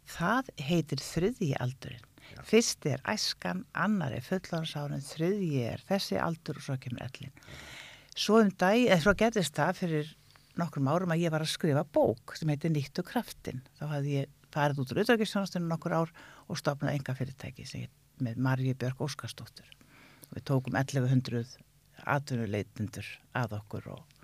Það 0.09 0.51
heitir 0.61 1.05
þriðji 1.05 1.55
aldurinn. 1.61 2.11
Fyrst 2.45 2.87
er 2.89 3.03
æskan, 3.09 3.63
annar 3.77 4.13
er 4.17 4.25
fullánsárin, 4.25 5.05
þriðji 5.05 5.63
er 5.69 5.85
þessi 5.89 6.19
aldur 6.21 6.59
og 6.59 6.67
svo 6.67 6.77
kemur 6.81 7.05
ellin. 7.05 7.33
Svo 8.15 8.41
um 8.41 8.51
dag, 8.51 8.79
eða 8.81 9.01
svo 9.03 9.15
gerðist 9.19 9.57
það 9.57 9.81
fyrir 9.81 10.11
nokkrum 10.61 10.89
árum 10.91 11.13
að 11.15 11.25
ég 11.25 11.35
var 11.35 11.45
að 11.45 11.53
skrifa 11.53 11.85
bók 11.85 12.37
sem 12.39 12.51
heitir 12.53 12.73
Nýttu 12.73 13.05
kraftin. 13.07 13.63
Þá 13.79 13.85
hafði 13.97 14.17
ég 14.19 14.33
farið 14.55 14.83
út 14.83 14.93
úr 14.95 15.03
auðvitaðsjónastunum 15.03 15.71
nokkur 15.73 15.97
ár 15.99 16.13
og 16.47 16.61
stopnaði 16.61 17.01
enga 17.01 17.17
fyrirtæki 17.19 17.67
sem 17.69 17.87
ég 17.87 17.95
með 18.23 18.43
Marji 18.47 18.75
Björg 18.79 19.03
Óskarsdóttur. 19.07 19.71
Og 20.31 20.37
við 20.39 20.47
tókum 20.51 20.77
1100 20.79 21.57
atvinnuleitundur 22.15 23.09
að 23.39 23.57
okkur 23.59 23.89
og, 23.95 24.21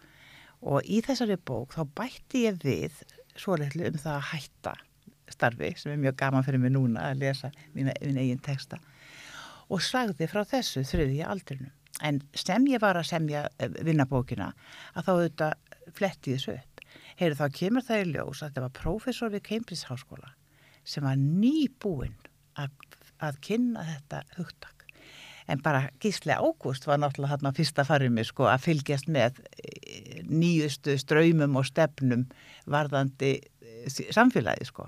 og 0.61 0.87
í 0.87 1.01
þessari 1.07 1.39
bók 1.39 1.75
þá 1.75 1.83
bætti 1.99 2.45
ég 2.47 2.61
við 2.63 3.03
svo 3.39 3.57
litlu 3.59 3.89
um 3.89 3.99
það 3.99 4.17
að 4.17 4.31
hætta 4.35 4.77
starfi 5.31 5.75
sem 5.79 5.95
er 5.95 6.01
mjög 6.03 6.17
gaman 6.19 6.47
fyrir 6.47 6.63
mig 6.63 6.75
núna 6.75 7.11
að 7.11 7.23
lesa 7.25 7.53
mín 7.75 7.91
eigin 7.95 8.43
texta 8.43 8.81
og 9.71 9.83
sagði 9.87 10.27
frá 10.31 10.43
þessu 10.51 10.83
þriðja 10.87 11.29
aldrinum. 11.31 11.71
En 12.03 12.21
sem 12.39 12.65
ég 12.71 12.81
var 12.83 12.99
að 12.99 13.11
semja 13.11 13.45
eh, 13.61 13.71
vinnabókina 13.87 14.51
að 14.95 15.05
þá 15.07 15.11
auðvitað 15.13 15.70
fletti 15.97 16.35
þessu 16.37 16.57
upp. 16.57 16.83
Heyri 17.21 17.39
þá 17.39 17.47
kemur 17.55 17.87
það 17.87 18.03
í 18.03 18.11
ljós 18.15 18.43
að 18.43 18.51
þetta 18.51 18.67
var 18.67 18.77
prófessor 18.81 19.33
við 19.35 19.47
Cambridge 19.49 19.89
Háskóla 19.91 20.35
sem 20.89 21.05
var 21.05 21.19
nýbúinn 21.21 22.17
að, 22.59 22.73
að 23.21 23.41
kynna 23.45 23.85
þetta 23.89 24.23
hugtak. 24.39 24.87
En 25.51 25.61
bara 25.63 25.89
Gísli 26.03 26.33
Ágúst 26.33 26.87
var 26.87 27.01
náttúrulega 27.03 27.51
á 27.51 27.57
fyrsta 27.57 27.85
farið 27.87 28.13
mig 28.15 28.29
sko 28.29 28.47
að 28.47 28.69
fylgjast 28.69 29.09
með 29.11 29.41
eh, 29.59 30.21
nýjustu 30.31 30.95
ströymum 31.01 31.59
og 31.59 31.67
stefnum 31.67 32.29
varðandi 32.71 33.33
eh, 33.41 34.01
samfélagi 34.15 34.69
sko. 34.69 34.87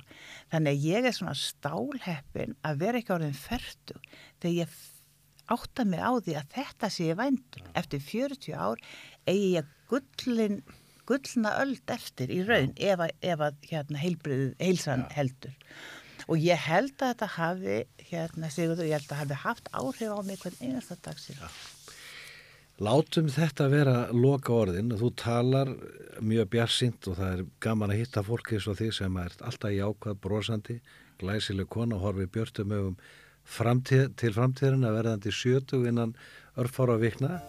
Þannig 0.54 0.76
að 0.76 0.86
ég 0.86 1.08
er 1.08 1.16
svona 1.16 1.34
stálheppin 1.38 2.54
að 2.62 2.84
vera 2.84 3.02
ekki 3.02 3.14
orðin 3.16 3.34
ferdu 3.36 3.98
þegar 4.38 4.58
ég 4.60 4.76
átta 5.52 5.84
mig 5.88 6.00
á 6.00 6.12
því 6.22 6.36
að 6.38 6.54
þetta 6.54 6.92
sé 6.92 7.08
ég 7.10 7.18
vændum. 7.18 7.66
Eftir 7.78 8.04
40 8.06 8.54
ár 8.54 8.86
eigi 9.26 9.50
ég 9.56 9.74
gullin, 9.90 10.62
gullna 11.08 11.56
öld 11.62 11.92
eftir 11.92 12.30
í 12.32 12.42
raun 12.46 12.72
ef 12.76 13.02
að, 13.02 13.12
ef 13.20 13.44
að 13.48 13.68
hérna, 13.70 14.02
heilsan 14.62 15.04
heldur. 15.12 15.54
Og 16.30 16.38
ég 16.38 16.58
held 16.68 16.94
að 17.00 17.12
þetta 17.12 17.28
hafi, 17.36 17.78
hérna 18.10 18.50
Sigurður, 18.52 18.88
ég 18.88 19.00
held 19.00 19.14
að 19.14 19.22
hafi 19.24 19.38
haft 19.42 19.70
áhrif 19.74 20.12
á 20.14 20.20
mig 20.26 20.42
hvern 20.42 20.60
einasta 20.62 20.98
dag 21.02 21.18
síðan. 21.18 21.56
Látum 22.82 23.28
þetta 23.30 23.66
vera 23.70 23.96
loka 24.14 24.54
orðin. 24.54 24.94
Þú 24.98 25.10
talar 25.18 25.72
mjög 26.22 26.48
bjarsint 26.54 27.08
og 27.10 27.18
það 27.18 27.34
er 27.34 27.42
gaman 27.62 27.92
að 27.92 28.00
hitta 28.00 28.22
fólki 28.26 28.56
eins 28.56 28.68
og 28.70 28.78
því 28.78 28.88
sem 28.96 29.18
er 29.22 29.36
alltaf 29.44 29.74
jákvæð, 29.74 30.16
brosandi, 30.22 30.78
glæsileg 31.20 31.68
kona 31.70 31.98
og 31.98 32.06
horfi 32.06 32.26
björtum 32.32 32.72
öfum 32.78 32.96
framtíð, 33.42 34.08
til 34.18 34.32
framtíðin 34.34 34.86
að 34.86 34.98
verðandi 35.00 35.34
sjötug 35.34 35.86
innan 35.90 36.16
örfára 36.58 36.98
vikna. 37.02 37.40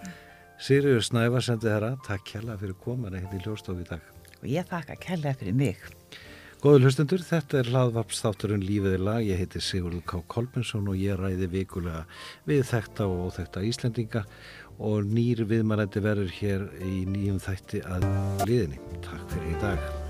Sýriður 0.61 1.03
Snævar 1.07 1.43
sendi 1.45 1.69
þeirra. 1.69 1.95
Takk 2.05 2.27
kjærlega 2.29 2.59
fyrir 2.61 2.77
komana 2.83 3.21
hérna 3.21 3.39
í 3.39 3.43
hljóstofu 3.43 3.83
í 3.83 3.89
dag. 3.89 4.05
Og 4.43 4.47
ég 4.51 4.67
þakka 4.69 4.99
kærlega 5.01 5.39
fyrir 5.39 5.57
mig. 5.57 5.89
Góður 6.63 6.85
hlustundur, 6.85 7.19
þetta 7.27 7.57
er 7.59 7.69
hlaðvarpstátturinn 7.73 8.63
Lífið 8.63 8.93
er 8.95 9.01
lag. 9.03 9.25
Ég 9.27 9.41
heiti 9.41 9.59
Sigurður 9.59 10.05
K. 10.07 10.21
Kolbensson 10.31 10.87
og 10.87 10.95
ég 10.95 11.19
ræði 11.19 11.49
vikulega 11.51 12.05
við 12.47 12.63
þekta 12.69 13.09
og 13.09 13.25
óþekta 13.27 13.65
Íslendinga 13.67 14.23
og 14.79 15.03
nýr 15.11 15.43
viðmælandi 15.49 16.05
verður 16.05 16.31
hér 16.39 16.65
í 16.79 17.03
nýjum 17.09 17.43
þætti 17.43 17.83
að 17.83 18.07
liðinni. 18.47 18.81
Takk 19.03 19.27
fyrir 19.35 19.51
í 19.51 19.61
dag. 19.67 20.02